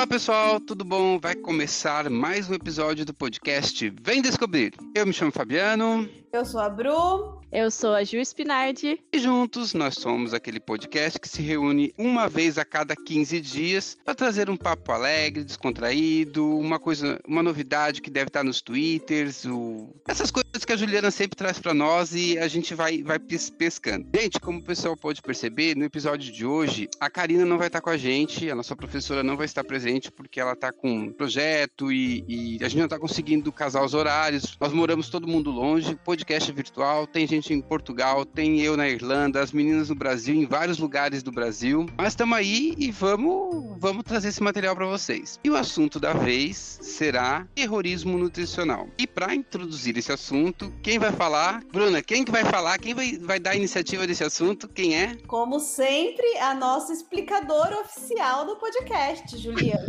Olá 0.00 0.06
pessoal, 0.06 0.58
tudo 0.58 0.82
bom? 0.82 1.20
Vai 1.20 1.34
começar 1.34 2.08
mais 2.08 2.48
um 2.48 2.54
episódio 2.54 3.04
do 3.04 3.12
podcast 3.12 3.92
Vem 4.02 4.22
Descobrir. 4.22 4.72
Eu 4.94 5.06
me 5.06 5.12
chamo 5.12 5.30
Fabiano. 5.30 6.08
Eu 6.32 6.42
sou 6.46 6.60
a 6.60 6.70
Bru. 6.70 7.38
Eu 7.52 7.68
sou 7.72 7.94
a 7.94 8.04
Ju 8.04 8.18
Spinardi. 8.20 9.00
E 9.12 9.18
juntos 9.18 9.74
nós 9.74 9.96
somos 9.96 10.32
aquele 10.32 10.60
podcast 10.60 11.18
que 11.18 11.28
se 11.28 11.42
reúne 11.42 11.92
uma 11.98 12.28
vez 12.28 12.56
a 12.56 12.64
cada 12.64 12.94
15 12.94 13.40
dias 13.40 13.98
para 14.04 14.14
trazer 14.14 14.48
um 14.48 14.56
papo 14.56 14.92
alegre, 14.92 15.42
descontraído, 15.42 16.46
uma 16.56 16.78
coisa, 16.78 17.20
uma 17.26 17.42
novidade 17.42 18.00
que 18.00 18.08
deve 18.08 18.28
estar 18.28 18.44
nos 18.44 18.62
twitters, 18.62 19.44
o... 19.44 19.88
essas 20.06 20.30
coisas 20.30 20.64
que 20.64 20.72
a 20.72 20.76
Juliana 20.76 21.10
sempre 21.10 21.36
traz 21.36 21.58
para 21.58 21.74
nós 21.74 22.14
e 22.14 22.38
a 22.38 22.46
gente 22.46 22.72
vai, 22.72 23.02
vai 23.02 23.18
pescando. 23.18 24.06
Gente, 24.14 24.38
como 24.38 24.60
o 24.60 24.64
pessoal 24.64 24.96
pode 24.96 25.20
perceber, 25.20 25.76
no 25.76 25.84
episódio 25.84 26.32
de 26.32 26.46
hoje, 26.46 26.88
a 27.00 27.10
Karina 27.10 27.44
não 27.44 27.58
vai 27.58 27.66
estar 27.66 27.80
com 27.80 27.90
a 27.90 27.96
gente, 27.96 28.48
a 28.48 28.54
nossa 28.54 28.76
professora 28.76 29.24
não 29.24 29.36
vai 29.36 29.46
estar 29.46 29.64
presente 29.64 29.89
porque 30.12 30.40
ela 30.40 30.52
está 30.52 30.72
com 30.72 31.12
projeto 31.12 31.90
e, 31.90 32.24
e 32.28 32.64
a 32.64 32.68
gente 32.68 32.78
não 32.78 32.84
está 32.84 32.98
conseguindo 32.98 33.50
casar 33.50 33.84
os 33.84 33.92
horários. 33.92 34.56
Nós 34.60 34.72
moramos 34.72 35.08
todo 35.08 35.26
mundo 35.26 35.50
longe, 35.50 35.96
podcast 35.96 36.48
é 36.48 36.54
virtual, 36.54 37.06
tem 37.06 37.26
gente 37.26 37.40
gente 37.40 37.54
em 37.54 37.60
Portugal, 37.60 38.24
tem 38.24 38.60
eu 38.60 38.76
na 38.76 38.88
Irlanda, 38.88 39.40
as 39.40 39.52
meninas 39.52 39.88
no 39.88 39.94
Brasil, 39.94 40.34
em 40.34 40.46
vários 40.46 40.78
lugares 40.78 41.22
do 41.22 41.32
Brasil. 41.32 41.86
Mas 41.96 42.08
estamos 42.08 42.36
aí 42.36 42.74
e 42.78 42.90
vamos, 42.90 43.76
vamos 43.78 44.04
trazer 44.04 44.28
esse 44.28 44.42
material 44.42 44.76
para 44.76 44.86
vocês. 44.86 45.40
E 45.42 45.50
o 45.50 45.56
assunto 45.56 45.98
da 45.98 46.12
vez 46.12 46.78
será 46.82 47.46
terrorismo 47.54 48.18
nutricional. 48.18 48.88
E 48.98 49.06
para 49.06 49.34
introduzir 49.34 49.96
esse 49.96 50.12
assunto, 50.12 50.72
quem 50.82 50.98
vai 50.98 51.12
falar? 51.12 51.64
Bruna, 51.72 52.02
quem 52.02 52.24
que 52.24 52.30
vai 52.30 52.44
falar? 52.44 52.78
Quem 52.78 52.94
vai, 52.94 53.18
vai 53.18 53.40
dar 53.40 53.50
a 53.50 53.56
iniciativa 53.56 54.06
desse 54.06 54.22
assunto? 54.22 54.68
Quem 54.68 54.94
é? 54.94 55.16
Como 55.26 55.58
sempre, 55.58 56.36
a 56.38 56.54
nossa 56.54 56.92
explicadora 56.92 57.80
oficial 57.80 58.44
do 58.44 58.56
podcast, 58.56 59.36
Juliana 59.38 59.79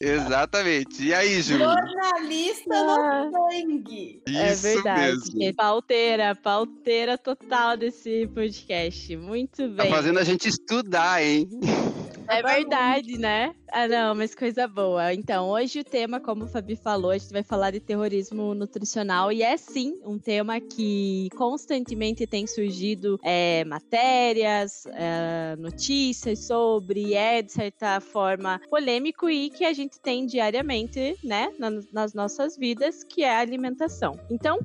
Exatamente. 0.00 1.04
E 1.04 1.14
aí, 1.14 1.40
Ju? 1.42 1.58
Jornalista 1.58 2.74
ah, 2.74 3.24
no 3.24 3.32
sangue. 3.32 4.22
É 4.26 4.54
verdade. 4.54 5.34
Mesmo. 5.34 5.54
Pauteira 5.54 6.34
pauteira, 6.34 7.18
total 7.18 7.76
desse 7.76 8.26
podcast. 8.28 9.16
Muito 9.16 9.62
tá 9.62 9.82
bem. 9.82 9.90
Tá 9.90 9.96
fazendo 9.96 10.18
a 10.18 10.24
gente 10.24 10.48
estudar, 10.48 11.22
hein? 11.22 11.48
É 12.28 12.42
verdade, 12.42 13.18
né? 13.18 13.54
Ah, 13.72 13.88
não, 13.88 14.14
mas 14.14 14.34
coisa 14.34 14.66
boa. 14.66 15.12
Então, 15.12 15.50
hoje 15.50 15.80
o 15.80 15.84
tema, 15.84 16.20
como 16.20 16.44
o 16.44 16.48
Fabi 16.48 16.76
falou, 16.76 17.10
a 17.10 17.18
gente 17.18 17.32
vai 17.32 17.42
falar 17.42 17.72
de 17.72 17.80
terrorismo 17.80 18.54
nutricional 18.54 19.30
e 19.32 19.42
é 19.42 19.56
sim 19.56 20.00
um 20.04 20.18
tema 20.18 20.60
que 20.60 21.28
constantemente 21.36 22.26
tem 22.26 22.46
surgido 22.46 23.18
é, 23.22 23.64
matérias, 23.64 24.86
é, 24.86 25.56
notícias 25.58 26.46
sobre, 26.46 27.14
é 27.14 27.42
de 27.42 27.52
certa 27.52 28.00
forma 28.00 28.60
polêmico 28.70 29.28
e 29.28 29.50
que 29.50 29.64
a 29.64 29.72
gente 29.72 30.00
tem 30.00 30.26
diariamente, 30.26 31.16
né, 31.22 31.52
nas 31.92 32.14
nossas 32.14 32.56
vidas, 32.56 33.04
que 33.04 33.24
é 33.24 33.36
a 33.36 33.40
alimentação. 33.40 34.18
Então, 34.30 34.58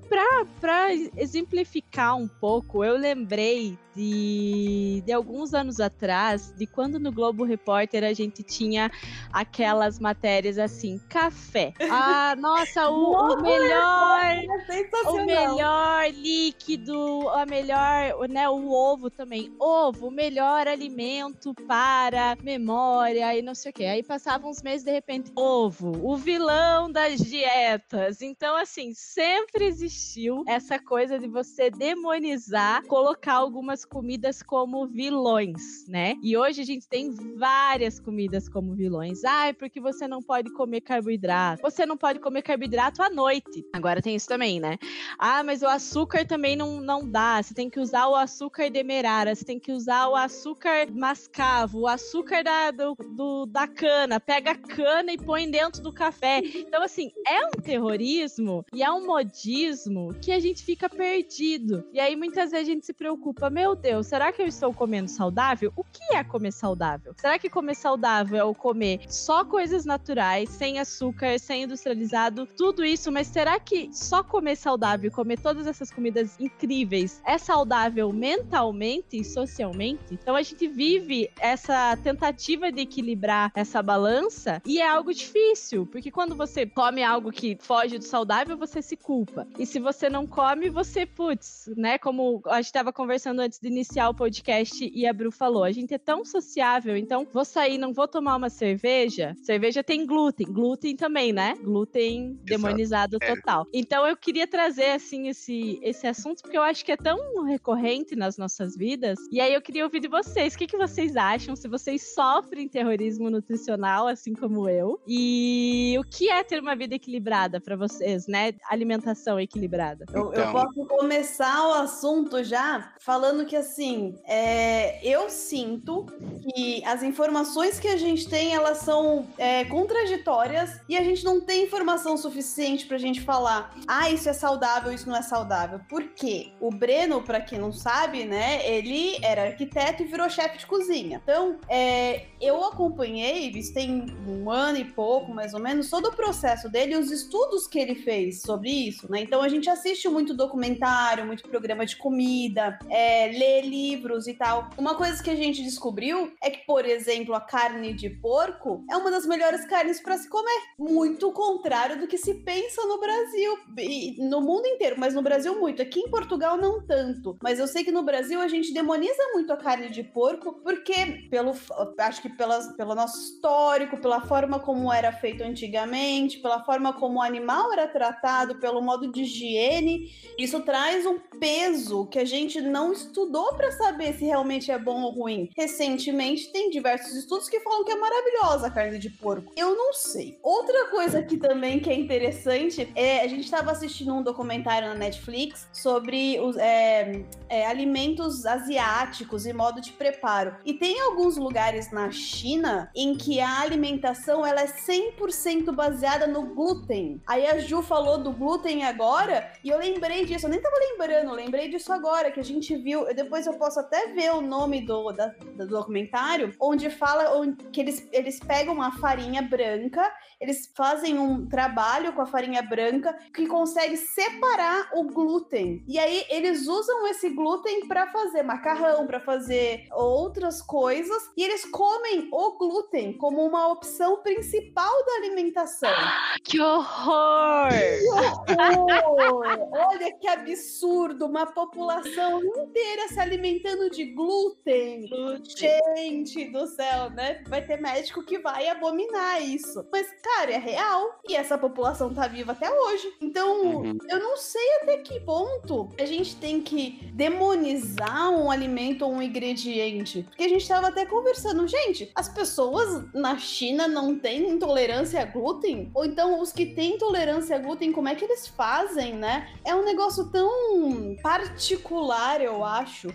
para 0.59 0.93
exemplificar 1.17 2.15
um 2.15 2.27
pouco, 2.27 2.83
eu 2.83 2.97
lembrei 2.97 3.77
de, 3.95 5.03
de 5.05 5.11
alguns 5.11 5.53
anos 5.53 5.79
atrás, 5.79 6.53
de 6.57 6.65
quando 6.65 6.99
no 6.99 7.11
Globo 7.11 7.43
Repórter 7.51 8.03
a 8.05 8.13
gente 8.13 8.43
tinha 8.43 8.89
aquelas 9.31 9.99
matérias 9.99 10.57
assim, 10.57 10.97
café. 11.09 11.73
Ah, 11.89 12.33
nossa, 12.37 12.89
o, 12.89 13.11
o 13.11 13.41
melhor, 13.41 14.21
é 14.23 15.09
o 15.09 15.25
melhor 15.25 16.09
líquido, 16.11 17.27
a 17.29 17.45
melhor, 17.45 18.29
né, 18.29 18.47
o 18.49 18.71
ovo 18.71 19.09
também. 19.09 19.53
Ovo, 19.59 20.07
o 20.07 20.11
melhor 20.11 20.65
alimento 20.65 21.53
para 21.67 22.37
memória 22.41 23.35
e 23.37 23.41
não 23.41 23.53
sei 23.53 23.71
o 23.71 23.73
que. 23.73 23.83
Aí 23.83 24.01
passavam 24.01 24.49
uns 24.49 24.61
meses 24.61 24.85
de 24.85 24.91
repente, 24.91 25.29
ovo, 25.35 25.91
o 26.01 26.15
vilão 26.15 26.89
das 26.89 27.19
dietas. 27.19 28.21
Então 28.21 28.55
assim, 28.55 28.93
sempre 28.93 29.65
existiu 29.65 30.43
essa 30.47 30.79
coisa 30.79 31.19
de 31.19 31.27
você 31.27 31.69
demonizar, 31.69 32.85
colocar 32.87 33.33
algumas 33.33 33.83
comidas 33.83 34.41
como 34.41 34.87
vilões, 34.87 35.85
né? 35.87 36.15
E 36.23 36.37
hoje 36.37 36.61
a 36.61 36.65
gente 36.65 36.87
tem 36.87 37.11
várias 37.41 37.99
comidas 37.99 38.47
como 38.47 38.75
vilões. 38.75 39.23
Ah, 39.25 39.51
porque 39.57 39.81
você 39.81 40.07
não 40.07 40.21
pode 40.21 40.53
comer 40.53 40.81
carboidrato. 40.81 41.59
Você 41.63 41.87
não 41.87 41.97
pode 41.97 42.19
comer 42.19 42.43
carboidrato 42.43 43.01
à 43.01 43.09
noite. 43.09 43.65
Agora 43.73 43.99
tem 43.99 44.15
isso 44.15 44.27
também, 44.27 44.59
né? 44.59 44.77
Ah, 45.17 45.43
mas 45.43 45.63
o 45.63 45.67
açúcar 45.67 46.23
também 46.23 46.55
não, 46.55 46.79
não 46.79 47.09
dá. 47.09 47.41
Você 47.41 47.55
tem 47.55 47.67
que 47.67 47.79
usar 47.79 48.05
o 48.07 48.15
açúcar 48.15 48.69
demerara, 48.69 49.33
você 49.33 49.43
tem 49.43 49.59
que 49.59 49.71
usar 49.71 50.07
o 50.09 50.15
açúcar 50.15 50.91
mascavo, 50.91 51.79
o 51.79 51.87
açúcar 51.87 52.43
da, 52.43 52.69
do, 52.69 52.95
do, 52.95 53.47
da 53.47 53.67
cana. 53.67 54.19
Pega 54.19 54.51
a 54.51 54.55
cana 54.55 55.11
e 55.11 55.17
põe 55.17 55.49
dentro 55.49 55.81
do 55.81 55.91
café. 55.91 56.43
Então, 56.43 56.83
assim, 56.83 57.09
é 57.27 57.43
um 57.47 57.59
terrorismo 57.59 58.63
e 58.71 58.83
é 58.83 58.91
um 58.91 59.07
modismo 59.07 60.13
que 60.21 60.31
a 60.31 60.39
gente 60.39 60.63
fica 60.63 60.87
perdido. 60.87 61.83
E 61.91 61.99
aí 61.99 62.15
muitas 62.15 62.51
vezes 62.51 62.67
a 62.67 62.71
gente 62.71 62.85
se 62.85 62.93
preocupa, 62.93 63.49
meu 63.49 63.75
Deus, 63.75 64.05
será 64.05 64.31
que 64.31 64.43
eu 64.43 64.45
estou 64.45 64.71
comendo 64.71 65.09
saudável? 65.09 65.73
O 65.75 65.83
que 65.83 66.13
é 66.13 66.23
comer 66.23 66.51
saudável? 66.51 67.15
Será 67.17 67.30
que 67.37 67.49
comer 67.49 67.75
saudável 67.75 68.37
é 68.37 68.43
o 68.43 68.53
comer 68.53 69.01
só 69.07 69.43
coisas 69.43 69.85
naturais, 69.85 70.49
sem 70.49 70.79
açúcar, 70.79 71.39
sem 71.39 71.63
industrializado, 71.63 72.47
tudo 72.57 72.83
isso, 72.83 73.11
mas 73.11 73.27
será 73.27 73.59
que 73.59 73.89
só 73.93 74.23
comer 74.23 74.55
saudável, 74.55 75.11
comer 75.11 75.39
todas 75.39 75.67
essas 75.67 75.91
comidas 75.91 76.39
incríveis, 76.39 77.21
é 77.25 77.37
saudável 77.37 78.11
mentalmente 78.11 79.17
e 79.17 79.23
socialmente? 79.23 80.01
Então 80.11 80.35
a 80.35 80.41
gente 80.41 80.67
vive 80.67 81.29
essa 81.39 81.97
tentativa 81.97 82.71
de 82.71 82.81
equilibrar 82.81 83.51
essa 83.55 83.81
balança 83.81 84.61
e 84.65 84.79
é 84.81 84.87
algo 84.87 85.13
difícil, 85.13 85.85
porque 85.85 86.11
quando 86.11 86.35
você 86.35 86.65
come 86.65 87.03
algo 87.03 87.31
que 87.31 87.57
foge 87.59 87.97
do 87.97 88.03
saudável, 88.03 88.57
você 88.57 88.81
se 88.81 88.95
culpa. 88.95 89.47
E 89.57 89.65
se 89.65 89.79
você 89.79 90.09
não 90.09 90.25
come, 90.25 90.69
você, 90.69 91.05
putz, 91.05 91.69
né? 91.75 91.97
Como 91.97 92.41
a 92.47 92.57
gente 92.57 92.65
estava 92.65 92.93
conversando 92.93 93.39
antes 93.39 93.59
de 93.59 93.67
iniciar 93.67 94.09
o 94.09 94.15
podcast 94.15 94.91
e 94.93 95.05
a 95.05 95.13
Bru 95.13 95.31
falou, 95.31 95.63
a 95.63 95.71
gente 95.71 95.93
é 95.93 95.97
tão 95.97 96.23
sociável, 96.23 96.95
então 96.97 97.20
vou 97.33 97.45
sair, 97.45 97.77
não 97.77 97.93
vou 97.93 98.07
tomar 98.07 98.35
uma 98.35 98.49
cerveja. 98.49 99.35
Cerveja 99.41 99.83
tem 99.83 100.05
glúten, 100.05 100.47
glúten 100.47 100.95
também, 100.95 101.31
né? 101.31 101.53
Glúten 101.61 102.39
demonizado 102.43 103.17
Exato. 103.21 103.31
É. 103.31 103.35
total. 103.35 103.67
Então 103.73 104.05
eu 104.05 104.15
queria 104.15 104.47
trazer 104.47 104.91
assim 104.91 105.27
esse 105.27 105.79
esse 105.81 106.07
assunto 106.07 106.41
porque 106.41 106.57
eu 106.57 106.61
acho 106.61 106.83
que 106.83 106.91
é 106.91 106.97
tão 106.97 107.43
recorrente 107.43 108.15
nas 108.15 108.37
nossas 108.37 108.75
vidas. 108.75 109.19
E 109.31 109.39
aí 109.39 109.53
eu 109.53 109.61
queria 109.61 109.83
ouvir 109.83 109.99
de 109.99 110.07
vocês, 110.07 110.53
o 110.53 110.57
que 110.57 110.67
que 110.67 110.77
vocês 110.77 111.15
acham 111.15 111.55
se 111.55 111.67
vocês 111.67 112.13
sofrem 112.13 112.67
terrorismo 112.67 113.29
nutricional 113.29 114.07
assim 114.07 114.33
como 114.33 114.69
eu? 114.69 114.99
E 115.07 115.95
o 115.99 116.03
que 116.03 116.29
é 116.29 116.43
ter 116.43 116.59
uma 116.59 116.75
vida 116.75 116.95
equilibrada 116.95 117.59
para 117.59 117.75
vocês, 117.75 118.27
né? 118.27 118.53
Alimentação 118.69 119.39
equilibrada. 119.39 120.05
Eu, 120.13 120.33
eu 120.33 120.41
então. 120.41 120.51
posso 120.51 120.85
começar 120.85 121.67
o 121.67 121.73
assunto 121.73 122.43
já 122.43 122.93
falando 122.99 123.45
que 123.45 123.55
assim, 123.55 124.15
é, 124.25 125.05
eu 125.07 125.29
sinto 125.29 126.05
que 126.43 126.83
as 126.85 127.03
informações 127.11 127.79
que 127.79 127.87
a 127.87 127.97
gente 127.97 128.27
tem, 128.27 128.55
elas 128.55 128.79
são 128.79 129.27
é, 129.37 129.65
contraditórias 129.65 130.79
e 130.87 130.97
a 130.97 131.03
gente 131.03 131.23
não 131.25 131.41
tem 131.41 131.65
informação 131.65 132.15
suficiente 132.15 132.85
pra 132.85 132.97
gente 132.97 133.19
falar, 133.21 133.75
ah, 133.87 134.09
isso 134.09 134.29
é 134.29 134.33
saudável, 134.33 134.93
isso 134.93 135.07
não 135.09 135.15
é 135.15 135.21
saudável. 135.21 135.81
Por 135.89 136.03
quê? 136.03 136.51
O 136.59 136.71
Breno, 136.71 137.21
para 137.21 137.41
quem 137.41 137.59
não 137.59 137.73
sabe, 137.73 138.23
né, 138.23 138.65
ele 138.65 139.17
era 139.21 139.43
arquiteto 139.43 140.03
e 140.03 140.05
virou 140.05 140.29
chefe 140.29 140.57
de 140.59 140.65
cozinha. 140.65 141.19
Então, 141.21 141.57
é, 141.67 142.27
eu 142.39 142.63
acompanhei, 142.65 143.49
isso 143.49 143.73
tem 143.73 144.05
um 144.25 144.49
ano 144.49 144.79
e 144.79 144.85
pouco, 144.85 145.33
mais 145.33 145.53
ou 145.53 145.59
menos, 145.59 145.89
todo 145.89 146.07
o 146.07 146.15
processo 146.15 146.69
dele, 146.69 146.95
os 146.95 147.11
estudos 147.11 147.67
que 147.67 147.77
ele 147.77 147.95
fez 147.95 148.41
sobre 148.41 148.69
isso, 148.69 149.11
né? 149.11 149.21
Então 149.21 149.41
a 149.41 149.49
gente 149.49 149.69
assiste 149.69 150.07
muito 150.07 150.33
documentário, 150.33 151.25
muito 151.25 151.43
programa 151.43 151.85
de 151.85 151.97
comida, 151.97 152.79
é, 152.89 153.27
lê 153.27 153.61
livros 153.61 154.27
e 154.27 154.33
tal. 154.33 154.69
Uma 154.77 154.95
coisa 154.95 155.21
que 155.21 155.29
a 155.29 155.35
gente 155.35 155.61
descobriu 155.61 156.31
é 156.41 156.49
que, 156.49 156.65
por 156.65 156.85
exemplo, 156.85 157.00
a 157.33 157.41
carne 157.41 157.93
de 157.93 158.09
porco 158.09 158.83
é 158.89 158.97
uma 158.97 159.11
das 159.11 159.25
melhores 159.25 159.65
carnes 159.65 160.01
para 160.01 160.17
se 160.17 160.29
comer. 160.29 160.61
Muito 160.77 161.31
contrário 161.31 161.99
do 161.99 162.07
que 162.07 162.17
se 162.17 162.35
pensa 162.35 162.85
no 162.85 162.99
Brasil 162.99 163.57
e 163.77 164.17
no 164.19 164.41
mundo 164.41 164.65
inteiro, 164.65 164.95
mas 164.97 165.13
no 165.13 165.21
Brasil 165.21 165.59
muito. 165.59 165.81
Aqui 165.81 165.99
em 165.99 166.09
Portugal 166.09 166.57
não 166.57 166.85
tanto, 166.85 167.37
mas 167.41 167.59
eu 167.59 167.67
sei 167.67 167.83
que 167.83 167.91
no 167.91 168.03
Brasil 168.03 168.39
a 168.41 168.47
gente 168.47 168.73
demoniza 168.73 169.21
muito 169.33 169.51
a 169.53 169.57
carne 169.57 169.89
de 169.89 170.03
porco 170.03 170.53
porque 170.63 171.27
pelo 171.29 171.53
acho 171.99 172.21
que 172.21 172.29
pelas, 172.29 172.75
pelo 172.75 172.95
nosso 172.95 173.17
histórico, 173.17 173.97
pela 173.97 174.21
forma 174.21 174.59
como 174.59 174.91
era 174.91 175.11
feito 175.11 175.43
antigamente, 175.43 176.39
pela 176.39 176.63
forma 176.63 176.93
como 176.93 177.19
o 177.19 177.21
animal 177.21 177.71
era 177.73 177.87
tratado, 177.87 178.59
pelo 178.59 178.81
modo 178.81 179.11
de 179.11 179.21
higiene, 179.21 180.11
isso 180.37 180.59
traz 180.61 181.05
um 181.05 181.19
peso 181.39 182.05
que 182.07 182.19
a 182.19 182.25
gente 182.25 182.61
não 182.61 182.91
estudou 182.91 183.53
para 183.53 183.71
saber 183.71 184.13
se 184.13 184.25
realmente 184.25 184.71
é 184.71 184.77
bom 184.77 185.01
ou 185.01 185.11
ruim. 185.11 185.49
Recentemente 185.55 186.51
tem 186.51 186.69
diversos 186.81 187.15
estudos 187.15 187.47
que 187.47 187.59
falam 187.59 187.83
que 187.83 187.91
é 187.91 187.95
maravilhosa 187.95 188.67
a 188.67 188.71
carne 188.71 188.97
de 188.97 189.09
porco. 189.09 189.53
Eu 189.55 189.75
não 189.75 189.93
sei. 189.93 190.39
Outra 190.41 190.87
coisa 190.87 191.21
que 191.21 191.37
também 191.37 191.79
que 191.79 191.89
é 191.89 191.93
interessante 191.93 192.91
é 192.95 193.21
a 193.21 193.27
gente 193.27 193.43
estava 193.43 193.71
assistindo 193.71 194.13
um 194.13 194.23
documentário 194.23 194.87
na 194.87 194.95
Netflix 194.95 195.67
sobre 195.71 196.39
os 196.39 196.57
é, 196.57 197.23
é, 197.47 197.67
alimentos 197.67 198.45
asiáticos 198.45 199.45
e 199.45 199.53
modo 199.53 199.79
de 199.79 199.91
preparo. 199.91 200.55
E 200.65 200.73
tem 200.73 200.99
alguns 201.01 201.37
lugares 201.37 201.91
na 201.91 202.09
China 202.09 202.89
em 202.95 203.15
que 203.15 203.39
a 203.39 203.61
alimentação 203.61 204.45
ela 204.45 204.61
é 204.61 204.67
100% 204.67 205.71
baseada 205.71 206.25
no 206.25 206.55
glúten. 206.55 207.21
Aí 207.27 207.45
a 207.45 207.59
Ju 207.59 207.83
falou 207.83 208.17
do 208.17 208.31
glúten 208.31 208.83
agora 208.83 209.51
e 209.63 209.69
eu 209.69 209.77
lembrei 209.77 210.25
disso. 210.25 210.47
Eu 210.47 210.49
nem 210.49 210.59
tava 210.59 210.75
lembrando, 210.79 211.31
lembrei 211.33 211.69
disso 211.69 211.93
agora 211.93 212.31
que 212.31 212.39
a 212.39 212.43
gente 212.43 212.75
viu. 212.75 213.05
Depois 213.13 213.45
eu 213.45 213.53
posso 213.53 213.79
até 213.79 214.07
ver 214.07 214.31
o 214.31 214.41
nome 214.41 214.81
do, 214.81 215.11
da, 215.11 215.27
do 215.27 215.67
documentário 215.67 216.53
onde 216.71 216.89
fala 216.89 217.35
onde, 217.35 217.63
que 217.65 217.81
eles, 217.81 218.07
eles 218.11 218.39
pegam 218.39 218.81
a 218.81 218.91
farinha 218.93 219.41
branca, 219.41 220.09
eles 220.39 220.71
fazem 220.75 221.19
um 221.19 221.45
trabalho 221.47 222.13
com 222.13 222.21
a 222.21 222.25
farinha 222.25 222.61
branca 222.61 223.13
que 223.33 223.45
consegue 223.45 223.97
separar 223.97 224.89
o 224.93 225.03
glúten. 225.03 225.83
E 225.87 225.99
aí 225.99 226.25
eles 226.29 226.67
usam 226.67 227.07
esse 227.07 227.29
glúten 227.29 227.87
para 227.87 228.07
fazer 228.07 228.41
macarrão, 228.43 229.05
para 229.05 229.19
fazer 229.19 229.87
outras 229.91 230.61
coisas, 230.61 231.29
e 231.35 231.43
eles 231.43 231.65
comem 231.65 232.29
o 232.31 232.57
glúten 232.57 233.13
como 233.17 233.45
uma 233.45 233.67
opção 233.67 234.21
principal 234.23 234.93
da 235.05 235.13
alimentação. 235.15 235.91
Que 236.43 236.59
horror! 236.59 237.69
Que 237.69 238.53
horror! 238.53 239.69
Olha 239.71 240.11
que 240.13 240.27
absurdo! 240.27 241.27
Uma 241.27 241.45
população 241.45 242.43
inteira 242.43 243.07
se 243.09 243.19
alimentando 243.19 243.89
de 243.89 244.05
glúten. 244.05 245.07
glúten. 245.07 245.79
Gente 245.95 246.49
do 246.49 246.60
céu, 246.67 247.09
né? 247.09 247.43
Vai 247.47 247.65
ter 247.65 247.79
médico 247.79 248.23
que 248.23 248.39
vai 248.39 248.67
abominar 248.69 249.41
isso. 249.41 249.85
Mas, 249.91 250.07
cara, 250.21 250.51
é 250.51 250.57
real. 250.57 251.19
E 251.27 251.35
essa 251.35 251.57
população 251.57 252.13
tá 252.13 252.27
viva 252.27 252.51
até 252.51 252.71
hoje. 252.71 253.13
Então, 253.21 253.61
uhum. 253.61 253.97
eu 254.09 254.19
não 254.19 254.37
sei 254.37 254.67
até 254.81 254.97
que 254.97 255.19
ponto 255.19 255.89
a 255.99 256.05
gente 256.05 256.35
tem 256.35 256.61
que 256.61 257.11
demonizar 257.13 258.31
um 258.31 258.49
alimento 258.49 259.05
ou 259.05 259.13
um 259.13 259.21
ingrediente. 259.21 260.23
Porque 260.23 260.43
a 260.43 260.49
gente 260.49 260.67
tava 260.67 260.87
até 260.87 261.05
conversando, 261.05 261.67
gente, 261.67 262.11
as 262.15 262.29
pessoas 262.29 263.03
na 263.13 263.37
China 263.37 263.87
não 263.87 264.17
têm 264.17 264.49
intolerância 264.49 265.21
a 265.21 265.25
glúten? 265.25 265.91
Ou 265.93 266.05
então 266.05 266.39
os 266.39 266.51
que 266.51 266.65
têm 266.65 266.95
intolerância 266.95 267.55
a 267.55 267.59
glúten, 267.59 267.91
como 267.91 268.07
é 268.07 268.15
que 268.15 268.25
eles 268.25 268.47
fazem, 268.47 269.13
né? 269.15 269.49
É 269.63 269.75
um 269.75 269.83
negócio 269.83 270.29
tão 270.31 271.15
particular, 271.21 272.41
eu 272.41 272.63
acho. 272.63 273.09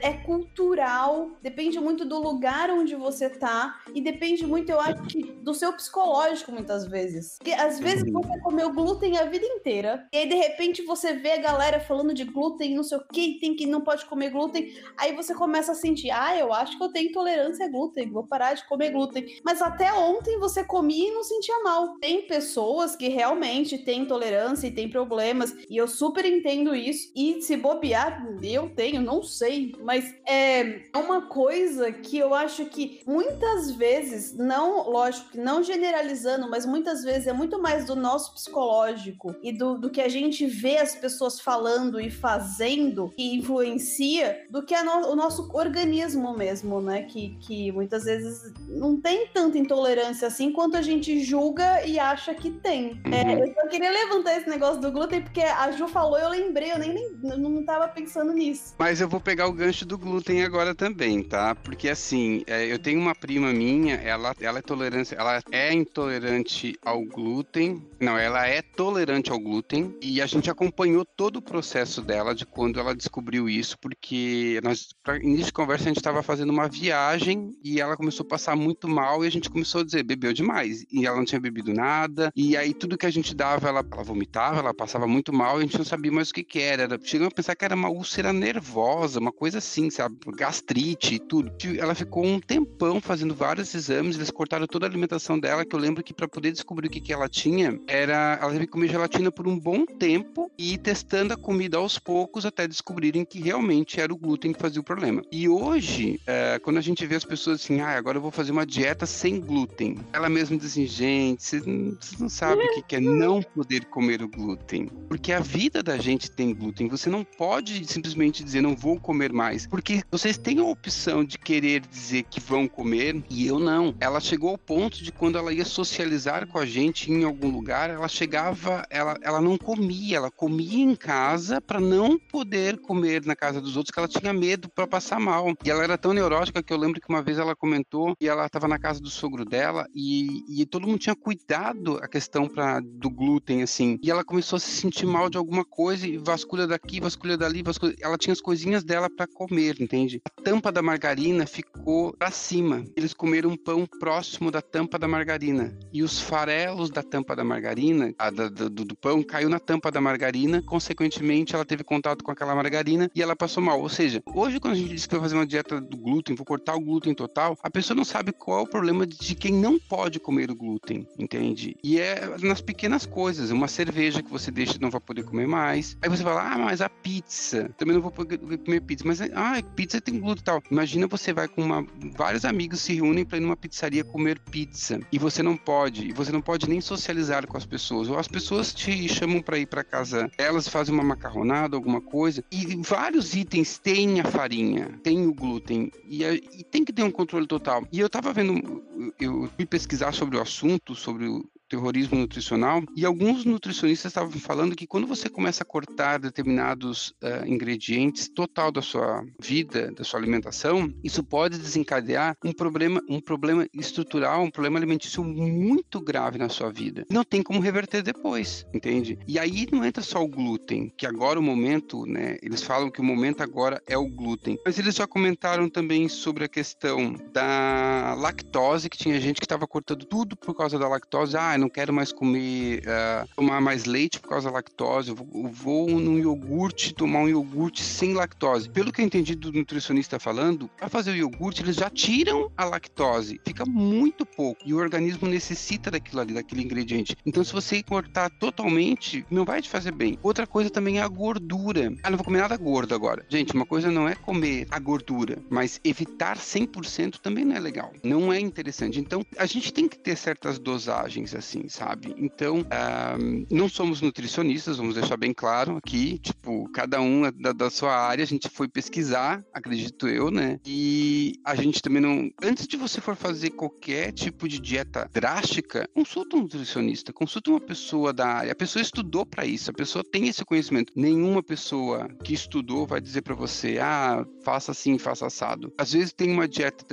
É, 0.00 0.10
é 0.10 0.12
cultural, 0.18 1.30
depende 1.42 1.78
muito 1.78 2.04
do 2.04 2.20
lugar 2.20 2.70
onde 2.70 2.91
você 2.94 3.28
tá 3.28 3.80
e 3.94 4.00
depende 4.00 4.46
muito, 4.46 4.70
eu 4.70 4.80
acho, 4.80 5.02
que 5.04 5.22
do 5.22 5.54
seu 5.54 5.72
psicológico 5.72 6.52
muitas 6.52 6.86
vezes. 6.86 7.36
Porque 7.38 7.52
às 7.52 7.78
vezes 7.78 8.04
uhum. 8.04 8.20
você 8.20 8.40
comeu 8.40 8.72
glúten 8.72 9.18
a 9.18 9.24
vida 9.24 9.44
inteira 9.44 10.06
e 10.12 10.18
aí 10.18 10.28
de 10.28 10.34
repente 10.34 10.82
você 10.82 11.14
vê 11.14 11.32
a 11.32 11.40
galera 11.40 11.80
falando 11.80 12.14
de 12.14 12.24
glúten, 12.24 12.74
não 12.74 12.82
sei 12.82 12.98
o 12.98 13.04
que, 13.12 13.38
tem 13.38 13.54
que 13.54 13.66
não 13.66 13.80
pode 13.80 14.04
comer 14.06 14.30
glúten, 14.30 14.74
aí 14.96 15.14
você 15.14 15.34
começa 15.34 15.72
a 15.72 15.74
sentir, 15.74 16.10
ah, 16.10 16.36
eu 16.36 16.52
acho 16.52 16.76
que 16.76 16.84
eu 16.84 16.92
tenho 16.92 17.10
intolerância 17.10 17.66
a 17.66 17.68
glúten, 17.68 18.10
vou 18.10 18.26
parar 18.26 18.54
de 18.54 18.66
comer 18.66 18.90
glúten. 18.90 19.40
Mas 19.44 19.60
até 19.60 19.92
ontem 19.92 20.38
você 20.38 20.64
comia 20.64 21.08
e 21.08 21.14
não 21.14 21.22
sentia 21.22 21.62
mal. 21.62 21.98
Tem 21.98 22.26
pessoas 22.26 22.96
que 22.96 23.08
realmente 23.08 23.78
têm 23.78 24.02
intolerância 24.02 24.66
e 24.66 24.70
têm 24.70 24.88
problemas 24.88 25.54
e 25.68 25.76
eu 25.76 25.88
super 25.88 26.24
entendo 26.24 26.74
isso. 26.74 27.12
E 27.14 27.40
se 27.42 27.56
bobear, 27.56 28.26
eu 28.42 28.70
tenho, 28.74 29.00
não 29.00 29.22
sei, 29.22 29.72
mas 29.82 30.14
é 30.26 30.82
uma 30.94 31.28
coisa 31.28 31.92
que 31.92 32.18
eu 32.18 32.34
acho 32.34 32.66
que 32.66 32.81
muitas 33.06 33.72
vezes, 33.72 34.36
não, 34.36 34.88
lógico 34.88 35.30
que 35.30 35.38
não 35.38 35.62
generalizando, 35.62 36.48
mas 36.48 36.66
muitas 36.66 37.02
vezes 37.02 37.26
é 37.26 37.32
muito 37.32 37.60
mais 37.60 37.84
do 37.84 37.94
nosso 37.94 38.34
psicológico 38.34 39.34
e 39.42 39.52
do, 39.52 39.78
do 39.78 39.90
que 39.90 40.00
a 40.00 40.08
gente 40.08 40.46
vê 40.46 40.78
as 40.78 40.94
pessoas 40.94 41.40
falando 41.40 42.00
e 42.00 42.10
fazendo 42.10 43.10
que 43.16 43.34
influencia 43.34 44.44
do 44.50 44.62
que 44.62 44.80
no, 44.82 45.10
o 45.10 45.16
nosso 45.16 45.50
organismo 45.52 46.36
mesmo, 46.36 46.80
né? 46.80 47.02
Que, 47.02 47.36
que 47.40 47.72
muitas 47.72 48.04
vezes 48.04 48.52
não 48.68 49.00
tem 49.00 49.26
tanta 49.28 49.58
intolerância 49.58 50.28
assim 50.28 50.52
quanto 50.52 50.76
a 50.76 50.82
gente 50.82 51.22
julga 51.24 51.84
e 51.86 51.98
acha 51.98 52.34
que 52.34 52.50
tem. 52.50 53.00
É, 53.04 53.22
uhum. 53.22 53.44
eu 53.44 53.54
só 53.54 53.68
queria 53.68 53.90
levantar 53.90 54.36
esse 54.36 54.48
negócio 54.48 54.80
do 54.80 54.90
glúten 54.90 55.22
porque 55.22 55.40
a 55.40 55.70
Ju 55.72 55.88
falou, 55.88 56.18
eu 56.18 56.28
lembrei, 56.28 56.72
eu 56.72 56.78
nem, 56.78 56.94
nem 57.22 57.38
não 57.38 57.64
tava 57.64 57.88
pensando 57.88 58.32
nisso. 58.32 58.74
Mas 58.78 59.00
eu 59.00 59.08
vou 59.08 59.20
pegar 59.20 59.46
o 59.46 59.52
gancho 59.52 59.84
do 59.84 59.98
glúten 59.98 60.42
agora 60.42 60.74
também, 60.74 61.22
tá? 61.22 61.54
Porque 61.54 61.88
assim, 61.88 62.42
é, 62.46 62.71
eu 62.72 62.78
tenho 62.78 62.98
uma 62.98 63.14
prima 63.14 63.52
minha, 63.52 63.96
ela, 63.96 64.34
ela 64.40 64.58
é 64.60 64.62
tolerância, 64.62 65.14
ela 65.14 65.42
é 65.50 65.74
intolerante 65.74 66.74
ao 66.82 67.04
glúten. 67.04 67.86
Não, 68.00 68.16
ela 68.16 68.46
é 68.46 68.62
tolerante 68.62 69.30
ao 69.30 69.38
glúten 69.38 69.94
e 70.00 70.22
a 70.22 70.26
gente 70.26 70.50
acompanhou 70.50 71.04
todo 71.04 71.36
o 71.36 71.42
processo 71.42 72.00
dela 72.00 72.34
de 72.34 72.46
quando 72.46 72.80
ela 72.80 72.94
descobriu 72.94 73.46
isso, 73.46 73.78
porque 73.78 74.58
nós, 74.64 74.88
para 75.02 75.18
início 75.18 75.46
de 75.46 75.52
conversa, 75.52 75.84
a 75.84 75.88
gente 75.88 75.98
estava 75.98 76.22
fazendo 76.22 76.48
uma 76.48 76.66
viagem 76.66 77.54
e 77.62 77.78
ela 77.78 77.94
começou 77.94 78.24
a 78.24 78.28
passar 78.28 78.56
muito 78.56 78.88
mal 78.88 79.22
e 79.22 79.26
a 79.26 79.30
gente 79.30 79.50
começou 79.50 79.82
a 79.82 79.84
dizer, 79.84 80.02
bebeu 80.02 80.32
demais. 80.32 80.86
E 80.90 81.06
ela 81.06 81.18
não 81.18 81.26
tinha 81.26 81.40
bebido 81.40 81.74
nada. 81.74 82.32
E 82.34 82.56
aí 82.56 82.72
tudo 82.72 82.96
que 82.96 83.06
a 83.06 83.10
gente 83.10 83.34
dava, 83.34 83.68
ela, 83.68 83.84
ela 83.92 84.02
vomitava, 84.02 84.60
ela 84.60 84.72
passava 84.72 85.06
muito 85.06 85.30
mal 85.30 85.56
e 85.56 85.58
a 85.58 85.66
gente 85.66 85.76
não 85.76 85.84
sabia 85.84 86.10
mais 86.10 86.30
o 86.30 86.34
que 86.34 86.42
que 86.42 86.58
era. 86.58 86.88
Chegou 87.02 87.28
a 87.28 87.30
pensar 87.30 87.54
que 87.54 87.66
era 87.66 87.74
uma 87.74 87.90
úlcera 87.90 88.32
nervosa, 88.32 89.20
uma 89.20 89.32
coisa 89.32 89.58
assim, 89.58 89.90
sabe? 89.90 90.16
Gastrite 90.34 91.16
e 91.16 91.18
tudo. 91.18 91.52
Ela 91.78 91.94
ficou 91.94 92.24
um 92.24 92.40
tempão 92.64 93.00
fazendo 93.00 93.34
vários 93.34 93.74
exames, 93.74 94.16
eles 94.16 94.30
cortaram 94.30 94.66
toda 94.66 94.86
a 94.86 94.88
alimentação 94.88 95.38
dela, 95.38 95.64
que 95.64 95.74
eu 95.74 95.80
lembro 95.80 96.02
que 96.02 96.14
para 96.14 96.28
poder 96.28 96.52
descobrir 96.52 96.86
o 96.86 96.90
que 96.90 97.00
que 97.00 97.12
ela 97.12 97.28
tinha, 97.28 97.78
era 97.86 98.38
ela 98.40 98.52
teve 98.52 98.66
que 98.66 98.72
comer 98.72 98.88
gelatina 98.88 99.30
por 99.30 99.46
um 99.46 99.58
bom 99.58 99.84
tempo 99.84 100.50
e 100.58 100.78
testando 100.78 101.34
a 101.34 101.36
comida 101.36 101.76
aos 101.76 101.98
poucos 101.98 102.46
até 102.46 102.66
descobrirem 102.66 103.24
que 103.24 103.40
realmente 103.40 104.00
era 104.00 104.12
o 104.12 104.16
glúten 104.16 104.52
que 104.52 104.60
fazia 104.60 104.80
o 104.80 104.84
problema. 104.84 105.22
E 105.30 105.48
hoje, 105.48 106.20
é, 106.26 106.58
quando 106.58 106.78
a 106.78 106.80
gente 106.80 107.06
vê 107.06 107.16
as 107.16 107.24
pessoas 107.24 107.62
assim, 107.62 107.80
ah, 107.80 107.96
agora 107.96 108.18
eu 108.18 108.22
vou 108.22 108.30
fazer 108.30 108.52
uma 108.52 108.66
dieta 108.66 109.06
sem 109.06 109.40
glúten, 109.40 109.98
ela 110.12 110.28
mesma 110.28 110.56
diz 110.56 110.72
assim, 110.72 110.86
gente, 110.86 111.42
vocês 111.42 111.66
não, 111.66 111.96
não 112.18 112.28
sabem 112.28 112.66
o 112.66 112.74
que, 112.74 112.82
que 112.82 112.96
é 112.96 113.00
não 113.00 113.42
poder 113.42 113.84
comer 113.86 114.22
o 114.22 114.28
glúten. 114.28 114.86
Porque 115.08 115.32
a 115.32 115.40
vida 115.40 115.82
da 115.82 115.98
gente 115.98 116.30
tem 116.30 116.54
glúten. 116.54 116.88
Você 116.88 117.10
não 117.10 117.24
pode 117.24 117.84
simplesmente 117.86 118.44
dizer 118.44 118.60
não 118.60 118.76
vou 118.76 118.98
comer 118.98 119.32
mais, 119.32 119.66
porque 119.66 120.02
vocês 120.10 120.38
têm 120.38 120.58
a 120.58 120.64
opção 120.64 121.24
de 121.24 121.38
querer 121.38 121.80
dizer 121.80 122.24
que 122.24 122.40
vão 122.52 122.68
comer 122.68 123.24
e 123.30 123.46
eu 123.46 123.58
não. 123.58 123.94
Ela 123.98 124.20
chegou 124.20 124.50
ao 124.50 124.58
ponto 124.58 125.02
de 125.02 125.10
quando 125.10 125.38
ela 125.38 125.54
ia 125.54 125.64
socializar 125.64 126.46
com 126.46 126.58
a 126.58 126.66
gente 126.66 127.10
em 127.10 127.24
algum 127.24 127.48
lugar, 127.48 127.88
ela 127.88 128.08
chegava, 128.08 128.84
ela, 128.90 129.16
ela 129.22 129.40
não 129.40 129.56
comia, 129.56 130.18
ela 130.18 130.30
comia 130.30 130.84
em 130.84 130.94
casa 130.94 131.62
para 131.62 131.80
não 131.80 132.18
poder 132.18 132.76
comer 132.76 133.24
na 133.24 133.34
casa 133.34 133.58
dos 133.58 133.74
outros, 133.74 133.90
que 133.90 133.98
ela 133.98 134.06
tinha 134.06 134.34
medo 134.34 134.68
para 134.68 134.86
passar 134.86 135.18
mal. 135.18 135.54
E 135.64 135.70
ela 135.70 135.82
era 135.82 135.96
tão 135.96 136.12
neurótica 136.12 136.62
que 136.62 136.70
eu 136.70 136.76
lembro 136.76 137.00
que 137.00 137.08
uma 137.08 137.22
vez 137.22 137.38
ela 137.38 137.56
comentou 137.56 138.14
e 138.20 138.28
ela 138.28 138.44
estava 138.44 138.68
na 138.68 138.78
casa 138.78 139.00
do 139.00 139.08
sogro 139.08 139.46
dela 139.46 139.86
e, 139.94 140.60
e 140.60 140.66
todo 140.66 140.86
mundo 140.86 140.98
tinha 140.98 141.16
cuidado 141.16 141.98
a 142.02 142.06
questão 142.06 142.46
pra, 142.46 142.80
do 142.80 143.08
glúten, 143.08 143.62
assim. 143.62 143.98
E 144.02 144.10
ela 144.10 144.22
começou 144.22 144.58
a 144.58 144.60
se 144.60 144.70
sentir 144.72 145.06
mal 145.06 145.30
de 145.30 145.38
alguma 145.38 145.64
coisa 145.64 146.06
e 146.06 146.18
vasculha 146.18 146.66
daqui, 146.66 147.00
vasculha 147.00 147.38
dali, 147.38 147.62
vasculha... 147.62 147.94
ela 148.02 148.18
tinha 148.18 148.34
as 148.34 148.42
coisinhas 148.42 148.84
dela 148.84 149.08
para 149.08 149.26
comer, 149.26 149.80
entende? 149.80 150.20
A 150.26 150.42
tampa 150.42 150.70
da 150.70 150.82
margarina 150.82 151.46
ficou 151.46 152.14
para 152.18 152.30
cima. 152.32 152.84
Eles 152.96 153.14
comeram 153.14 153.50
um 153.50 153.56
pão 153.56 153.86
próximo 153.86 154.50
da 154.50 154.62
tampa 154.62 154.98
da 154.98 155.06
margarina. 155.06 155.76
E 155.92 156.02
os 156.02 156.20
farelos 156.20 156.90
da 156.90 157.02
tampa 157.02 157.36
da 157.36 157.44
margarina, 157.44 158.14
a, 158.18 158.30
da, 158.30 158.48
do, 158.48 158.70
do 158.70 158.96
pão, 158.96 159.22
caiu 159.22 159.48
na 159.48 159.58
tampa 159.58 159.90
da 159.90 160.00
margarina. 160.00 160.62
Consequentemente, 160.62 161.54
ela 161.54 161.64
teve 161.64 161.84
contato 161.84 162.24
com 162.24 162.30
aquela 162.30 162.54
margarina 162.54 163.10
e 163.14 163.22
ela 163.22 163.36
passou 163.36 163.62
mal. 163.62 163.80
Ou 163.80 163.88
seja, 163.88 164.22
hoje 164.34 164.58
quando 164.58 164.74
a 164.74 164.76
gente 164.76 164.90
diz 164.90 165.06
que 165.06 165.14
vai 165.14 165.22
fazer 165.22 165.34
uma 165.34 165.46
dieta 165.46 165.80
do 165.80 165.96
glúten, 165.96 166.34
vou 166.34 166.44
cortar 166.46 166.74
o 166.74 166.80
glúten 166.80 167.14
total, 167.14 167.56
a 167.62 167.70
pessoa 167.70 167.96
não 167.96 168.04
sabe 168.04 168.32
qual 168.32 168.60
é 168.60 168.62
o 168.62 168.66
problema 168.66 169.06
de 169.06 169.34
quem 169.34 169.52
não 169.52 169.78
pode 169.78 170.18
comer 170.18 170.50
o 170.50 170.56
glúten, 170.56 171.06
entende? 171.18 171.76
E 171.82 171.98
é 171.98 172.36
nas 172.42 172.60
pequenas 172.60 173.06
coisas. 173.06 173.50
Uma 173.50 173.68
cerveja 173.68 174.22
que 174.22 174.30
você 174.30 174.50
deixa 174.50 174.78
não 174.80 174.90
vai 174.90 175.00
poder 175.00 175.24
comer 175.24 175.46
mais. 175.46 175.96
Aí 176.02 176.08
você 176.08 176.22
fala, 176.22 176.52
ah, 176.52 176.58
mas 176.58 176.80
a 176.80 176.88
pizza, 176.88 177.70
também 177.76 177.94
não 177.94 178.02
vou 178.02 178.10
poder 178.10 178.38
comer 178.38 178.80
pizza. 178.80 179.04
Mas, 179.06 179.20
ah, 179.20 179.62
pizza 179.74 180.00
tem 180.00 180.18
glúten 180.18 180.42
e 180.42 180.44
tal. 180.44 180.62
Imagina 180.70 181.06
você 181.06 181.32
vai 181.32 181.48
com 181.48 181.62
uma, 181.62 181.86
vários 182.22 182.44
amigos 182.44 182.78
se 182.78 182.94
reúnem 182.94 183.24
para 183.24 183.38
ir 183.38 183.40
numa 183.40 183.56
pizzaria 183.56 184.04
comer 184.04 184.38
pizza 184.38 185.00
e 185.10 185.18
você 185.18 185.42
não 185.42 185.56
pode, 185.56 186.06
e 186.06 186.12
você 186.12 186.30
não 186.30 186.40
pode 186.40 186.68
nem 186.68 186.80
socializar 186.80 187.48
com 187.48 187.56
as 187.56 187.66
pessoas. 187.66 188.08
Ou 188.08 188.16
as 188.16 188.28
pessoas 188.28 188.72
te 188.72 189.08
chamam 189.08 189.42
para 189.42 189.58
ir 189.58 189.66
para 189.66 189.82
casa, 189.82 190.30
elas 190.38 190.68
fazem 190.68 190.94
uma 190.94 191.02
macarronada, 191.02 191.74
alguma 191.74 192.00
coisa, 192.00 192.44
e 192.48 192.76
vários 192.76 193.34
itens 193.34 193.76
têm 193.76 194.20
a 194.20 194.24
farinha, 194.24 195.00
tem 195.02 195.26
o 195.26 195.34
glúten, 195.34 195.90
e, 196.06 196.22
e 196.22 196.62
tem 196.62 196.84
que 196.84 196.92
ter 196.92 197.02
um 197.02 197.10
controle 197.10 197.44
total. 197.44 197.84
E 197.90 197.98
eu 197.98 198.08
tava 198.08 198.32
vendo, 198.32 198.84
eu 199.18 199.50
fui 199.56 199.66
pesquisar 199.66 200.12
sobre 200.12 200.36
o 200.36 200.40
assunto, 200.40 200.94
sobre 200.94 201.26
o 201.26 201.44
terrorismo 201.72 202.18
nutricional 202.18 202.82
e 202.94 203.06
alguns 203.06 203.46
nutricionistas 203.46 204.10
estavam 204.10 204.30
falando 204.32 204.76
que 204.76 204.86
quando 204.86 205.06
você 205.06 205.30
começa 205.30 205.62
a 205.62 205.66
cortar 205.66 206.18
determinados 206.18 207.14
uh, 207.22 207.46
ingredientes 207.46 208.28
total 208.28 208.70
da 208.70 208.82
sua 208.82 209.24
vida, 209.40 209.90
da 209.90 210.04
sua 210.04 210.20
alimentação, 210.20 210.92
isso 211.02 211.24
pode 211.24 211.56
desencadear 211.56 212.36
um 212.44 212.52
problema, 212.52 213.00
um 213.08 213.20
problema 213.20 213.66
estrutural, 213.72 214.42
um 214.42 214.50
problema 214.50 214.78
alimentício 214.78 215.24
muito 215.24 215.98
grave 215.98 216.36
na 216.36 216.50
sua 216.50 216.70
vida. 216.70 217.06
Não 217.10 217.24
tem 217.24 217.42
como 217.42 217.60
reverter 217.60 218.02
depois, 218.02 218.66
entende? 218.74 219.18
E 219.26 219.38
aí 219.38 219.66
não 219.72 219.82
entra 219.82 220.02
só 220.02 220.22
o 220.22 220.28
glúten, 220.28 220.92
que 220.94 221.06
agora 221.06 221.40
o 221.40 221.42
momento, 221.42 222.04
né? 222.04 222.36
Eles 222.42 222.62
falam 222.62 222.90
que 222.90 223.00
o 223.00 223.04
momento 223.04 223.42
agora 223.42 223.82
é 223.86 223.96
o 223.96 224.06
glúten, 224.06 224.58
mas 224.62 224.78
eles 224.78 224.94
já 224.94 225.06
comentaram 225.06 225.70
também 225.70 226.06
sobre 226.06 226.44
a 226.44 226.48
questão 226.48 227.14
da 227.32 228.14
lactose, 228.18 228.90
que 228.90 228.98
tinha 228.98 229.18
gente 229.18 229.40
que 229.40 229.46
estava 229.46 229.66
cortando 229.66 230.04
tudo 230.04 230.36
por 230.36 230.54
causa 230.54 230.78
da 230.78 230.86
lactose. 230.86 231.34
Ah, 231.34 231.56
não 231.62 231.68
quero 231.68 231.92
mais 231.92 232.12
comer, 232.12 232.80
uh, 232.80 233.28
tomar 233.36 233.60
mais 233.60 233.84
leite 233.84 234.18
por 234.18 234.28
causa 234.28 234.48
da 234.48 234.54
lactose. 234.54 235.10
Eu 235.10 235.16
vou, 235.16 235.28
eu 235.34 235.48
vou 235.48 235.88
num 235.88 236.18
iogurte 236.18 236.92
tomar 236.92 237.20
um 237.20 237.28
iogurte 237.28 237.82
sem 237.82 238.14
lactose. 238.14 238.68
Pelo 238.68 238.92
que 238.92 239.00
eu 239.00 239.04
entendi 239.04 239.34
do 239.34 239.52
nutricionista 239.52 240.18
falando, 240.18 240.68
para 240.76 240.88
fazer 240.88 241.12
o 241.12 241.16
iogurte 241.16 241.62
eles 241.62 241.76
já 241.76 241.88
tiram 241.88 242.50
a 242.56 242.64
lactose, 242.64 243.40
fica 243.44 243.64
muito 243.64 244.26
pouco 244.26 244.60
e 244.64 244.74
o 244.74 244.78
organismo 244.78 245.28
necessita 245.28 245.90
daquilo 245.90 246.20
ali, 246.20 246.34
daquele 246.34 246.62
ingrediente. 246.62 247.16
Então, 247.24 247.44
se 247.44 247.52
você 247.52 247.82
cortar 247.82 248.28
totalmente, 248.30 249.24
não 249.30 249.44
vai 249.44 249.62
te 249.62 249.68
fazer 249.68 249.92
bem. 249.92 250.18
Outra 250.22 250.46
coisa 250.46 250.68
também 250.68 250.98
é 250.98 251.02
a 251.02 251.08
gordura. 251.08 251.92
Ah, 252.02 252.10
não 252.10 252.16
vou 252.16 252.24
comer 252.24 252.40
nada 252.40 252.56
gordo 252.56 252.94
agora. 252.94 253.24
Gente, 253.28 253.54
uma 253.54 253.66
coisa 253.66 253.90
não 253.90 254.08
é 254.08 254.14
comer 254.14 254.66
a 254.70 254.78
gordura, 254.78 255.38
mas 255.48 255.80
evitar 255.84 256.36
100% 256.36 257.18
também 257.18 257.44
não 257.44 257.54
é 257.54 257.60
legal. 257.60 257.92
Não 258.02 258.32
é 258.32 258.40
interessante. 258.40 258.98
Então, 258.98 259.24
a 259.38 259.46
gente 259.46 259.72
tem 259.72 259.86
que 259.86 259.98
ter 259.98 260.16
certas 260.16 260.58
dosagens 260.58 261.34
assim, 261.34 261.51
sabe? 261.68 262.14
Então, 262.18 262.60
uh, 262.60 263.46
não 263.50 263.68
somos 263.68 264.00
nutricionistas, 264.00 264.76
vamos 264.76 264.94
deixar 264.94 265.16
bem 265.16 265.32
claro 265.32 265.76
aqui. 265.76 266.18
Tipo, 266.18 266.68
cada 266.72 267.00
um 267.00 267.26
é 267.26 267.32
da, 267.32 267.52
da 267.52 267.70
sua 267.70 267.94
área, 267.94 268.22
a 268.22 268.26
gente 268.26 268.48
foi 268.48 268.68
pesquisar, 268.68 269.44
acredito 269.52 270.08
eu, 270.08 270.30
né? 270.30 270.58
E 270.66 271.34
a 271.44 271.54
gente 271.54 271.82
também 271.82 272.02
não. 272.02 272.30
Antes 272.42 272.66
de 272.66 272.76
você 272.76 273.00
for 273.00 273.16
fazer 273.16 273.50
qualquer 273.50 274.12
tipo 274.12 274.48
de 274.48 274.58
dieta 274.58 275.08
drástica, 275.12 275.88
consulta 275.94 276.36
um 276.36 276.42
nutricionista, 276.42 277.12
consulta 277.12 277.50
uma 277.50 277.60
pessoa 277.60 278.12
da 278.12 278.26
área. 278.26 278.52
A 278.52 278.56
pessoa 278.56 278.82
estudou 278.82 279.24
para 279.24 279.44
isso, 279.44 279.70
a 279.70 279.74
pessoa 279.74 280.04
tem 280.04 280.28
esse 280.28 280.44
conhecimento. 280.44 280.92
Nenhuma 280.96 281.42
pessoa 281.42 282.08
que 282.24 282.34
estudou 282.34 282.86
vai 282.86 283.00
dizer 283.00 283.22
para 283.22 283.34
você, 283.34 283.78
ah, 283.80 284.24
faça 284.44 284.72
assim, 284.72 284.98
faça 284.98 285.26
assado. 285.26 285.72
Às 285.78 285.92
vezes 285.92 286.12
tem 286.12 286.30
uma 286.30 286.48
dieta, 286.48 286.84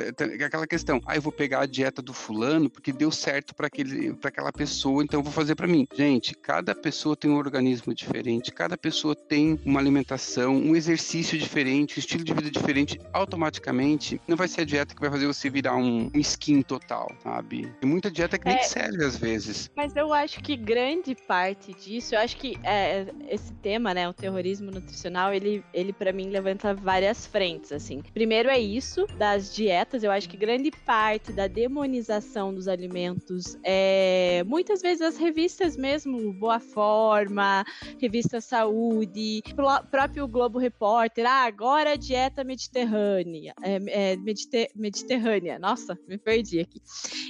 aquela 0.45 0.67
questão, 0.67 1.01
ah, 1.05 1.15
eu 1.15 1.21
vou 1.21 1.31
pegar 1.31 1.61
a 1.61 1.65
dieta 1.65 2.01
do 2.01 2.13
fulano 2.13 2.69
porque 2.69 2.91
deu 2.91 3.11
certo 3.11 3.53
para 3.55 3.67
aquela 3.67 4.48
pessoa, 4.51 5.03
então 5.03 5.19
eu 5.19 5.23
vou 5.23 5.31
fazer 5.31 5.55
para 5.55 5.67
mim. 5.67 5.87
Gente, 5.93 6.33
cada 6.35 6.73
pessoa 6.75 7.15
tem 7.15 7.29
um 7.29 7.37
organismo 7.37 7.93
diferente, 7.93 8.51
cada 8.51 8.77
pessoa 8.77 9.15
tem 9.15 9.59
uma 9.65 9.79
alimentação, 9.79 10.55
um 10.55 10.75
exercício 10.75 11.37
diferente, 11.37 11.97
um 11.97 11.99
estilo 11.99 12.23
de 12.23 12.33
vida 12.33 12.49
diferente, 12.49 12.99
automaticamente 13.13 14.19
não 14.27 14.37
vai 14.37 14.47
ser 14.47 14.61
a 14.61 14.65
dieta 14.65 14.93
que 14.93 15.01
vai 15.01 15.09
fazer 15.09 15.27
você 15.27 15.49
virar 15.49 15.75
um, 15.75 16.09
um 16.13 16.19
skin 16.19 16.61
total, 16.61 17.11
sabe? 17.23 17.71
Tem 17.79 17.89
muita 17.89 18.11
dieta 18.11 18.37
que 18.37 18.45
nem 18.45 18.57
é, 18.57 18.63
serve 18.63 19.03
às 19.03 19.17
vezes. 19.17 19.69
Mas 19.75 19.95
eu 19.95 20.13
acho 20.13 20.41
que 20.41 20.55
grande 20.55 21.15
parte 21.15 21.73
disso, 21.73 22.15
eu 22.15 22.19
acho 22.19 22.37
que 22.37 22.57
é, 22.63 23.07
esse 23.27 23.53
tema, 23.55 23.93
né, 23.93 24.07
o 24.07 24.13
terrorismo 24.13 24.71
nutricional, 24.71 25.33
ele, 25.33 25.63
ele 25.73 25.93
para 25.93 26.11
mim 26.11 26.29
levanta 26.29 26.73
várias 26.73 27.25
frentes, 27.25 27.71
assim. 27.71 28.01
Primeiro 28.13 28.49
é 28.49 28.59
isso, 28.59 29.05
das 29.17 29.53
dietas, 29.53 30.03
eu 30.03 30.11
acho 30.11 30.29
que 30.29 30.37
grande 30.37 30.71
parte 30.71 31.31
da 31.31 31.47
demonização 31.47 32.53
dos 32.53 32.67
alimentos 32.67 33.57
é 33.63 34.28
muitas 34.45 34.81
vezes 34.81 35.01
as 35.01 35.17
revistas 35.17 35.75
mesmo, 35.75 36.33
Boa 36.33 36.59
Forma, 36.59 37.65
Revista 37.99 38.41
Saúde, 38.41 39.41
próprio 39.89 40.27
Globo 40.27 40.59
Repórter, 40.59 41.25
ah, 41.25 41.45
agora 41.45 41.97
dieta 41.97 42.43
mediterrânea, 42.43 43.53
é, 43.61 44.11
é, 44.11 44.15
mediter, 44.17 44.69
mediterrânea, 44.75 45.59
nossa, 45.59 45.97
me 46.07 46.17
perdi 46.17 46.59
aqui. 46.59 46.81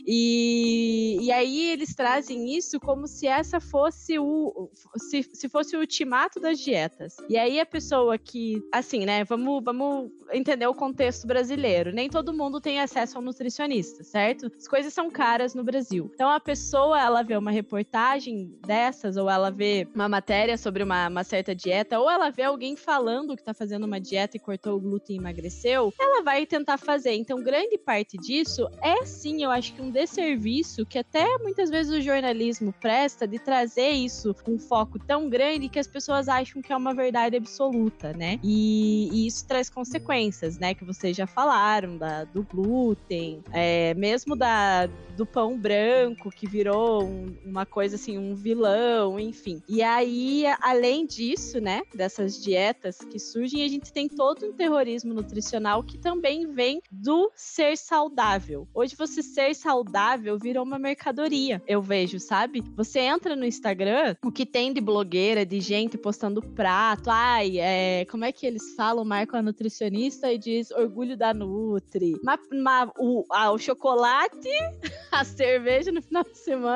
E, 0.06 1.18
e 1.22 1.32
aí 1.32 1.72
eles 1.72 1.94
trazem 1.96 2.56
isso 2.56 2.80
como 2.80 3.08
se 3.08 3.28
essa 3.28 3.60
fosse 3.60 4.18
o, 4.18 4.70
se, 4.98 5.24
se 5.34 5.50
fosse 5.50 5.76
o 5.76 5.80
ultimato 5.80 6.40
das 6.40 6.60
dietas. 6.60 7.16
E 7.30 7.38
aí 7.38 7.60
a 7.60 7.66
pessoa 7.66 8.18
que, 8.18 8.62
assim, 8.74 9.06
né, 9.06 9.24
vamos, 9.24 9.64
vamos 9.64 10.12
entender 10.32 10.68
o 10.68 10.74
contexto 10.74 11.28
brasileiro, 11.28 11.92
nem 11.92 12.10
todo 12.10 12.34
mundo 12.34 12.62
tem 12.62 12.80
acesso 12.80 13.18
ao 13.18 13.24
nutricionista, 13.24 14.04
certo? 14.04 14.52
As 14.58 14.68
coisas 14.68 14.94
são 14.94 15.10
caras 15.10 15.54
no 15.54 15.64
Brasil. 15.64 16.10
Então 16.14 16.30
a 16.30 16.40
pessoa, 16.40 16.89
ela 16.96 17.24
vê 17.24 17.36
uma 17.38 17.52
reportagem 17.52 18.58
dessas, 18.66 19.18
ou 19.18 19.30
ela 19.30 19.50
vê 19.50 19.88
uma 19.94 20.10
matéria 20.10 20.58
sobre 20.58 20.84
uma, 20.84 21.08
uma 21.08 21.24
certa 21.24 21.54
dieta, 21.54 22.00
ou 22.00 22.10
ela 22.10 22.30
vê 22.30 22.44
alguém 22.44 22.76
falando 22.76 23.36
que 23.36 23.44
tá 23.44 23.54
fazendo 23.54 23.86
uma 23.86 24.00
dieta 24.00 24.38
e 24.38 24.40
cortou 24.40 24.78
o 24.78 24.80
glúten 24.80 25.16
e 25.16 25.20
emagreceu, 25.20 25.94
ela 26.00 26.22
vai 26.24 26.46
tentar 26.46 26.78
fazer. 26.78 27.14
Então, 27.14 27.42
grande 27.44 27.78
parte 27.78 28.18
disso 28.18 28.68
é 28.82 29.06
sim, 29.06 29.44
eu 29.44 29.52
acho 29.52 29.74
que 29.74 29.82
um 29.82 29.92
desserviço 29.92 30.86
que 30.86 30.98
até 30.98 31.38
muitas 31.40 31.70
vezes 31.70 31.92
o 31.92 32.02
jornalismo 32.02 32.74
presta 32.74 33.28
de 33.28 33.40
trazer 33.40 33.90
isso 33.90 34.34
com 34.44 34.54
um 34.54 34.60
foco 34.60 35.00
tão 35.00 35.30
grande 35.30 35.70
que 35.70 35.80
as 35.80 35.88
pessoas 35.88 36.28
acham 36.28 36.62
que 36.62 36.72
é 36.72 36.78
uma 36.78 36.94
verdade 36.94 37.36
absoluta, 37.36 38.14
né? 38.14 38.40
E, 38.44 39.10
e 39.12 39.28
isso 39.28 39.48
traz 39.48 39.70
consequências, 39.70 40.58
né? 40.58 40.74
Que 40.74 40.86
vocês 40.86 41.16
já 41.16 41.28
falaram, 41.28 41.98
da, 41.98 42.24
do 42.24 42.44
glúten, 42.44 43.44
é, 43.52 43.94
mesmo 43.94 44.36
da, 44.36 44.88
do 45.16 45.26
pão 45.26 45.58
branco, 45.58 46.30
que 46.30 46.48
virou 46.48 46.79
um, 46.80 47.36
uma 47.46 47.66
coisa 47.66 47.96
assim, 47.96 48.18
um 48.18 48.36
vilão, 48.36 49.20
enfim. 49.20 49.62
E 49.68 49.82
aí, 49.82 50.46
além 50.62 51.06
disso, 51.06 51.60
né, 51.60 51.82
dessas 51.94 52.42
dietas 52.42 52.98
que 52.98 53.20
surgem, 53.20 53.64
a 53.64 53.68
gente 53.68 53.92
tem 53.92 54.08
todo 54.08 54.46
um 54.46 54.54
terrorismo 54.54 55.14
nutricional 55.14 55.84
que 55.84 55.98
também 55.98 56.48
vem 56.52 56.82
do 56.92 57.32
ser 57.36 57.78
saudável. 57.78 58.68
Hoje, 58.74 58.96
você 58.96 59.22
ser 59.22 59.56
saudável 59.56 60.38
virou 60.38 60.64
uma 60.64 60.80
mercadoria, 60.80 61.62
eu 61.68 61.82
vejo, 61.82 62.20
sabe? 62.20 62.64
Você 62.76 63.00
entra 63.00 63.36
no 63.36 63.46
Instagram, 63.46 64.16
o 64.24 64.32
que 64.32 64.46
tem 64.46 64.74
de 64.74 64.82
blogueira, 64.82 65.46
de 65.46 65.60
gente 65.60 65.98
postando 65.98 66.42
prato, 66.42 67.10
ai, 67.10 67.60
é, 67.60 68.06
como 68.06 68.26
é 68.26 68.32
que 68.32 68.46
eles 68.46 68.76
falam? 68.76 69.04
Marca 69.04 69.38
a 69.38 69.42
nutricionista 69.42 70.32
e 70.32 70.38
diz 70.38 70.72
orgulho 70.72 71.18
da 71.18 71.34
Nutri. 71.34 72.16
Ma, 72.24 72.38
ma, 72.52 72.92
o, 72.98 73.26
o 73.30 73.58
chocolate, 73.58 74.50
a 75.12 75.24
cerveja 75.24 75.92
no 75.92 76.02
final 76.02 76.24
de 76.24 76.38
semana, 76.38 76.69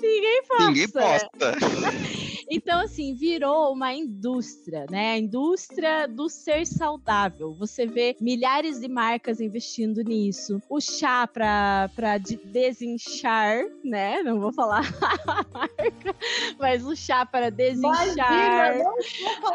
ninguém 0.00 0.42
posta. 0.46 0.66
Ninguém 0.66 0.88
posta. 0.88 1.54
então, 2.50 2.80
assim, 2.80 3.14
virou 3.14 3.72
uma 3.72 3.92
indústria, 3.92 4.86
né? 4.90 5.12
A 5.12 5.18
indústria 5.18 6.06
do 6.06 6.28
ser 6.28 6.66
saudável. 6.66 7.54
Você 7.54 7.86
vê 7.86 8.16
milhares 8.20 8.80
de 8.80 8.88
marcas 8.88 9.40
investindo 9.40 10.02
nisso. 10.02 10.60
O 10.68 10.80
chá 10.80 11.26
para 11.26 12.18
desinchar, 12.44 13.64
né? 13.84 14.22
Não 14.22 14.40
vou 14.40 14.52
falar 14.52 14.82
a 15.28 15.58
marca, 15.58 16.14
mas 16.58 16.84
o 16.84 16.94
chá 16.94 17.24
para 17.26 17.50
desinchar. 17.50 18.76
Imagina, 18.76 18.94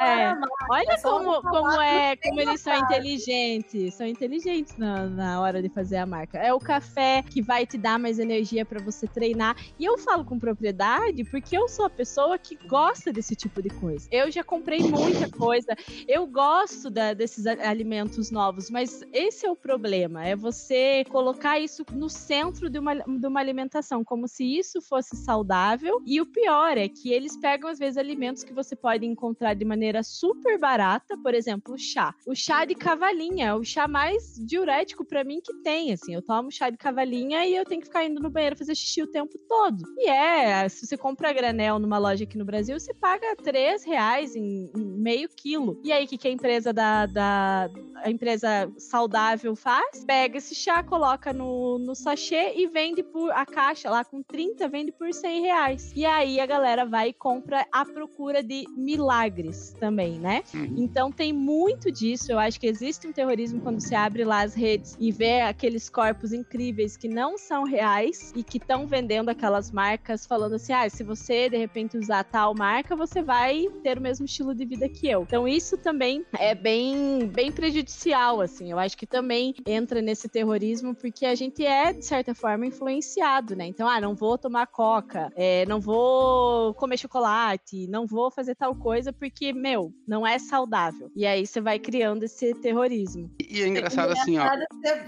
é. 0.02 0.36
Olha 0.70 1.02
como, 1.02 1.42
como 1.42 1.82
é, 1.82 2.16
como 2.16 2.42
eles 2.42 2.62
são 2.62 2.76
inteligentes. 2.76 3.94
São 3.96 4.08
inteligentes 4.08 4.78
na, 4.78 5.06
na 5.08 5.42
hora 5.42 5.62
de 5.62 5.70
fazer 5.70 5.98
a 5.98 6.06
marca. 6.06 6.38
É 6.38 6.54
o 6.54 6.60
café 6.60 7.24
que 7.24 7.42
vai 7.42 7.66
te 7.66 7.78
dar 7.78 8.00
mais 8.00 8.20
energia 8.20 8.66
para 8.66 8.80
você 8.80 9.08
treinar. 9.08 9.56
E 9.78 9.86
eu 9.86 9.98
falo 9.98 10.26
com 10.26 10.40
propriedade 10.40 11.24
porque 11.26 11.58
eu 11.58 11.68
sou 11.68 11.86
a 11.86 11.90
pessoa 11.90 12.38
que 12.38 12.56
gosta 12.68 13.12
desse 13.12 13.36
tipo 13.36 13.62
de 13.62 13.70
coisa. 13.70 14.08
Eu 14.12 14.32
já 14.32 14.44
comprei 14.44 14.80
muita 14.80 15.30
coisa. 15.30 15.76
Eu 16.08 16.26
gosto 16.26 16.90
da, 16.90 17.14
desses 17.14 17.46
alimentos 17.46 18.32
novos, 18.32 18.70
mas 18.70 19.04
esse 19.14 19.46
é 19.46 19.52
o 19.52 19.56
problema. 19.56 20.26
É 20.26 20.36
você 20.36 21.04
colocar 21.10 21.60
isso 21.60 21.86
no 21.92 22.10
centro 22.10 22.70
de 22.70 22.80
uma, 22.80 22.96
de 22.96 23.28
uma 23.28 23.40
alimentação, 23.40 24.04
como 24.04 24.28
se 24.28 24.44
isso 24.44 24.82
fosse 24.82 25.16
saudável. 25.16 26.02
E 26.06 26.22
o 26.22 26.26
pior 26.26 26.78
é 26.78 26.88
que 26.88 27.12
eles 27.12 27.38
pegam, 27.38 27.70
às 27.70 27.80
vezes, 27.80 27.98
alimentos 27.98 28.44
que 28.44 28.54
você 28.54 28.76
pode 28.76 29.06
encontrar 29.06 29.54
de 29.54 29.66
maneira 29.66 30.04
super 30.04 30.58
barata, 30.60 31.18
por 31.18 31.34
exemplo, 31.34 31.74
o 31.74 31.78
chá. 31.78 32.14
O 32.26 32.36
chá 32.36 32.66
de 32.66 32.76
cavalinha 32.76 33.48
é 33.48 33.54
o 33.54 33.64
chá 33.64 33.88
mais 33.88 34.36
diurético 34.46 35.06
para 35.06 35.24
mim 35.24 35.40
que 35.44 35.54
tem. 35.62 35.92
Assim, 35.94 36.14
eu 36.14 36.22
tomo 36.22 36.52
chá 36.52 36.70
de 36.70 36.78
cavalinha 36.78 37.46
e 37.46 37.56
eu 37.56 37.66
tenho 37.66 37.82
que 37.82 37.88
ficar 37.88 38.06
indo 38.06 38.20
no 38.20 38.30
banheiro 38.30 38.56
fazer 38.56 38.76
xixi 38.76 39.02
o 39.02 39.08
tempo 39.08 39.38
todo. 39.48 39.59
E 39.98 40.10
é, 40.10 40.68
se 40.70 40.86
você 40.86 40.98
compra 40.98 41.34
granel 41.34 41.80
numa 41.80 41.98
loja 41.98 42.24
aqui 42.24 42.38
no 42.38 42.46
Brasil, 42.46 42.80
você 42.80 42.94
paga 42.94 43.36
3 43.36 43.84
reais 43.84 44.36
em, 44.36 44.72
em 44.76 44.86
meio 44.86 45.30
quilo. 45.30 45.80
E 45.84 45.92
aí, 45.92 46.06
o 46.06 46.08
que, 46.08 46.18
que 46.18 46.28
a 46.28 46.32
empresa 46.32 46.74
da, 46.74 47.06
da 47.06 47.70
a 48.04 48.10
empresa 48.10 48.72
saudável 48.78 49.56
faz? 49.56 50.04
Pega 50.06 50.38
esse 50.38 50.56
chá, 50.56 50.84
coloca 50.84 51.34
no, 51.34 51.78
no 51.80 51.96
sachê 51.96 52.54
e 52.56 52.68
vende 52.68 53.04
por 53.04 53.32
a 53.32 53.46
caixa 53.46 53.90
lá 53.90 54.04
com 54.04 54.22
30, 54.22 54.68
vende 54.68 54.92
por 54.92 55.14
100 55.14 55.42
reais. 55.42 55.92
E 55.96 56.06
aí 56.06 56.40
a 56.40 56.46
galera 56.46 56.86
vai 56.86 57.10
e 57.10 57.14
compra 57.14 57.66
à 57.72 57.86
procura 57.86 58.42
de 58.42 58.66
milagres 58.76 59.76
também, 59.80 60.20
né? 60.20 60.44
Uhum. 60.54 60.76
Então 60.78 61.12
tem 61.12 61.34
muito 61.34 61.92
disso. 61.92 62.32
Eu 62.32 62.40
acho 62.40 62.60
que 62.60 62.68
existe 62.68 63.08
um 63.08 63.12
terrorismo 63.12 63.62
quando 63.62 63.80
você 63.80 63.96
abre 63.96 64.24
lá 64.24 64.42
as 64.42 64.54
redes 64.54 64.96
e 65.00 65.12
vê 65.12 65.42
aqueles 65.42 65.90
corpos 65.90 66.34
incríveis 66.34 66.96
que 66.96 67.08
não 67.08 67.38
são 67.38 67.64
reais 67.64 68.32
e 68.36 68.44
que 68.44 68.58
estão 68.58 68.88
vendendo 68.88 69.30
aquelas 69.50 69.72
marcas 69.72 70.28
falando 70.28 70.54
assim: 70.54 70.72
ah, 70.72 70.88
se 70.90 71.04
você 71.04 71.50
de 71.50 71.58
repente 71.58 71.98
usar 71.98 72.24
tal 72.24 72.54
marca, 72.54 72.96
você 72.96 73.22
vai 73.22 73.66
ter 73.84 73.98
o 73.98 74.02
mesmo 74.02 74.26
estilo 74.26 74.54
de 74.54 74.64
vida 74.64 74.88
que 74.88 75.08
eu. 75.10 75.24
Então 75.24 75.48
isso 75.48 75.78
também 75.78 76.24
é 76.38 76.54
bem, 76.54 77.28
bem 77.28 77.52
prejudicial, 77.52 78.42
assim. 78.42 78.72
Eu 78.72 78.78
acho 78.78 78.96
que 78.96 79.08
também 79.08 79.56
entra 79.66 80.02
nesse 80.02 80.30
terrorismo 80.30 80.94
porque 80.94 81.26
a 81.26 81.34
gente 81.34 81.66
é, 81.66 81.92
de 81.92 82.06
certa 82.06 82.36
forma, 82.36 82.66
influenciado, 82.68 83.56
né? 83.56 83.66
Então, 83.66 83.88
ah, 83.88 84.00
não 84.00 84.16
vou 84.16 84.38
tomar 84.38 84.68
coca, 84.68 85.32
é, 85.36 85.66
não 85.66 85.82
vou 85.82 86.74
comer 86.76 86.98
chocolate, 86.98 87.88
não 87.88 88.06
vou 88.06 88.30
fazer 88.30 88.56
tal 88.56 88.76
coisa 88.76 89.12
porque, 89.12 89.52
meu, 89.52 89.92
não 90.08 90.26
é 90.26 90.38
saudável. 90.38 91.12
E 91.16 91.26
aí 91.26 91.46
você 91.46 91.60
vai 91.60 91.80
criando 91.80 92.24
esse 92.24 92.54
terrorismo. 92.54 93.32
E 93.40 93.62
é 93.62 93.68
engraçado, 93.68 94.14
é 94.14 94.20
assim, 94.20 94.38
ó. 94.38 94.48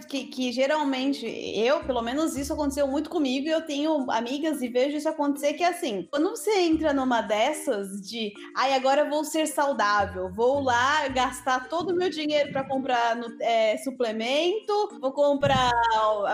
Que, 0.08 0.26
que 0.26 0.52
geralmente, 0.52 1.26
eu, 1.28 1.82
pelo 1.84 2.02
menos 2.02 2.36
isso 2.36 2.54
aconteceu 2.54 2.88
muito 2.88 3.10
comigo 3.10 3.48
e 3.48 3.52
eu 3.52 3.62
tenho 3.62 4.10
amigas 4.32 4.62
e 4.62 4.70
vejo 4.70 4.96
isso 4.96 5.10
acontecer 5.10 5.54
que, 5.54 5.64
assim, 5.64 6.08
quando 6.10 6.30
você 6.30 6.62
entra 6.62 6.94
numa 6.94 7.22
dessas 7.22 8.02
de, 8.02 8.34
ai, 8.56 8.74
agora 8.74 9.10
vou 9.10 9.26
ser 9.26 9.46
saudável, 9.46 10.32
vou 10.32 10.62
lá 10.62 11.08
gastar 11.10 11.68
todo 11.68 11.92
o 11.92 11.96
meu 11.96 12.10
dinheiro 12.10 12.52
para 12.52 12.64
comprar 12.64 13.16
no, 13.16 13.28
é, 13.42 13.76
suplemento, 13.78 15.00
vou 15.02 15.12
comprar 15.12 15.72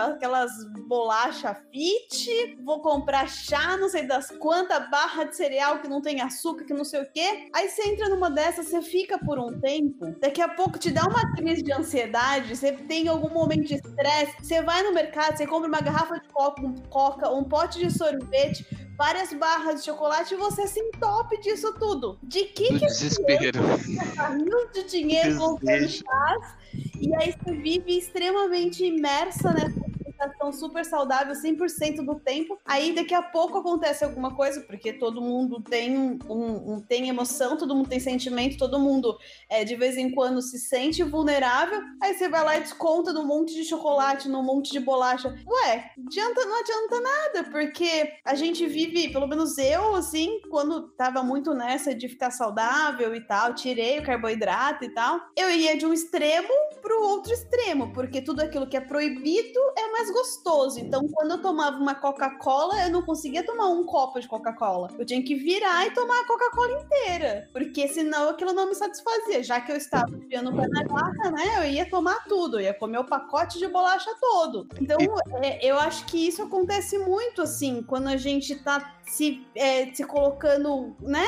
aquelas 0.06 0.52
bolacha 0.86 1.54
fit, 1.70 2.56
vou 2.64 2.80
comprar 2.80 3.28
chá, 3.28 3.76
não 3.76 3.88
sei 3.88 4.06
das 4.06 4.30
quantas, 4.30 4.88
barra 4.90 5.24
de 5.24 5.36
cereal 5.36 5.80
que 5.80 5.88
não 5.88 6.00
tem 6.00 6.20
açúcar, 6.20 6.64
que 6.64 6.72
não 6.72 6.84
sei 6.84 7.02
o 7.02 7.12
quê. 7.12 7.50
Aí 7.54 7.68
você 7.68 7.88
entra 7.88 8.08
numa 8.08 8.30
dessas, 8.30 8.68
você 8.68 8.80
fica 8.80 9.18
por 9.18 9.38
um 9.38 9.60
tempo, 9.60 10.14
daqui 10.20 10.40
a 10.40 10.48
pouco 10.48 10.78
te 10.78 10.90
dá 10.90 11.02
uma 11.02 11.34
crise 11.34 11.62
de 11.62 11.72
ansiedade, 11.72 12.56
você 12.56 12.72
tem 12.72 13.08
algum 13.08 13.28
momento 13.28 13.66
de 13.66 13.74
estresse, 13.74 14.36
você 14.40 14.62
vai 14.62 14.82
no 14.82 14.94
mercado, 14.94 15.36
você 15.36 15.46
compra 15.46 15.68
uma 15.68 15.80
garrafa 15.80 16.18
de 16.20 16.28
coca, 16.28 16.62
um, 16.62 16.74
coca, 16.88 17.30
um 17.30 17.44
pote 17.44 17.77
de 17.78 17.90
sorvete, 17.90 18.66
várias 18.96 19.32
barras 19.32 19.80
de 19.80 19.86
chocolate 19.86 20.34
e 20.34 20.36
você 20.36 20.66
se 20.66 20.80
entope 20.80 21.40
disso 21.40 21.72
tudo. 21.78 22.18
De 22.22 22.44
que 22.44 22.78
que 22.78 22.86
desespero. 22.86 23.60
Rios 23.62 24.72
de 24.74 24.84
dinheiro 24.90 25.58
chás 25.88 26.58
e 27.00 27.14
aí 27.14 27.32
você 27.32 27.52
vive 27.52 27.96
extremamente 27.96 28.84
imersa 28.84 29.52
nessa 29.52 29.87
alimentação 30.18 30.52
super 30.52 30.84
saudável 30.84 31.34
100% 31.34 32.04
do 32.04 32.16
tempo. 32.16 32.58
Aí 32.64 32.94
daqui 32.94 33.14
a 33.14 33.22
pouco 33.22 33.58
acontece 33.58 34.04
alguma 34.04 34.34
coisa, 34.34 34.60
porque 34.62 34.92
todo 34.92 35.20
mundo 35.20 35.62
tem 35.62 35.96
um, 35.96 36.18
um 36.28 36.80
tem 36.80 37.08
emoção, 37.08 37.56
todo 37.56 37.74
mundo 37.74 37.88
tem 37.88 38.00
sentimento, 38.00 38.58
todo 38.58 38.78
mundo 38.78 39.16
é, 39.48 39.64
de 39.64 39.76
vez 39.76 39.96
em 39.96 40.10
quando 40.10 40.42
se 40.42 40.58
sente 40.58 41.02
vulnerável. 41.02 41.80
Aí 42.02 42.14
você 42.14 42.28
vai 42.28 42.44
lá 42.44 42.56
e 42.56 42.60
desconta 42.60 43.12
num 43.12 43.26
monte 43.26 43.54
de 43.54 43.64
chocolate, 43.64 44.28
num 44.28 44.42
monte 44.42 44.70
de 44.72 44.80
bolacha. 44.80 45.28
Ué, 45.46 45.90
adianta, 46.06 46.44
não 46.44 46.60
adianta 46.60 47.00
nada, 47.00 47.50
porque 47.50 48.12
a 48.24 48.34
gente 48.34 48.66
vive, 48.66 49.12
pelo 49.12 49.26
menos 49.26 49.56
eu, 49.58 49.94
assim, 49.94 50.40
quando 50.50 50.88
tava 50.90 51.22
muito 51.22 51.54
nessa 51.54 51.94
de 51.94 52.08
ficar 52.08 52.30
saudável 52.30 53.14
e 53.14 53.20
tal, 53.20 53.54
tirei 53.54 53.98
o 53.98 54.04
carboidrato 54.04 54.84
e 54.84 54.90
tal, 54.90 55.20
eu 55.36 55.50
ia 55.50 55.76
de 55.76 55.86
um 55.86 55.92
extremo 55.92 56.48
pro 56.80 57.02
outro 57.02 57.32
extremo, 57.32 57.92
porque 57.92 58.20
tudo 58.20 58.40
aquilo 58.40 58.68
que 58.68 58.76
é 58.76 58.80
proibido 58.80 59.60
é 59.76 59.90
mais 59.90 60.07
mais 60.08 60.10
gostoso. 60.10 60.80
Então, 60.80 61.06
quando 61.08 61.32
eu 61.32 61.42
tomava 61.42 61.76
uma 61.76 61.94
Coca-Cola, 61.94 62.82
eu 62.84 62.90
não 62.90 63.02
conseguia 63.02 63.44
tomar 63.44 63.68
um 63.68 63.84
copo 63.84 64.20
de 64.20 64.26
Coca-Cola. 64.26 64.88
Eu 64.98 65.04
tinha 65.04 65.22
que 65.22 65.34
virar 65.34 65.86
e 65.86 65.90
tomar 65.92 66.20
a 66.20 66.26
Coca-Cola 66.26 66.82
inteira. 66.82 67.48
Porque 67.52 67.88
senão 67.88 68.30
aquilo 68.30 68.52
não 68.52 68.68
me 68.68 68.74
satisfazia. 68.74 69.42
Já 69.42 69.60
que 69.60 69.72
eu 69.72 69.76
estava 69.76 70.10
enfiando 70.10 70.50
o 70.50 70.56
pé 70.56 70.66
na 70.68 70.82
garrafa, 70.82 71.30
né? 71.30 71.58
Eu 71.58 71.70
ia 71.70 71.88
tomar 71.88 72.24
tudo. 72.24 72.58
Eu 72.58 72.64
ia 72.64 72.74
comer 72.74 72.98
o 72.98 73.04
pacote 73.04 73.58
de 73.58 73.68
bolacha 73.68 74.10
todo. 74.20 74.68
Então, 74.80 74.96
é, 75.42 75.64
eu 75.64 75.78
acho 75.78 76.06
que 76.06 76.28
isso 76.28 76.42
acontece 76.42 76.98
muito, 76.98 77.42
assim, 77.42 77.82
quando 77.82 78.08
a 78.08 78.16
gente 78.16 78.54
tá 78.56 78.97
se, 79.08 79.46
é, 79.54 79.92
se 79.92 80.04
colocando, 80.04 80.94
né, 81.00 81.26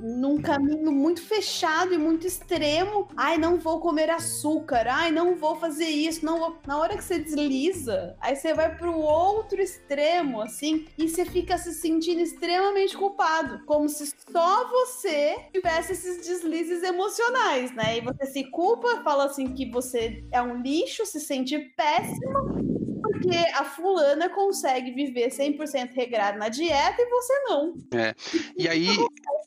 num, 0.00 0.40
caminho 0.40 0.90
muito 0.90 1.22
fechado 1.22 1.92
e 1.92 1.98
muito 1.98 2.26
extremo. 2.26 3.08
Ai, 3.16 3.36
não 3.36 3.58
vou 3.58 3.80
comer 3.80 4.08
açúcar. 4.10 4.86
Ai, 4.88 5.10
não 5.10 5.36
vou 5.36 5.56
fazer 5.56 5.86
isso. 5.86 6.24
Não 6.24 6.38
vou... 6.38 6.58
Na 6.66 6.78
hora 6.78 6.96
que 6.96 7.04
você 7.04 7.18
desliza, 7.18 8.16
aí 8.20 8.36
você 8.36 8.54
vai 8.54 8.74
pro 8.76 8.96
outro 8.96 9.60
extremo, 9.60 10.40
assim, 10.40 10.86
e 10.96 11.08
você 11.08 11.24
fica 11.24 11.58
se 11.58 11.74
sentindo 11.74 12.20
extremamente 12.20 12.96
culpado, 12.96 13.64
como 13.66 13.88
se 13.88 14.12
só 14.30 14.68
você 14.68 15.36
tivesse 15.52 15.92
esses 15.92 16.26
deslizes 16.26 16.82
emocionais, 16.82 17.72
né? 17.72 17.98
E 17.98 18.00
você 18.00 18.26
se 18.26 18.44
culpa, 18.50 19.02
fala 19.02 19.24
assim 19.24 19.52
que 19.52 19.70
você 19.70 20.24
é 20.30 20.40
um 20.40 20.62
lixo, 20.62 21.04
se 21.04 21.20
sente 21.20 21.58
péssimo 21.76 22.79
porque 23.20 23.36
a 23.54 23.64
fulana 23.64 24.28
consegue 24.28 24.90
viver 24.92 25.28
100% 25.28 25.90
regrado 25.92 26.38
na 26.38 26.48
dieta 26.48 26.96
e 26.98 27.06
você 27.06 27.32
não. 27.46 27.74
É. 27.94 28.14
E 28.56 28.68
aí, 28.68 28.96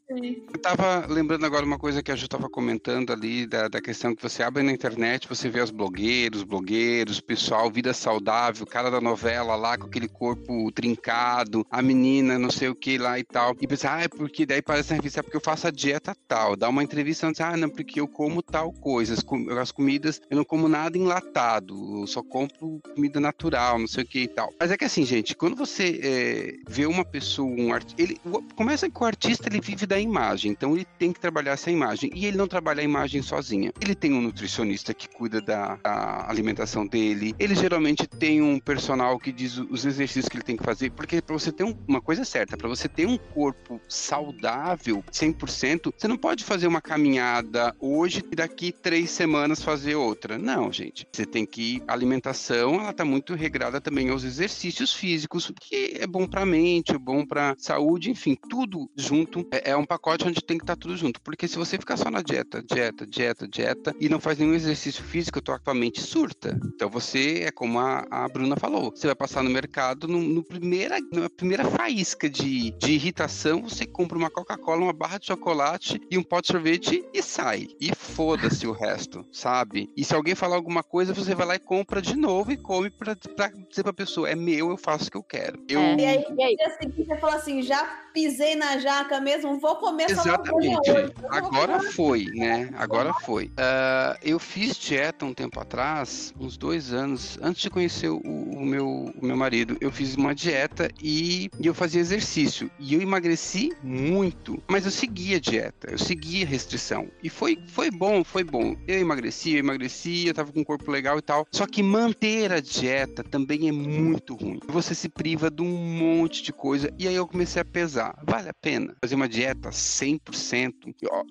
eu 0.10 0.62
tava 0.62 1.08
lembrando 1.08 1.46
agora 1.46 1.66
uma 1.66 1.80
coisa 1.80 2.04
que 2.04 2.12
a 2.12 2.16
Ju 2.16 2.28
tava 2.28 2.50
comentando 2.50 3.12
ali, 3.12 3.48
da, 3.48 3.68
da 3.68 3.82
questão 3.82 4.16
que 4.16 4.22
você 4.22 4.44
abre 4.44 4.62
na 4.62 4.72
internet, 4.72 5.28
você 5.28 5.50
vê 5.50 5.62
os 5.62 5.72
blogueiros, 5.72 6.44
blogueiros, 6.44 7.20
pessoal, 7.20 7.72
vida 7.72 7.94
saudável, 7.94 8.66
cara 8.66 8.92
da 8.92 9.02
novela 9.02 9.56
lá 9.56 9.78
com 9.78 9.88
aquele 9.88 10.08
corpo 10.08 10.72
trincado, 10.72 11.66
a 11.72 11.82
menina 11.82 12.38
não 12.38 12.52
sei 12.52 12.70
o 12.70 12.76
que 12.76 12.98
lá 12.98 13.18
e 13.18 13.24
tal. 13.24 13.56
E 13.60 13.68
pensa, 13.68 13.94
ah, 13.94 14.04
é 14.04 14.08
porque 14.08 14.46
daí 14.46 14.62
parece 14.62 14.92
na 14.92 14.98
revista, 14.98 15.20
é 15.20 15.24
porque 15.24 15.38
eu 15.38 15.42
faço 15.42 15.68
a 15.68 15.72
dieta 15.72 16.16
tal. 16.28 16.56
Dá 16.56 16.70
uma 16.70 16.84
entrevista 16.84 17.28
e 17.28 17.44
ah, 17.44 17.58
não, 17.58 17.70
porque 17.70 18.00
eu 18.00 18.08
como 18.08 18.44
tal 18.44 18.72
coisa. 18.72 19.14
As, 19.14 19.24
com, 19.24 19.50
as 19.58 19.72
comidas, 19.72 20.22
eu 20.30 20.38
não 20.38 20.44
como 20.44 20.68
nada 20.68 20.98
enlatado, 20.98 22.02
eu 22.02 22.08
só 22.08 22.22
compro 22.22 22.80
comida 22.94 23.20
natural, 23.20 23.63
não 23.78 23.88
sei 23.88 24.04
o 24.04 24.08
que 24.08 24.20
e 24.24 24.28
tal. 24.28 24.54
Mas 24.60 24.72
é 24.72 24.78
que 24.78 24.86
assim, 24.86 25.06
gente, 25.06 25.36
quando 25.36 25.56
você 25.56 26.00
é, 26.04 26.54
vê 26.68 26.86
uma 26.86 27.06
pessoa, 27.06 27.50
um 27.50 27.74
artista, 27.74 28.02
ele 28.02 28.20
começa 28.56 28.90
que 28.90 29.02
o 29.02 29.06
artista 29.06 29.48
ele 29.50 29.60
vive 29.60 29.86
da 29.86 30.00
imagem, 30.00 30.52
então 30.52 30.76
ele 30.76 30.86
tem 30.98 31.12
que 31.12 31.20
trabalhar 31.20 31.54
essa 31.54 31.72
imagem. 31.72 32.12
E 32.14 32.26
ele 32.26 32.38
não 32.38 32.48
trabalha 32.48 32.82
a 32.82 32.84
imagem 32.84 33.22
sozinha. 33.22 33.72
Ele 33.80 33.96
tem 33.96 34.14
um 34.14 34.22
nutricionista 34.22 34.94
que 34.94 35.08
cuida 35.08 35.42
da, 35.42 35.76
da 35.76 36.30
alimentação 36.30 36.86
dele. 36.86 37.36
Ele 37.40 37.56
geralmente 37.56 38.08
tem 38.08 38.42
um 38.42 38.60
personal 38.60 39.18
que 39.20 39.32
diz 39.32 39.58
os 39.58 39.86
exercícios 39.86 40.28
que 40.28 40.38
ele 40.38 40.44
tem 40.44 40.58
que 40.58 40.64
fazer, 40.64 40.92
porque 40.92 41.22
para 41.22 41.34
você 41.34 41.52
ter 41.52 41.64
um, 41.64 41.76
uma 41.88 42.02
coisa 42.02 42.24
certa, 42.24 42.58
para 42.58 42.68
você 42.68 42.88
ter 42.88 43.06
um 43.06 43.18
corpo 43.18 43.80
saudável 43.88 45.04
100%, 45.12 45.94
você 45.96 46.08
não 46.08 46.18
pode 46.18 46.44
fazer 46.44 46.68
uma 46.68 46.82
caminhada 46.82 47.76
hoje 47.80 48.24
e 48.32 48.36
daqui 48.36 48.72
três 48.72 49.12
semanas 49.12 49.62
fazer 49.62 49.96
outra. 49.96 50.38
Não, 50.38 50.72
gente. 50.72 51.08
Você 51.12 51.26
tem 51.26 51.46
que 51.46 51.82
a 51.88 51.94
alimentação, 51.94 52.76
ela 52.76 52.94
tá 52.94 53.06
muito 53.06 53.36
regrada 53.54 53.80
também 53.80 54.10
aos 54.10 54.24
exercícios 54.24 54.96
físicos, 54.96 55.52
que 55.62 55.98
é 56.00 56.08
bom 56.08 56.26
para 56.26 56.42
a 56.42 56.46
mente, 56.46 56.96
é 56.96 56.98
bom 56.98 57.24
para 57.24 57.54
saúde, 57.60 58.10
enfim, 58.10 58.36
tudo 58.50 58.90
junto 58.98 59.48
é, 59.52 59.72
é 59.72 59.78
um 59.78 59.86
pacote 59.86 60.28
onde 60.28 60.42
tem 60.42 60.58
que 60.58 60.64
estar 60.64 60.76
tá 60.76 60.80
tudo 60.82 60.98
junto. 60.98 61.22
Porque 61.22 61.48
se 61.48 61.56
você 61.56 61.78
ficar 61.78 61.96
só 61.96 62.10
na 62.10 62.24
dieta, 62.24 62.64
dieta, 62.64 63.06
dieta, 63.06 63.48
dieta, 63.48 63.96
e 64.00 64.10
não 64.10 64.20
faz 64.20 64.40
nenhum 64.40 64.56
exercício 64.56 65.04
físico, 65.04 65.40
tua, 65.40 65.60
tua 65.60 65.76
mente 65.76 66.02
surta. 66.02 66.60
Então 66.74 66.90
você 66.90 67.44
é 67.46 67.52
como 67.52 67.80
a, 67.80 68.04
a 68.10 68.28
Bruna 68.28 68.56
falou: 68.56 68.90
você 68.90 69.06
vai 69.06 69.16
passar 69.16 69.44
no 69.44 69.52
mercado, 69.52 70.08
no, 70.08 70.20
no 70.20 70.44
primeira, 70.44 70.98
na 71.12 71.30
primeira 71.30 71.64
faísca 71.66 72.28
de, 72.28 72.72
de 72.72 72.94
irritação, 72.94 73.62
você 73.62 73.86
compra 73.86 74.18
uma 74.18 74.32
Coca-Cola, 74.32 74.82
uma 74.82 74.94
barra 74.94 75.20
de 75.20 75.28
chocolate 75.28 76.02
e 76.10 76.18
um 76.18 76.24
pote 76.24 76.48
de 76.48 76.54
sorvete 76.54 77.06
e 77.14 77.22
sai. 77.22 77.68
E 77.80 77.94
foda-se 77.94 78.66
o 78.66 78.72
resto, 78.72 79.24
sabe? 79.32 79.92
E 79.96 80.04
se 80.04 80.16
alguém 80.16 80.34
falar 80.34 80.56
alguma 80.56 80.82
coisa, 80.82 81.14
você 81.14 81.36
vai 81.36 81.46
lá 81.46 81.56
e 81.56 81.60
compra 81.60 82.02
de 82.02 82.16
novo 82.16 82.52
e 82.52 82.58
come 82.58 82.90
pra, 82.90 83.16
pra 83.50 83.62
dizer 83.70 83.84
pra 83.84 83.94
pessoa: 83.94 84.30
é 84.30 84.36
meu, 84.36 84.70
eu 84.70 84.78
faço 84.78 85.08
o 85.08 85.12
que 85.12 85.18
eu 85.18 85.24
quero. 85.24 85.64
Eu... 85.68 85.80
É. 85.80 85.96
E 85.96 86.06
aí, 86.06 86.26
e 86.38 86.44
aí? 86.44 86.56
Assim, 86.66 86.90
você 86.90 87.18
fala 87.18 87.36
assim: 87.36 87.62
já 87.62 88.04
pisei 88.14 88.56
na 88.56 88.78
jaca 88.78 89.20
mesmo, 89.20 89.60
vou 89.60 89.76
comer 89.78 90.10
Exatamente. 90.10 90.92
Hoje. 90.92 91.14
Agora 91.30 91.82
foi, 91.82 92.26
né? 92.34 92.70
Agora 92.78 93.14
foi. 93.14 93.46
Uh, 93.48 94.18
eu 94.22 94.38
fiz 94.38 94.78
dieta 94.78 95.26
um 95.26 95.34
tempo 95.34 95.60
atrás, 95.60 96.34
uns 96.40 96.56
dois 96.56 96.94
anos, 96.94 97.40
antes 97.42 97.64
de 97.64 97.70
conhecer 97.70 98.10
o, 98.10 98.20
o 98.20 98.64
meu, 98.64 99.12
o 99.20 99.26
meu 99.26 99.36
marido. 99.36 99.76
Eu 99.82 99.92
fiz 99.92 100.16
uma 100.16 100.36
dieta 100.36 100.90
e, 101.02 101.50
e, 101.60 101.66
eu 101.66 101.74
fazia 101.74 102.00
exercício. 102.00 102.70
E 102.80 102.94
eu 102.94 103.02
emagreci 103.02 103.74
muito. 103.82 104.62
Mas 104.68 104.86
eu 104.86 104.92
seguia 104.92 105.38
a 105.38 105.40
dieta, 105.40 105.92
eu 105.92 105.98
seguia 105.98 106.46
a 106.46 106.50
restrição. 106.50 107.10
E 107.24 107.30
foi, 107.30 107.58
foi 107.68 107.90
bom, 107.90 108.24
foi 108.24 108.44
bom. 108.44 108.76
Eu 108.88 109.00
emagreci, 109.00 109.54
eu 109.54 109.60
emagreci, 109.60 110.28
eu 110.28 110.34
tava 110.34 110.52
com 110.52 110.60
um 110.60 110.64
corpo 110.64 110.92
legal 110.92 111.18
e 111.18 111.22
tal. 111.22 111.48
Só 111.52 111.66
que 111.66 111.82
manter 111.82 112.52
a 112.52 112.60
dieta 112.60 113.24
também 113.34 113.68
é 113.68 113.72
muito 113.72 114.36
ruim. 114.36 114.60
Você 114.68 114.96
se 114.96 115.10
priva 115.10 115.50
de 115.50 115.62
um 115.62 115.66
monte 115.68 116.44
de 116.44 116.52
coisa. 116.52 116.94
E 117.00 117.08
aí 117.08 117.16
eu 117.16 117.28
comecei 117.28 117.62
a 117.62 117.66
pesar. 117.66 118.16
Vale 118.26 118.50
a 118.50 118.54
pena 118.54 118.96
fazer 119.02 119.16
uma 119.16 119.28
dieta 119.28 119.44
dieta 119.44 119.70
100%, 119.70 120.74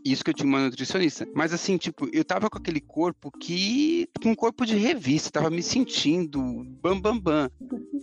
isso 0.04 0.22
que 0.22 0.30
eu 0.30 0.34
tinha 0.34 0.46
uma 0.46 0.60
nutricionista. 0.60 1.26
Mas 1.34 1.52
assim, 1.52 1.76
tipo, 1.76 2.08
eu 2.12 2.24
tava 2.24 2.50
com 2.50 2.58
aquele 2.58 2.80
corpo 2.80 3.30
que. 3.30 4.08
com 4.22 4.30
um 4.30 4.34
corpo 4.34 4.66
de 4.66 4.76
revista, 4.76 5.30
tava 5.30 5.50
me 5.50 5.62
sentindo 5.62 6.42
bam, 6.82 7.00
bam, 7.00 7.18
bam. 7.18 7.50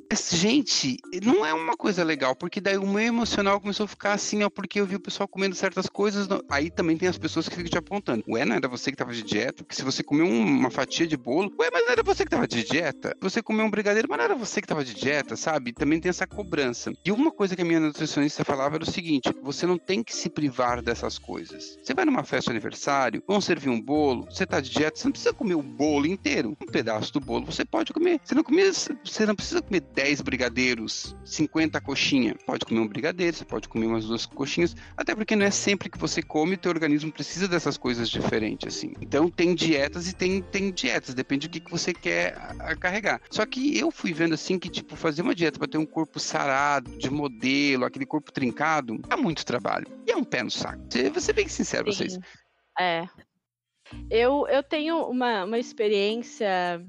Mas, 0.10 0.32
gente, 0.32 0.98
não 1.24 1.46
é 1.46 1.54
uma 1.54 1.78
coisa 1.78 2.04
legal, 2.04 2.36
porque 2.36 2.60
daí 2.60 2.78
o 2.78 2.88
meu 2.88 3.00
emocional 3.00 3.62
começou 3.62 3.84
a 3.84 3.88
ficar 3.88 4.14
assim, 4.14 4.42
ó, 4.44 4.50
porque 4.50 4.80
eu 4.80 4.86
vi 4.86 4.96
o 4.96 5.00
pessoal 5.00 5.28
comendo 5.28 5.56
certas 5.56 5.88
coisas. 5.88 6.28
Aí 6.50 6.72
também 6.72 6.98
tem 6.98 7.08
as 7.08 7.18
pessoas 7.18 7.48
que 7.48 7.56
ficam 7.56 7.70
te 7.70 7.78
apontando. 7.78 8.24
Ué, 8.28 8.44
não 8.44 8.56
era 8.56 8.68
você 8.68 8.90
que 8.90 8.98
tava 8.98 9.14
de 9.14 9.22
dieta? 9.22 9.64
Porque 9.64 9.76
se 9.76 9.84
você 9.84 10.02
comeu 10.02 10.28
uma 10.28 10.72
fatia 10.72 11.06
de 11.06 11.16
bolo, 11.16 11.54
ué, 11.60 11.70
mas 11.72 11.84
não 11.86 11.92
era 11.92 12.04
você 12.04 12.24
que 12.24 12.30
tava 12.32 12.48
de 12.48 12.64
dieta? 12.64 13.16
Você 13.22 13.44
comeu 13.44 13.66
um 13.66 13.72
brigadeiro, 13.80 14.08
mas 14.10 14.18
não 14.18 14.26
era 14.26 14.36
você 14.36 14.62
que 14.62 14.68
tava 14.68 14.84
de 14.84 14.94
dieta, 14.94 15.36
sabe? 15.36 15.72
Também 15.72 16.00
tem 16.00 16.10
essa 16.10 16.28
cobrança. 16.28 16.92
E 17.04 17.12
uma 17.12 17.32
coisa 17.32 17.56
que 17.56 17.62
a 17.62 17.66
minha 17.66 17.80
nutricionista 17.80 18.44
falava 18.44 18.76
era 18.76 18.84
o 18.84 18.92
seguinte: 18.92 19.34
você 19.42 19.66
não 19.66 19.78
tem 19.78 20.04
que 20.04 20.16
se 20.16 20.30
privar 20.30 20.82
dessas 20.82 21.18
coisas. 21.18 21.78
Você 21.82 21.94
vai 21.94 22.06
numa 22.06 22.24
festa 22.24 22.52
de 22.52 22.58
aniversário, 22.58 23.24
vão 23.28 23.40
servir 23.40 23.70
um 23.70 23.82
bolo, 23.82 24.26
você 24.26 24.46
tá 24.46 24.60
de 24.60 24.70
dieta, 24.70 25.00
você 25.00 25.06
não 25.06 25.12
precisa 25.12 25.34
comer 25.34 25.56
o 25.56 25.64
bolo 25.64 26.06
inteiro. 26.06 26.58
Um 26.62 26.66
pedaço 26.66 27.14
do 27.14 27.20
bolo 27.20 27.46
você 27.46 27.64
pode 27.64 27.94
comer. 27.94 28.20
Você 28.24 28.36
não, 28.36 28.44
come, 28.44 28.62
você 28.64 29.26
não 29.26 29.36
precisa 29.36 29.62
comer 29.62 29.82
10 29.82 30.22
brigadeiros, 30.22 31.16
50 31.24 31.80
coxinha. 31.82 32.36
Pode 32.46 32.66
comer 32.66 32.82
um 32.82 32.88
brigadeiro, 32.88 33.36
você 33.36 33.46
pode 33.46 33.70
comer 33.70 33.88
umas 33.88 34.06
duas 34.06 34.26
coxinhas, 34.26 34.76
até 34.98 35.16
porque 35.16 35.36
não 35.36 35.46
é 35.46 35.52
sempre 35.52 35.90
que 35.90 35.98
você 35.98 36.22
come, 36.22 36.56
o 36.56 36.58
teu 36.58 36.72
organismo 36.72 37.12
precisa 37.12 37.48
dessas 37.48 37.78
coisas 37.78 38.10
diferentes, 38.10 38.76
assim. 38.76 38.94
Então 39.02 39.30
tem 39.30 39.56
dietas 39.56 40.08
e 40.08 40.14
tem, 40.14 40.42
tem 40.42 40.72
dietas, 40.72 41.14
depende 41.14 41.48
do 41.48 41.52
que, 41.52 41.60
que 41.60 41.72
você 41.72 41.94
quer 41.94 42.36
carregar. 42.80 43.22
Só 43.30 43.46
que 43.46 43.69
eu 43.78 43.92
fui 43.92 44.14
vendo 44.14 44.34
assim 44.34 44.58
que, 44.58 44.70
tipo, 44.70 44.96
fazer 44.96 45.22
uma 45.22 45.36
dieta 45.36 45.60
para 45.60 45.68
ter 45.68 45.78
um 45.78 45.86
corpo 45.86 46.20
sarado, 46.20 46.98
de 46.98 47.10
modelo, 47.10 47.86
aquele 47.86 48.06
corpo 48.06 48.32
trincado, 48.32 49.00
é 49.10 49.16
muito 49.16 49.46
trabalho. 49.46 49.88
E 50.08 50.12
é 50.12 50.16
um 50.16 50.24
pé 50.24 50.44
no 50.44 50.52
saco. 50.52 50.82
Vou 51.12 51.22
ser 51.22 51.34
bem 51.34 51.48
sincero 51.48 51.92
Sim. 51.92 51.98
vocês. 51.98 52.20
É. 52.80 53.08
Eu, 54.10 54.48
eu 54.48 54.64
tenho 54.64 55.04
uma, 55.06 55.46
uma 55.46 55.60
experiência 55.60 56.86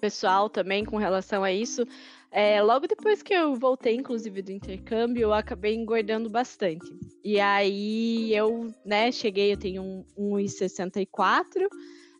pessoal 0.00 0.50
também 0.50 0.84
com 0.84 0.96
relação 0.96 1.44
a 1.44 1.52
isso. 1.52 1.86
É, 2.30 2.62
logo 2.62 2.86
depois 2.86 3.22
que 3.22 3.32
eu 3.32 3.54
voltei, 3.54 3.94
inclusive, 3.94 4.42
do 4.42 4.50
intercâmbio, 4.50 5.22
eu 5.22 5.32
acabei 5.32 5.74
engordando 5.74 6.28
bastante. 6.30 6.90
E 7.22 7.38
aí 7.38 8.34
eu, 8.34 8.74
né, 8.84 9.12
cheguei, 9.12 9.52
eu 9.52 9.56
tenho 9.56 10.04
1,64 10.18 11.68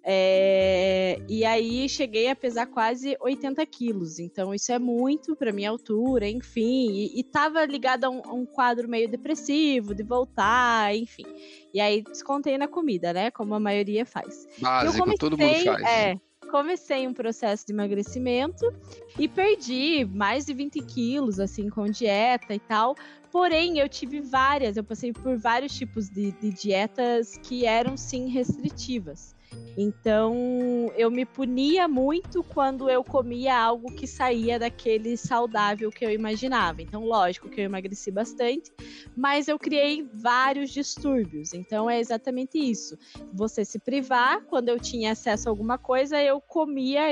é, 0.04 1.20
e 1.28 1.44
aí 1.44 1.88
cheguei 1.88 2.28
a 2.28 2.34
pesar 2.34 2.66
quase 2.66 3.16
80 3.20 3.64
quilos. 3.66 4.18
Então 4.18 4.52
isso 4.52 4.72
é 4.72 4.78
muito 4.78 5.36
para 5.36 5.52
minha 5.52 5.70
altura, 5.70 6.28
enfim. 6.28 6.90
E, 6.90 7.20
estava 7.20 7.64
ligado 7.64 8.04
a 8.04 8.10
um, 8.10 8.22
a 8.24 8.32
um, 8.32 8.44
quadro 8.44 8.88
meio 8.88 9.08
depressivo, 9.08 9.94
de 9.94 10.02
voltar, 10.02 10.94
enfim. 10.94 11.26
E 11.72 11.80
aí 11.80 12.02
descontei 12.02 12.58
na 12.58 12.66
comida, 12.66 13.12
né? 13.12 13.30
Como 13.30 13.54
a 13.54 13.60
maioria 13.60 14.04
faz. 14.04 14.48
Básico, 14.58 14.98
comecei, 14.98 15.18
todo 15.18 15.38
mundo 15.38 15.64
faz. 15.64 15.82
É, 15.82 16.20
comecei 16.50 17.06
um 17.06 17.14
processo 17.14 17.64
de 17.64 17.72
emagrecimento 17.72 18.74
e 19.18 19.28
perdi 19.28 20.04
mais 20.04 20.44
de 20.44 20.52
20 20.52 20.80
quilos, 20.82 21.38
assim, 21.38 21.70
com 21.70 21.86
dieta 21.86 22.54
e 22.54 22.58
tal. 22.58 22.96
Porém, 23.30 23.78
eu 23.78 23.88
tive 23.88 24.20
várias, 24.20 24.76
eu 24.76 24.84
passei 24.84 25.12
por 25.12 25.38
vários 25.38 25.74
tipos 25.74 26.10
de, 26.10 26.32
de 26.32 26.50
dietas 26.50 27.38
que 27.38 27.64
eram, 27.64 27.96
sim, 27.96 28.28
restritivas. 28.28 29.34
Então, 29.76 30.92
eu 30.96 31.10
me 31.10 31.24
punia 31.24 31.88
muito 31.88 32.42
quando 32.44 32.90
eu 32.90 33.02
comia 33.02 33.56
algo 33.56 33.94
que 33.94 34.06
saía 34.06 34.58
daquele 34.58 35.16
saudável 35.16 35.90
que 35.90 36.04
eu 36.04 36.10
imaginava. 36.10 36.82
Então, 36.82 37.04
lógico 37.04 37.48
que 37.48 37.60
eu 37.60 37.64
emagreci 37.64 38.10
bastante, 38.10 38.70
mas 39.16 39.48
eu 39.48 39.58
criei 39.58 40.06
vários 40.14 40.70
distúrbios. 40.70 41.54
Então, 41.54 41.88
é 41.88 41.98
exatamente 41.98 42.58
isso. 42.58 42.96
Você 43.32 43.64
se 43.64 43.78
privar, 43.78 44.44
quando 44.46 44.68
eu 44.68 44.78
tinha 44.78 45.12
acesso 45.12 45.48
a 45.48 45.52
alguma 45.52 45.78
coisa, 45.78 46.22
eu 46.22 46.40
comia 46.40 47.08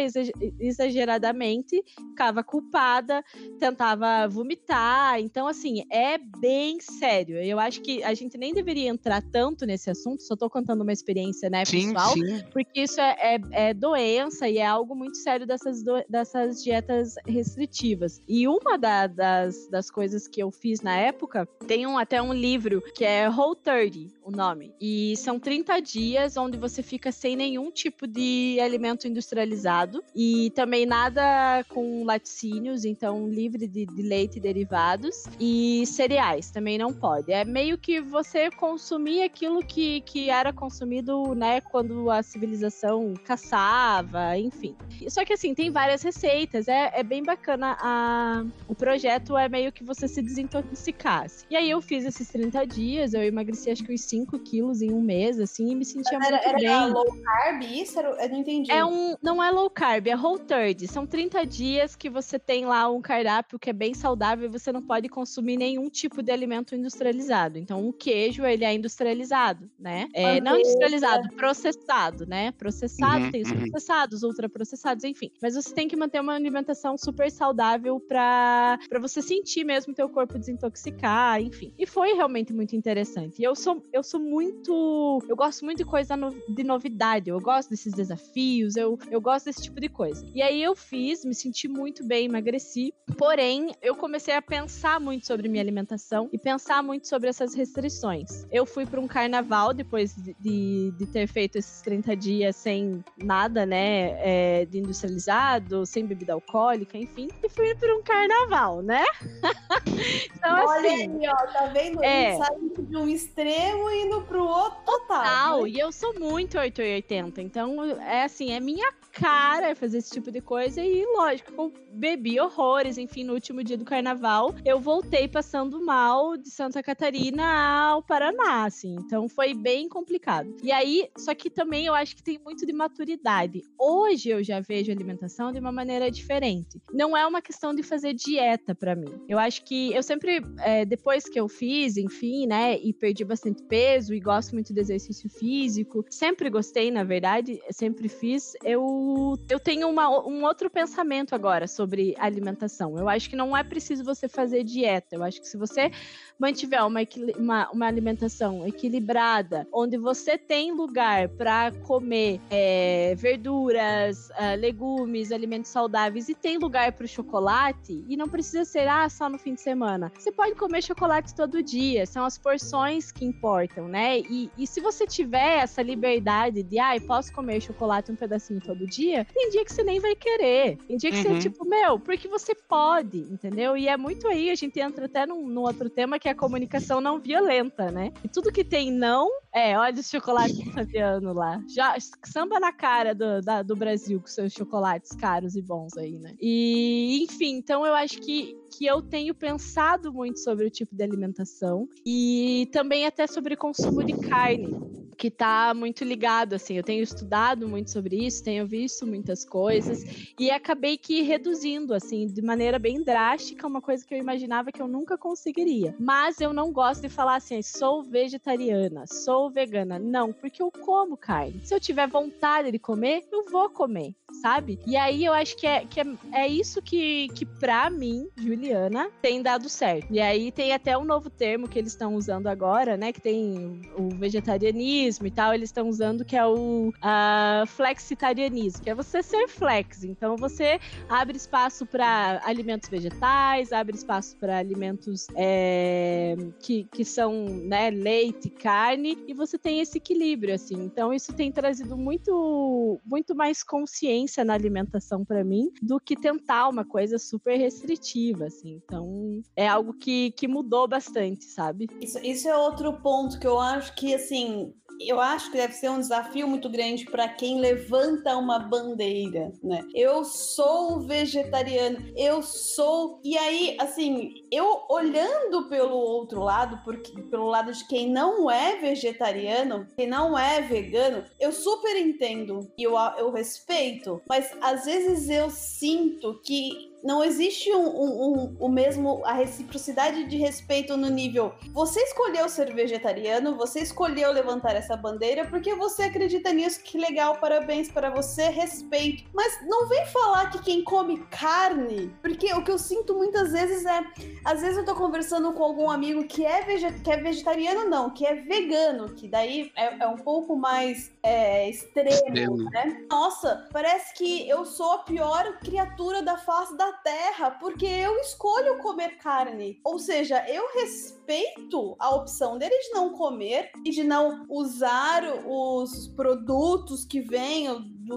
exageradamente, 0.59 1.83
ficava 2.11 2.45
culpada, 2.45 3.25
tentava 3.59 4.29
vomitar. 4.29 5.19
Então, 5.19 5.47
assim, 5.47 5.83
é 5.91 6.19
bem 6.19 6.79
sério. 6.79 7.37
Eu 7.37 7.59
acho 7.59 7.81
que 7.81 8.03
a 8.03 8.13
gente 8.13 8.37
nem 8.37 8.53
deveria 8.53 8.91
entrar 8.91 9.23
tanto 9.23 9.65
nesse 9.65 9.89
assunto, 9.89 10.23
só 10.23 10.35
estou 10.35 10.51
contando 10.51 10.83
uma 10.83 10.93
experiência, 10.93 11.49
né, 11.49 11.65
pessoal. 11.65 12.13
Sim, 12.13 12.27
sim 12.27 12.30
porque 12.53 12.83
isso 12.83 13.01
é, 13.01 13.17
é, 13.21 13.41
é, 13.53 13.75
doença 13.75 14.49
e 14.49 14.59
é 14.59 14.67
algo 14.67 14.95
muito 14.95 15.17
sério 15.19 15.47
dessas, 15.47 15.83
do, 15.83 16.03
dessas 16.09 16.63
dietas 16.63 17.15
restritivas. 17.27 18.23
E 18.29 18.47
uma 18.47 18.77
da, 18.77 19.07
das, 19.07 19.69
das 19.69 19.91
coisas 19.91 20.27
que 20.27 20.43
eu 20.43 20.51
fiz 20.51 20.81
na 20.81 20.97
época, 20.97 21.47
tem 21.67 21.87
um, 21.87 21.99
até 21.99 22.21
um 22.21 22.33
livro 22.33 22.83
que 22.95 23.05
é 23.05 23.29
Whole 23.29 23.57
30, 23.57 24.15
o 24.25 24.31
nome. 24.31 24.73
E 24.81 25.17
são 25.17 25.39
30 25.39 25.81
dias 25.81 26.37
onde 26.37 26.57
você 26.57 26.83
fica 26.83 27.11
sem 27.11 27.37
nenhum 27.37 27.71
tipo 27.71 28.07
de 28.07 28.59
alimento 28.61 29.07
industrializado 29.07 30.03
e 30.15 30.51
também 30.55 30.87
nada 30.87 31.65
com 31.69 32.05
laticínios, 32.05 32.85
então 32.85 33.29
livre 33.29 33.67
de, 33.67 33.87
de 33.87 34.03
leite 34.03 34.37
e 34.37 34.41
derivados. 34.41 35.25
E 35.39 35.85
cereais 35.87 36.51
também 36.51 36.79
não 36.79 36.93
pode. 36.93 37.33
É 37.33 37.45
meio 37.45 37.77
que 37.79 38.01
você 38.01 38.51
consumir 38.51 39.23
aquilo 39.23 39.65
que, 39.65 40.01
que 40.03 40.31
era 40.31 40.53
consumido, 40.53 41.35
né, 41.35 41.61
quando 41.61 42.11
a 42.11 42.20
civilização 42.23 43.15
caçava, 43.25 44.37
enfim. 44.39 44.77
Só 45.09 45.25
que 45.25 45.33
assim, 45.33 45.55
tem 45.55 45.71
várias 45.71 46.03
receitas, 46.03 46.69
é, 46.69 46.91
é 46.95 47.03
bem 47.03 47.23
bacana. 47.23 47.77
A... 47.81 48.45
O 48.69 48.75
projeto 48.75 49.37
é 49.37 49.49
meio 49.49 49.73
que 49.73 49.85
você 49.85 50.07
se 50.09 50.23
desintoxicasse. 50.23 51.45
E 51.51 51.57
aí 51.57 51.71
eu 51.71 51.81
fiz 51.81 52.05
esses 52.05 52.29
30 52.29 52.67
dias, 52.67 53.15
eu 53.15 53.23
emagreci 53.23 53.71
acho 53.71 53.85
que 53.85 53.93
uns 53.93 54.03
5 54.03 54.39
quilos 54.41 54.83
em 54.83 54.93
um 54.93 55.01
mês, 55.01 55.39
assim, 55.39 55.71
e 55.71 55.75
me 55.75 55.85
sentia 55.85 56.19
era, 56.19 56.31
muito 56.31 56.49
era 56.49 56.59
bem. 56.59 56.67
Era 56.67 56.87
low 56.87 57.17
carb 57.23 57.63
isso? 57.63 58.01
Eu 58.01 58.29
não 58.29 58.39
entendi. 58.39 58.71
É 58.71 58.85
um, 58.85 59.17
não 59.23 59.43
é 59.43 59.51
low 59.51 59.71
carb, 59.71 60.07
é 60.07 60.17
whole 60.17 60.41
30. 60.41 60.87
São 60.87 61.07
30 61.07 61.45
dias 61.47 61.97
que 61.97 62.09
você 62.09 62.39
tem 62.39 62.65
lá 62.65 62.89
um 62.91 63.01
cardápio 63.01 63.59
que 63.59 63.71
é 63.71 63.73
bem 63.73 63.95
saudável 63.95 64.47
e 64.47 64.49
você 64.49 64.73
não 64.73 64.83
pode 64.83 65.09
consumir 65.09 65.57
nenhum 65.57 65.89
tipo 65.89 66.23
de 66.23 66.33
alimento 66.33 66.75
industrializado. 66.75 67.59
Então, 67.59 67.87
o 67.87 67.93
queijo, 67.93 68.45
ele 68.45 68.65
é 68.65 68.75
industrializado, 68.75 69.71
né? 69.79 70.09
É, 70.13 70.41
não 70.41 70.57
industrializado, 70.57 71.29
processado, 71.35 72.10
né? 72.27 72.53
Processado, 72.53 73.25
uhum, 73.25 73.31
tem 73.31 73.43
os 73.43 73.51
uhum. 73.51 73.59
processados, 73.59 74.23
ultraprocessados, 74.23 75.05
enfim. 75.05 75.31
Mas 75.41 75.55
você 75.55 75.75
tem 75.75 75.89
que 75.89 75.97
manter 75.97 76.21
uma 76.21 76.35
alimentação 76.35 76.97
super 76.97 77.31
saudável 77.31 78.01
para 78.01 78.79
você 79.01 79.23
sentir 79.23 79.65
mesmo 79.65 79.95
teu 79.95 80.09
corpo 80.09 80.39
desintoxicar, 80.39 81.41
enfim. 81.41 81.73
E 81.79 81.87
foi 81.87 82.13
realmente 82.15 82.53
muito 82.53 82.75
interessante. 82.75 83.41
E 83.41 83.45
eu 83.45 83.55
sou, 83.55 83.83
eu 83.93 84.03
sou 84.03 84.21
muito. 84.21 85.23
Eu 85.29 85.37
gosto 85.37 85.65
muito 85.65 85.79
de 85.79 85.85
coisa 85.85 86.17
no, 86.17 86.31
de 86.49 86.65
novidade. 86.65 87.31
Eu 87.31 87.41
gosto 87.41 87.71
desses 87.71 87.93
desafios, 87.93 88.77
eu, 88.77 88.99
eu 89.11 89.21
gosto 89.21 89.47
desse 89.47 89.63
tipo 89.63 89.81
de 89.81 89.89
coisa. 89.89 90.25
E 90.35 90.43
aí 90.43 90.63
eu 90.63 90.75
fiz, 90.75 91.25
me 91.25 91.35
senti 91.35 91.69
muito 91.69 92.05
bem, 92.05 92.27
emagreci. 92.27 92.93
Porém, 93.21 93.75
eu 93.83 93.95
comecei 93.95 94.35
a 94.35 94.41
pensar 94.41 94.99
muito 94.99 95.27
sobre 95.27 95.47
minha 95.47 95.63
alimentação 95.63 96.31
e 96.33 96.39
pensar 96.39 96.83
muito 96.83 97.07
sobre 97.07 97.29
essas 97.29 97.55
restrições. 97.55 98.47
Eu 98.51 98.65
fui 98.65 98.87
para 98.87 98.99
um 98.99 99.07
carnaval 99.07 99.75
depois 99.75 100.17
de, 100.17 100.35
de, 100.41 100.91
de 100.93 101.07
ter 101.07 101.27
feito 101.27 101.57
esses 101.59 101.83
30 101.83 102.17
dias 102.17 102.57
sem 102.57 103.05
nada, 103.19 103.67
né, 103.67 104.17
é, 104.23 104.65
de 104.65 104.79
industrializado, 104.79 105.85
sem 105.85 106.07
bebida 106.07 106.33
alcoólica, 106.33 106.97
enfim, 106.97 107.29
e 107.43 107.49
fui 107.51 107.75
para 107.75 107.95
um 107.95 108.03
carnaval, 108.03 108.81
né? 108.81 109.05
então, 110.35 110.67
Olha 110.67 110.91
assim, 110.91 111.19
aí, 111.23 111.29
ó, 111.29 111.47
tá 111.53 111.67
vendo? 111.67 112.03
É, 112.03 112.39
saindo 112.39 112.83
de 112.83 112.97
um 112.97 113.07
extremo 113.07 113.91
e 113.91 114.07
indo 114.07 114.23
pro 114.23 114.43
outro 114.43 114.81
total. 114.87 115.01
Total, 115.11 115.63
né? 115.65 115.69
e 115.69 115.79
eu 115.79 115.93
sou 115.93 116.19
muito 116.19 116.57
880, 116.57 117.43
então 117.43 117.85
é 118.01 118.25
assim, 118.25 118.51
é 118.53 118.61
minha 118.61 118.91
cara 119.13 119.75
fazer 119.75 119.99
esse 119.99 120.11
tipo 120.11 120.31
de 120.31 120.41
coisa 120.41 120.83
e, 120.83 121.05
lógico, 121.17 121.53
eu 121.57 121.73
bebi 121.93 122.41
horrores, 122.41 122.99
enfim, 122.99 123.25
no 123.25 123.35
último 123.35 123.63
dia 123.65 123.77
do 123.77 123.85
carnaval, 123.85 124.55
eu 124.65 124.81
voltei 124.81 125.27
passando 125.27 125.85
mal 125.85 126.37
de 126.37 126.51
Santa 126.51 126.83
Catarina 126.83 127.45
ao 127.45 128.03
Paraná, 128.03 128.65
assim, 128.65 128.97
então 128.99 129.29
foi 129.29 129.55
bem 129.55 129.89
complicado. 129.89 130.55
E 130.63 130.71
aí, 130.71 131.09
só 131.19 131.35
que 131.35 131.51
também 131.51 131.87
eu 131.87 131.95
acho 131.95 132.17
que 132.17 132.23
tem 132.23 132.39
muito 132.39 132.65
de 132.65 132.73
maturidade. 132.73 133.63
Hoje 133.79 134.31
eu 134.31 134.43
já 134.43 134.61
vejo 134.61 134.93
alimentação 134.93 135.53
de 135.53 135.59
uma 135.59 135.73
maneira 135.73 136.11
diferente. 136.11 136.81
Não 136.93 137.17
é 137.17 137.27
uma 137.27 137.43
questão 137.43 137.75
de 137.75 137.83
fazer 137.83 138.15
dieta 138.15 138.75
para 138.75 138.95
mim. 138.95 139.13
Eu 139.29 139.39
acho 139.39 139.65
que 139.65 139.93
eu 139.93 140.03
sempre, 140.03 140.43
é, 140.59 140.85
depois 140.85 141.29
que 141.29 141.39
eu 141.39 141.49
fiz, 141.49 141.97
enfim, 141.97 142.47
né, 142.47 142.79
e 142.79 142.93
perdi 142.93 143.25
bastante 143.25 143.63
peso 143.65 144.15
e 144.15 144.21
gosto 144.21 144.53
muito 144.53 144.73
de 144.73 144.81
exercício 144.81 145.29
físico, 145.29 146.05
sempre 146.09 146.49
gostei, 146.49 146.91
na 146.91 147.05
verdade, 147.05 147.61
sempre 147.71 148.09
fiz, 148.09 148.53
eu 148.65 149.00
eu, 149.49 149.61
tenho 149.61 149.89
uma, 149.89 150.09
um 150.27 150.45
outro 150.45 150.71
pensamento 150.71 151.35
agora 151.35 151.67
sobre 151.67 152.15
alimentação. 152.19 152.99
Eu 152.99 153.09
acho 153.09 153.29
que 153.29 153.37
não 153.37 153.57
é 153.57 153.63
preciso 153.63 154.05
você 154.05 154.29
fazer 154.29 154.65
dieta. 154.65 155.17
Eu 155.17 155.23
acho 155.23 155.41
que 155.41 155.49
se 155.49 155.57
você 155.57 155.91
mantiver 156.39 156.85
uma, 156.87 157.01
uma, 157.37 157.71
uma 157.71 157.87
alimentação 157.87 158.67
equilibrada, 158.67 159.67
onde 159.73 159.99
você 159.99 160.39
tem 160.39 160.73
lugar 160.73 161.29
para 161.29 161.71
comer 161.87 162.41
é, 162.51 163.15
verduras, 163.17 164.31
uh, 164.31 164.59
legumes, 164.59 165.33
alimentos 165.33 165.71
saudáveis 165.71 166.29
e 166.29 166.35
tem 166.35 166.57
lugar 166.57 166.93
para 166.93 167.05
o 167.05 167.09
chocolate, 167.09 168.05
e 168.09 168.17
não 168.17 168.29
precisa 168.29 168.65
ser 168.65 168.89
ah, 168.89 169.09
só 169.09 169.29
no 169.29 169.39
fim 169.39 169.55
de 169.55 169.61
semana. 169.61 170.11
Você 170.19 170.33
pode 170.33 170.55
comer 170.55 170.83
chocolate 170.83 171.35
todo 171.35 171.63
dia, 171.63 172.07
são 172.07 172.25
as 172.25 172.39
porções 172.39 173.13
que 173.13 173.25
importam, 173.25 173.87
né? 173.87 174.21
E, 174.21 174.51
e 174.57 174.67
se 174.67 174.81
você 174.81 175.07
tiver 175.07 175.59
essa 175.59 175.83
liberdade 175.83 176.63
de, 176.63 176.79
ah, 176.79 176.95
posso 177.07 177.33
comer 177.33 177.61
chocolate 177.61 178.11
um 178.11 178.17
pedacinho 178.17 178.61
todo 178.61 178.87
dia, 178.91 179.25
tem 179.33 179.51
dia 179.51 179.65
que 179.65 179.73
você 179.73 179.83
nem 179.83 180.01
vai 180.01 180.15
querer. 180.15 180.77
Tem 180.87 180.97
dia 180.97 181.11
que 181.11 181.17
uhum. 181.19 181.35
você, 181.35 181.39
tipo, 181.39 181.65
meu, 181.65 181.99
porque 181.99 182.29
você 182.29 182.55
pode, 182.55 183.19
entendeu? 183.19 183.77
E 183.77 183.89
é 183.89 183.97
muito 183.97 184.27
aí, 184.27 184.51
a 184.51 184.55
gente 184.55 184.79
entra 184.81 185.07
até 185.07 185.27
num, 185.27 185.47
num 185.47 185.63
outro 185.63 185.89
tema 185.89 186.19
que 186.19 186.29
é 186.29 186.33
a 186.33 186.35
comunicação 186.35 187.01
não 187.01 187.21
violenta, 187.21 187.91
né? 187.91 188.13
E 188.25 188.29
tudo 188.29 188.53
que 188.53 188.65
tem 188.65 188.93
não, 188.93 189.29
é, 189.53 189.79
olha 189.79 189.99
o 189.99 190.03
chocolate 190.03 190.71
Fabiano 190.73 191.33
lá. 191.33 191.63
Já 191.75 191.97
samba 192.25 192.59
na 192.59 192.73
cara 192.73 193.15
do, 193.15 193.41
da, 193.41 193.63
do 193.63 193.77
Brasil 193.77 194.21
com 194.21 194.27
seus 194.27 194.53
chocolates 194.53 195.13
caros 195.13 195.55
e 195.55 195.63
bons 195.63 195.97
aí, 195.97 196.19
né? 196.19 196.35
E, 196.41 197.23
enfim, 197.23 197.57
então 197.57 197.87
eu 197.87 197.95
acho 197.95 198.21
que, 198.21 198.57
que 198.77 198.87
eu 198.87 199.01
tenho 199.01 199.35
pensado 199.35 200.13
muito 200.13 200.41
sobre 200.41 200.67
o 200.67 200.71
tipo 200.71 200.95
de 200.95 201.03
alimentação 201.03 201.89
e 202.05 202.69
também 202.73 203.07
até 203.07 203.27
sobre 203.27 203.57
consumo 203.57 204.03
de 204.03 204.17
carne 204.29 205.00
que 205.21 205.29
está 205.29 205.75
muito 205.75 206.03
ligado, 206.03 206.55
assim, 206.55 206.79
eu 206.79 206.83
tenho 206.83 207.03
estudado 207.03 207.69
muito 207.69 207.91
sobre 207.91 208.17
isso, 208.17 208.43
tenho 208.43 208.67
visto 208.67 209.07
muitas 209.07 209.45
coisas 209.45 210.33
e 210.39 210.51
acabei 210.51 210.97
que 210.97 211.21
reduzindo, 211.21 211.93
assim, 211.93 212.27
de 212.27 212.41
maneira 212.41 212.79
bem 212.79 213.05
drástica, 213.05 213.67
uma 213.67 213.83
coisa 213.83 214.03
que 214.03 214.15
eu 214.15 214.19
imaginava 214.19 214.73
que 214.73 214.81
eu 214.81 214.89
nunca 214.89 215.19
conseguiria. 215.19 215.95
Mas 216.01 216.41
eu 216.41 216.55
não 216.55 216.73
gosto 216.73 217.03
de 217.03 217.11
falar 217.11 217.37
assim, 217.37 217.61
sou 217.61 218.03
vegetariana, 218.03 219.05
sou 219.07 219.51
vegana. 219.51 219.99
Não, 219.99 220.33
porque 220.33 220.63
eu 220.63 220.71
como 220.71 221.19
carne. 221.19 221.61
Se 221.65 221.75
eu 221.75 221.81
tiver 221.81 222.09
vontade 222.09 222.73
de 222.73 222.79
comer, 222.79 223.29
eu 223.31 223.45
vou 223.45 223.69
comer, 223.69 224.15
sabe? 224.41 224.79
E 224.87 224.97
aí 224.97 225.23
eu 225.23 225.35
acho 225.35 225.55
que 225.55 225.67
é, 225.67 225.85
que 225.85 226.01
é, 226.01 226.05
é 226.33 226.49
isso 226.49 226.81
que, 226.81 227.29
que 227.35 227.45
pra 227.45 227.91
mim, 227.91 228.27
Juliana, 228.39 229.11
tem 229.21 229.43
dado 229.43 229.69
certo. 229.69 230.11
E 230.11 230.19
aí 230.19 230.51
tem 230.51 230.73
até 230.73 230.97
um 230.97 231.05
novo 231.05 231.29
termo 231.29 231.69
que 231.69 231.79
eles 231.79 231.93
estão 231.93 232.15
usando 232.15 232.47
agora, 232.47 232.97
né? 232.97 233.13
Que 233.13 233.21
tem 233.21 233.83
o 233.99 234.09
vegetarianismo 234.09 235.10
e 235.19 235.31
tal, 235.31 235.53
eles 235.53 235.69
estão 235.69 235.89
usando 235.89 236.25
que 236.25 236.37
é 236.37 236.47
o 236.47 236.89
uh, 236.89 237.67
flexitarianismo, 237.67 238.83
que 238.83 238.91
é 238.91 238.95
você 238.95 239.23
ser 239.23 239.49
flex. 239.49 240.05
Então 240.05 240.37
você 240.37 240.79
abre 241.09 241.37
espaço 241.37 241.87
para 241.87 242.41
alimentos 242.45 242.89
vegetais, 242.89 243.73
abre 243.73 243.97
espaço 243.97 244.37
para 244.37 244.59
alimentos 244.59 245.27
é, 245.35 246.37
que, 246.61 246.85
que 246.85 247.05
são 247.05 247.45
né, 247.45 247.91
leite, 247.91 248.51
carne, 248.51 249.19
e 249.27 249.35
você 249.35 249.59
tem 249.59 249.81
esse 249.81 249.99
equilíbrio, 249.99 250.55
assim. 250.55 250.75
Então 250.75 251.13
isso 251.13 251.33
tem 251.33 251.51
trazido 251.51 251.97
muito, 251.97 253.01
muito 253.05 253.35
mais 253.35 253.63
consciência 253.63 254.45
na 254.45 254.55
alimentação 254.55 255.25
para 255.25 255.43
mim 255.45 255.71
do 255.83 255.99
que 255.99 256.17
tentar 256.17 256.69
uma 256.69 256.85
coisa 256.85 257.19
super 257.19 257.57
restritiva, 257.57 258.47
assim. 258.47 258.81
Então 258.85 259.43
é 259.57 259.67
algo 259.67 259.95
que, 259.95 260.31
que 260.33 260.47
mudou 260.47 260.87
bastante, 260.87 261.45
sabe? 261.45 261.89
Isso, 262.01 262.19
isso 262.25 262.49
é 262.49 262.57
outro 262.57 262.93
ponto 263.01 263.39
que 263.39 263.47
eu 263.47 263.59
acho 263.59 263.95
que, 263.95 264.15
assim, 264.15 264.73
eu 265.01 265.21
acho 265.21 265.51
que 265.51 265.57
deve 265.57 265.73
ser 265.73 265.89
um 265.91 265.99
desafio 265.99 266.47
muito 266.47 266.69
grande 266.69 267.05
para 267.07 267.29
quem 267.29 267.61
levanta 267.61 268.37
uma 268.37 268.59
bandeira, 268.59 269.53
né? 269.63 269.85
Eu 269.95 270.25
sou 270.25 271.01
vegetariano, 271.01 272.13
eu 272.17 272.43
sou. 272.43 273.21
E 273.25 273.37
aí, 273.39 273.77
assim, 273.81 274.33
eu 274.51 274.85
olhando 274.91 275.69
pelo 275.69 275.97
outro 275.97 276.43
lado, 276.43 276.81
porque 276.85 277.13
pelo 277.23 277.47
lado 277.47 277.73
de 277.73 277.87
quem 277.87 278.11
não 278.11 278.51
é 278.51 278.77
vegetariano, 278.77 279.87
quem 279.97 280.07
não 280.07 280.39
é 280.39 280.61
vegano, 280.61 281.25
eu 281.39 281.53
super 281.53 281.97
entendo 281.97 282.71
e 282.77 282.83
eu, 282.83 282.95
eu 283.19 283.31
respeito, 283.31 284.21
mas 284.29 284.51
às 284.61 284.85
vezes 284.85 285.29
eu 285.31 285.51
sinto 285.51 286.41
que 286.45 286.90
não 287.03 287.25
existe 287.25 287.73
um, 287.73 287.87
um, 287.87 288.33
um, 288.33 288.57
o 288.59 288.69
mesmo 288.69 289.23
a 289.25 289.33
reciprocidade 289.33 290.25
de 290.25 290.37
respeito 290.37 290.97
no 290.97 291.09
nível. 291.09 291.55
Você 291.73 292.01
escolheu 292.01 292.49
ser 292.49 292.73
vegetariano, 292.75 293.57
você 293.57 293.81
escolheu 293.81 294.33
levantar 294.33 294.77
essa 294.77 294.97
bandeira 294.97 295.47
porque 295.47 295.75
você 295.75 296.05
acredita 296.05 296.53
nisso. 296.53 296.83
Que 296.83 296.99
legal, 296.99 297.39
parabéns 297.39 297.91
para 297.91 298.11
você, 298.11 298.49
respeito. 298.49 299.25
Mas 299.33 299.59
não 299.67 299.89
vem 299.89 300.07
falar 300.07 300.51
que 300.51 300.63
quem 300.63 300.85
come 300.85 301.19
carne, 301.31 302.15
porque 302.21 302.53
o 302.53 302.63
que 302.63 302.71
eu 302.71 302.79
sinto 302.79 303.15
muitas 303.15 303.53
vezes 303.53 303.85
é, 303.87 304.03
às 304.45 304.61
vezes 304.61 304.79
eu 304.79 304.85
tô 304.85 304.95
conversando 304.95 305.53
com 305.53 305.63
algum 305.63 305.91
amigo 305.91 306.25
que 306.25 306.45
é, 306.45 306.63
veget, 306.63 307.01
que 307.03 307.11
é 307.11 307.17
vegetariano, 307.17 307.89
não, 307.89 308.11
que 308.11 308.27
é 308.27 308.35
vegano, 308.35 309.15
que 309.15 309.27
daí 309.29 309.73
é, 309.77 310.03
é 310.05 310.07
um 310.07 310.17
pouco 310.17 310.57
mais 310.57 311.13
é, 311.23 311.69
extremo, 311.69 312.11
extremo, 312.11 312.57
né? 312.71 313.07
Nossa, 313.11 313.69
parece 313.73 314.15
que 314.15 314.49
eu 314.49 314.65
sou 314.65 314.93
a 314.93 314.99
pior 314.99 315.59
criatura 315.61 316.23
da 316.23 316.37
face 316.37 316.77
da 316.77 316.90
terra 316.95 317.51
porque 317.53 317.87
eu 317.87 318.17
escolho 318.19 318.79
comer 318.79 319.19
carne. 319.19 319.81
Ou 319.85 319.99
seja, 319.99 320.45
eu 320.49 320.69
respeito 320.75 321.97
a 321.99 322.15
opção 322.15 322.59
deles 322.59 322.87
de 322.87 322.91
não 322.93 323.11
comer 323.11 323.71
e 323.85 323.91
de 323.91 324.05
não 324.05 324.47
usar 324.49 325.23
os 325.47 326.09
produtos 326.09 327.05
que 327.05 327.21
vêm 327.21 327.69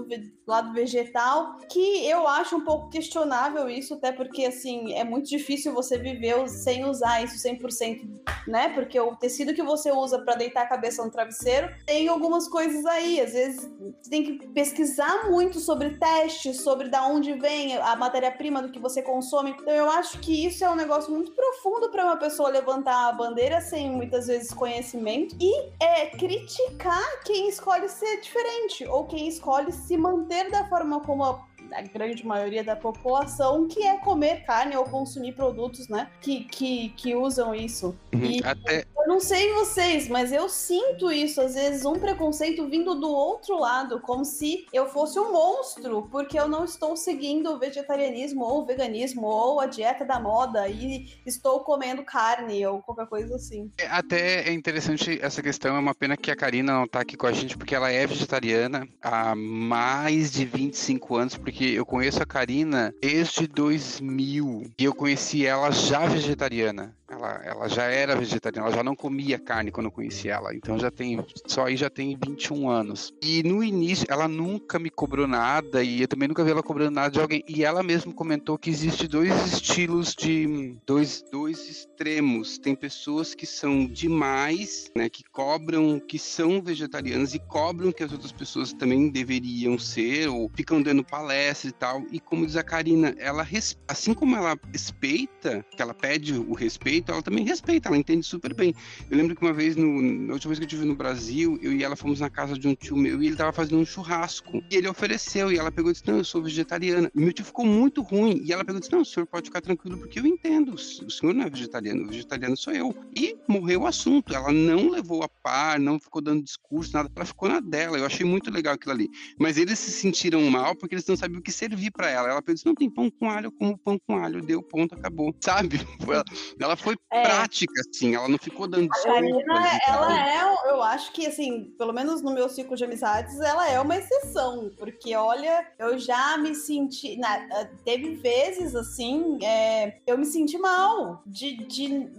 do 0.02 0.32
lado 0.46 0.72
vegetal, 0.72 1.56
que 1.68 2.06
eu 2.06 2.26
acho 2.26 2.56
um 2.56 2.64
pouco 2.64 2.90
questionável 2.90 3.68
isso, 3.68 3.94
até 3.94 4.12
porque, 4.12 4.44
assim, 4.44 4.92
é 4.94 5.04
muito 5.04 5.28
difícil 5.28 5.72
você 5.72 5.98
viver 5.98 6.48
sem 6.48 6.84
usar 6.84 7.22
isso 7.22 7.36
100%, 7.36 8.08
né? 8.46 8.68
Porque 8.70 8.98
o 8.98 9.16
tecido 9.16 9.54
que 9.54 9.62
você 9.62 9.90
usa 9.90 10.18
para 10.18 10.34
deitar 10.34 10.62
a 10.62 10.68
cabeça 10.68 11.04
no 11.04 11.10
travesseiro 11.10 11.68
tem 11.86 12.08
algumas 12.08 12.48
coisas 12.48 12.84
aí. 12.86 13.20
Às 13.20 13.32
vezes 13.32 13.70
você 14.02 14.10
tem 14.10 14.24
que 14.24 14.46
pesquisar 14.48 15.30
muito 15.30 15.58
sobre 15.60 15.98
testes, 15.98 16.60
sobre 16.60 16.88
da 16.88 17.06
onde 17.06 17.32
vem 17.34 17.76
a 17.76 17.96
matéria-prima 17.96 18.62
do 18.62 18.70
que 18.70 18.78
você 18.78 19.02
consome. 19.02 19.54
Então, 19.58 19.72
eu 19.72 19.88
acho 19.90 20.18
que 20.20 20.44
isso 20.44 20.64
é 20.64 20.70
um 20.70 20.74
negócio 20.74 21.12
muito 21.12 21.32
profundo 21.32 21.90
para 21.90 22.04
uma 22.04 22.16
pessoa 22.16 22.48
levantar 22.48 23.08
a 23.08 23.12
bandeira 23.12 23.60
sem 23.60 23.90
muitas 23.90 24.26
vezes 24.26 24.52
conhecimento 24.52 25.36
e 25.40 25.72
é 25.82 26.06
criticar 26.06 27.22
quem 27.24 27.48
escolhe 27.48 27.88
ser 27.88 28.20
diferente 28.20 28.86
ou 28.86 29.04
quem 29.06 29.28
escolhe 29.28 29.72
se 29.86 29.96
manter 29.96 30.50
da 30.50 30.66
forma 30.68 31.00
como 31.00 31.24
a 31.24 31.54
a 31.72 31.82
grande 31.82 32.24
maioria 32.26 32.62
da 32.62 32.76
população, 32.76 33.66
que 33.66 33.82
é 33.82 33.96
comer 33.98 34.44
carne 34.44 34.76
ou 34.76 34.84
consumir 34.84 35.32
produtos, 35.32 35.88
né? 35.88 36.08
Que, 36.20 36.44
que, 36.44 36.90
que 36.90 37.14
usam 37.14 37.54
isso. 37.54 37.96
Uhum, 38.12 38.24
e 38.24 38.40
Até... 38.44 38.84
eu 39.04 39.08
não 39.08 39.20
sei 39.20 39.52
vocês, 39.54 40.08
mas 40.08 40.32
eu 40.32 40.48
sinto 40.48 41.10
isso, 41.10 41.40
às 41.40 41.54
vezes, 41.54 41.84
um 41.84 41.94
preconceito 41.94 42.66
vindo 42.68 42.94
do 42.94 43.08
outro 43.08 43.58
lado, 43.58 44.00
como 44.00 44.24
se 44.24 44.66
eu 44.72 44.86
fosse 44.86 45.18
um 45.18 45.32
monstro, 45.32 46.08
porque 46.10 46.38
eu 46.38 46.46
não 46.46 46.64
estou 46.64 46.96
seguindo 46.96 47.50
o 47.50 47.58
vegetarianismo 47.58 48.44
ou 48.44 48.62
o 48.62 48.66
veganismo 48.66 49.26
ou 49.26 49.60
a 49.60 49.66
dieta 49.66 50.04
da 50.04 50.20
moda 50.20 50.68
e 50.68 51.08
estou 51.24 51.60
comendo 51.60 52.04
carne 52.04 52.66
ou 52.66 52.82
qualquer 52.82 53.06
coisa 53.06 53.36
assim. 53.36 53.70
É, 53.78 53.86
até 53.86 54.48
é 54.48 54.52
interessante 54.52 55.18
essa 55.22 55.42
questão, 55.42 55.76
é 55.76 55.78
uma 55.78 55.94
pena 55.94 56.16
que 56.16 56.30
a 56.30 56.36
Karina 56.36 56.72
não 56.72 56.86
tá 56.86 57.00
aqui 57.00 57.16
com 57.16 57.26
a 57.26 57.32
gente, 57.32 57.56
porque 57.56 57.74
ela 57.74 57.90
é 57.90 58.06
vegetariana 58.06 58.86
há 59.02 59.34
mais 59.34 60.30
de 60.30 60.44
25 60.44 61.16
anos, 61.16 61.36
porque 61.36 61.54
porque 61.54 61.66
eu 61.66 61.86
conheço 61.86 62.20
a 62.20 62.26
Karina 62.26 62.92
desde 63.00 63.46
2000 63.46 64.72
e 64.76 64.84
eu 64.84 64.92
conheci 64.92 65.46
ela 65.46 65.70
já 65.70 66.04
vegetariana. 66.04 66.92
Ela, 67.08 67.40
ela 67.44 67.68
já 67.68 67.84
era 67.84 68.16
vegetariana, 68.16 68.68
ela 68.68 68.76
já 68.76 68.82
não 68.82 68.96
comia 68.96 69.38
carne 69.38 69.70
quando 69.70 69.86
eu 69.86 69.92
conheci 69.92 70.28
ela. 70.28 70.54
Então 70.54 70.78
já 70.78 70.90
tem, 70.90 71.24
só 71.46 71.66
aí 71.66 71.76
já 71.76 71.90
tem 71.90 72.16
21 72.16 72.68
anos. 72.68 73.12
E 73.22 73.42
no 73.42 73.62
início, 73.62 74.06
ela 74.08 74.26
nunca 74.26 74.78
me 74.78 74.88
cobrou 74.88 75.26
nada 75.26 75.82
e 75.82 76.00
eu 76.00 76.08
também 76.08 76.28
nunca 76.28 76.42
vi 76.42 76.50
ela 76.50 76.62
cobrando 76.62 76.94
nada 76.94 77.10
de 77.10 77.20
alguém. 77.20 77.44
E 77.46 77.62
ela 77.62 77.82
mesma 77.82 78.12
comentou 78.12 78.56
que 78.56 78.70
existe 78.70 79.06
dois 79.06 79.52
estilos 79.52 80.14
de 80.14 80.76
dois, 80.86 81.22
dois 81.30 81.68
extremos. 81.68 82.56
Tem 82.58 82.74
pessoas 82.74 83.34
que 83.34 83.46
são 83.46 83.86
demais, 83.86 84.90
né, 84.96 85.08
que 85.10 85.24
cobram 85.24 86.00
que 86.00 86.18
são 86.18 86.62
vegetarianas 86.62 87.34
e 87.34 87.38
cobram 87.38 87.92
que 87.92 88.02
as 88.02 88.12
outras 88.12 88.32
pessoas 88.32 88.72
também 88.72 89.10
deveriam 89.10 89.78
ser 89.78 90.28
ou 90.28 90.50
ficam 90.54 90.80
dando 90.80 91.04
palestra 91.04 91.68
e 91.68 91.72
tal. 91.72 92.02
E 92.10 92.18
como 92.18 92.46
diz 92.46 92.56
a 92.56 92.62
Karina, 92.62 93.14
ela 93.18 93.46
assim 93.86 94.14
como 94.14 94.36
ela 94.36 94.56
respeita, 94.72 95.64
que 95.70 95.82
ela 95.82 95.92
pede 95.92 96.32
o 96.32 96.54
respeito 96.54 96.93
ela 97.06 97.22
também 97.22 97.44
respeita, 97.44 97.88
ela 97.88 97.96
entende 97.96 98.26
super 98.26 98.54
bem. 98.54 98.74
Eu 99.10 99.16
lembro 99.16 99.34
que 99.34 99.42
uma 99.42 99.52
vez, 99.52 99.76
no, 99.76 100.02
na 100.02 100.34
última 100.34 100.50
vez 100.50 100.58
que 100.58 100.64
eu 100.64 100.66
estive 100.66 100.84
no 100.84 100.94
Brasil, 100.94 101.58
eu 101.62 101.72
e 101.72 101.82
ela 101.82 101.96
fomos 101.96 102.20
na 102.20 102.30
casa 102.30 102.58
de 102.58 102.68
um 102.68 102.74
tio 102.74 102.96
meu 102.96 103.22
e 103.22 103.26
ele 103.26 103.36
tava 103.36 103.52
fazendo 103.52 103.78
um 103.78 103.84
churrasco. 103.84 104.62
E 104.70 104.76
ele 104.76 104.88
ofereceu, 104.88 105.52
e 105.52 105.58
ela 105.58 105.70
pegou 105.70 105.90
e 105.90 105.94
disse: 105.94 106.06
Não, 106.06 106.18
eu 106.18 106.24
sou 106.24 106.42
vegetariana. 106.42 107.10
E 107.14 107.20
meu 107.20 107.32
tio 107.32 107.44
ficou 107.44 107.64
muito 107.64 108.02
ruim. 108.02 108.42
E 108.44 108.52
ela 108.52 108.64
pegou 108.64 108.78
e 108.78 108.80
disse: 108.80 108.92
Não, 108.92 109.00
o 109.00 109.04
senhor 109.04 109.26
pode 109.26 109.46
ficar 109.46 109.60
tranquilo, 109.60 109.98
porque 109.98 110.20
eu 110.20 110.26
entendo. 110.26 110.74
O 110.74 110.78
senhor 111.10 111.34
não 111.34 111.44
é 111.44 111.50
vegetariano, 111.50 112.04
o 112.04 112.08
vegetariano 112.08 112.56
sou 112.56 112.72
eu. 112.72 112.94
E 113.16 113.36
morreu 113.48 113.82
o 113.82 113.86
assunto. 113.86 114.34
Ela 114.34 114.52
não 114.52 114.90
levou 114.90 115.22
a 115.22 115.28
par, 115.28 115.78
não 115.78 115.98
ficou 115.98 116.20
dando 116.20 116.42
discurso, 116.42 116.92
nada. 116.92 117.10
Ela 117.14 117.24
ficou 117.24 117.48
na 117.48 117.60
dela. 117.60 117.98
Eu 117.98 118.06
achei 118.06 118.26
muito 118.26 118.50
legal 118.50 118.74
aquilo 118.74 118.92
ali. 118.92 119.10
Mas 119.38 119.56
eles 119.56 119.78
se 119.78 119.90
sentiram 119.90 120.42
mal 120.50 120.74
porque 120.74 120.94
eles 120.94 121.06
não 121.06 121.16
sabiam 121.16 121.40
o 121.40 121.42
que 121.42 121.52
servir 121.52 121.90
para 121.90 122.10
ela. 122.10 122.28
Ela 122.28 122.42
disse: 122.46 122.66
Não 122.66 122.74
tem 122.74 122.90
pão 122.90 123.10
com 123.10 123.30
alho, 123.30 123.46
eu 123.46 123.52
como 123.52 123.78
pão 123.78 123.98
com 124.06 124.16
alho. 124.16 124.42
Deu 124.42 124.62
ponto, 124.62 124.94
acabou. 124.94 125.34
Sabe? 125.40 125.80
Ela 126.58 126.76
foi 126.84 126.96
é. 127.10 127.22
prática, 127.22 127.72
assim. 127.80 128.14
Ela 128.14 128.28
não 128.28 128.36
ficou 128.36 128.68
dando. 128.68 128.90
A 128.92 129.02
Karina, 129.02 129.80
ela 129.88 130.28
é, 130.28 130.70
eu 130.70 130.82
acho 130.82 131.10
que, 131.12 131.26
assim, 131.26 131.74
pelo 131.78 131.94
menos 131.94 132.20
no 132.20 132.32
meu 132.32 132.48
ciclo 132.50 132.76
de 132.76 132.84
amizades, 132.84 133.40
ela 133.40 133.68
é 133.68 133.80
uma 133.80 133.96
exceção. 133.96 134.70
Porque, 134.76 135.16
olha, 135.16 135.66
eu 135.78 135.98
já 135.98 136.36
me 136.36 136.54
senti. 136.54 137.16
Na, 137.16 137.36
eh, 137.38 137.70
teve 137.84 138.16
vezes, 138.16 138.74
assim, 138.74 139.38
é, 139.42 139.98
eu 140.06 140.18
me 140.18 140.26
senti 140.26 140.58
mal 140.58 141.22
de, 141.26 141.56
de, 141.64 142.10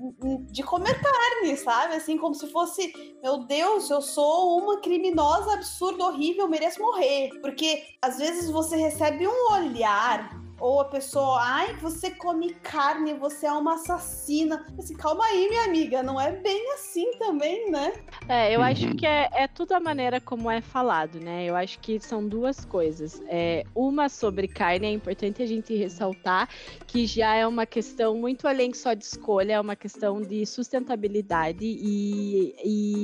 de 0.51 0.63
comer 0.63 0.99
carne, 0.99 1.55
sabe? 1.57 1.93
Assim, 1.93 2.17
como 2.17 2.33
se 2.33 2.51
fosse, 2.51 2.91
meu 3.21 3.45
Deus, 3.45 3.87
eu 3.91 4.01
sou 4.01 4.57
uma 4.57 4.81
criminosa 4.81 5.53
absurda, 5.53 6.05
horrível, 6.05 6.47
mereço 6.47 6.81
morrer. 6.81 7.29
Porque 7.39 7.83
às 8.01 8.17
vezes 8.17 8.49
você 8.49 8.75
recebe 8.75 9.27
um 9.27 9.53
olhar 9.53 10.44
ou 10.59 10.79
a 10.79 10.85
pessoa, 10.85 11.39
ai, 11.41 11.75
você 11.75 12.11
come 12.11 12.53
carne, 12.55 13.13
você 13.13 13.45
é 13.45 13.51
uma 13.51 13.75
assassina. 13.75 14.65
Assim, 14.79 14.95
calma 14.95 15.25
aí, 15.25 15.49
minha 15.49 15.65
amiga, 15.65 16.01
não 16.01 16.19
é 16.19 16.31
bem 16.31 16.73
assim 16.73 17.11
também, 17.17 17.69
né? 17.69 17.93
É, 18.27 18.55
eu 18.55 18.59
uhum. 18.59 18.65
acho 18.65 18.95
que 18.95 19.05
é, 19.05 19.29
é, 19.33 19.47
tudo 19.47 19.73
a 19.73 19.79
maneira 19.79 20.21
como 20.21 20.49
é 20.49 20.61
falado, 20.61 21.19
né? 21.19 21.45
Eu 21.45 21.55
acho 21.55 21.79
que 21.79 21.99
são 21.99 22.25
duas 22.27 22.63
coisas. 22.63 23.21
É, 23.27 23.63
uma 23.75 24.07
sobre 24.07 24.47
carne, 24.47 24.87
é 24.87 24.91
importante 24.91 25.41
a 25.41 25.45
gente 25.45 25.75
ressaltar 25.75 26.49
que 26.87 27.05
já 27.05 27.35
é 27.35 27.45
uma 27.45 27.65
questão 27.65 28.15
muito 28.15 28.47
além 28.47 28.73
só 28.73 28.93
de 28.93 29.03
escolha, 29.03 29.53
é 29.53 29.59
uma 29.59 29.75
questão 29.75 30.21
de 30.21 30.45
sustentabilidade 30.45 31.65
e, 31.65 32.55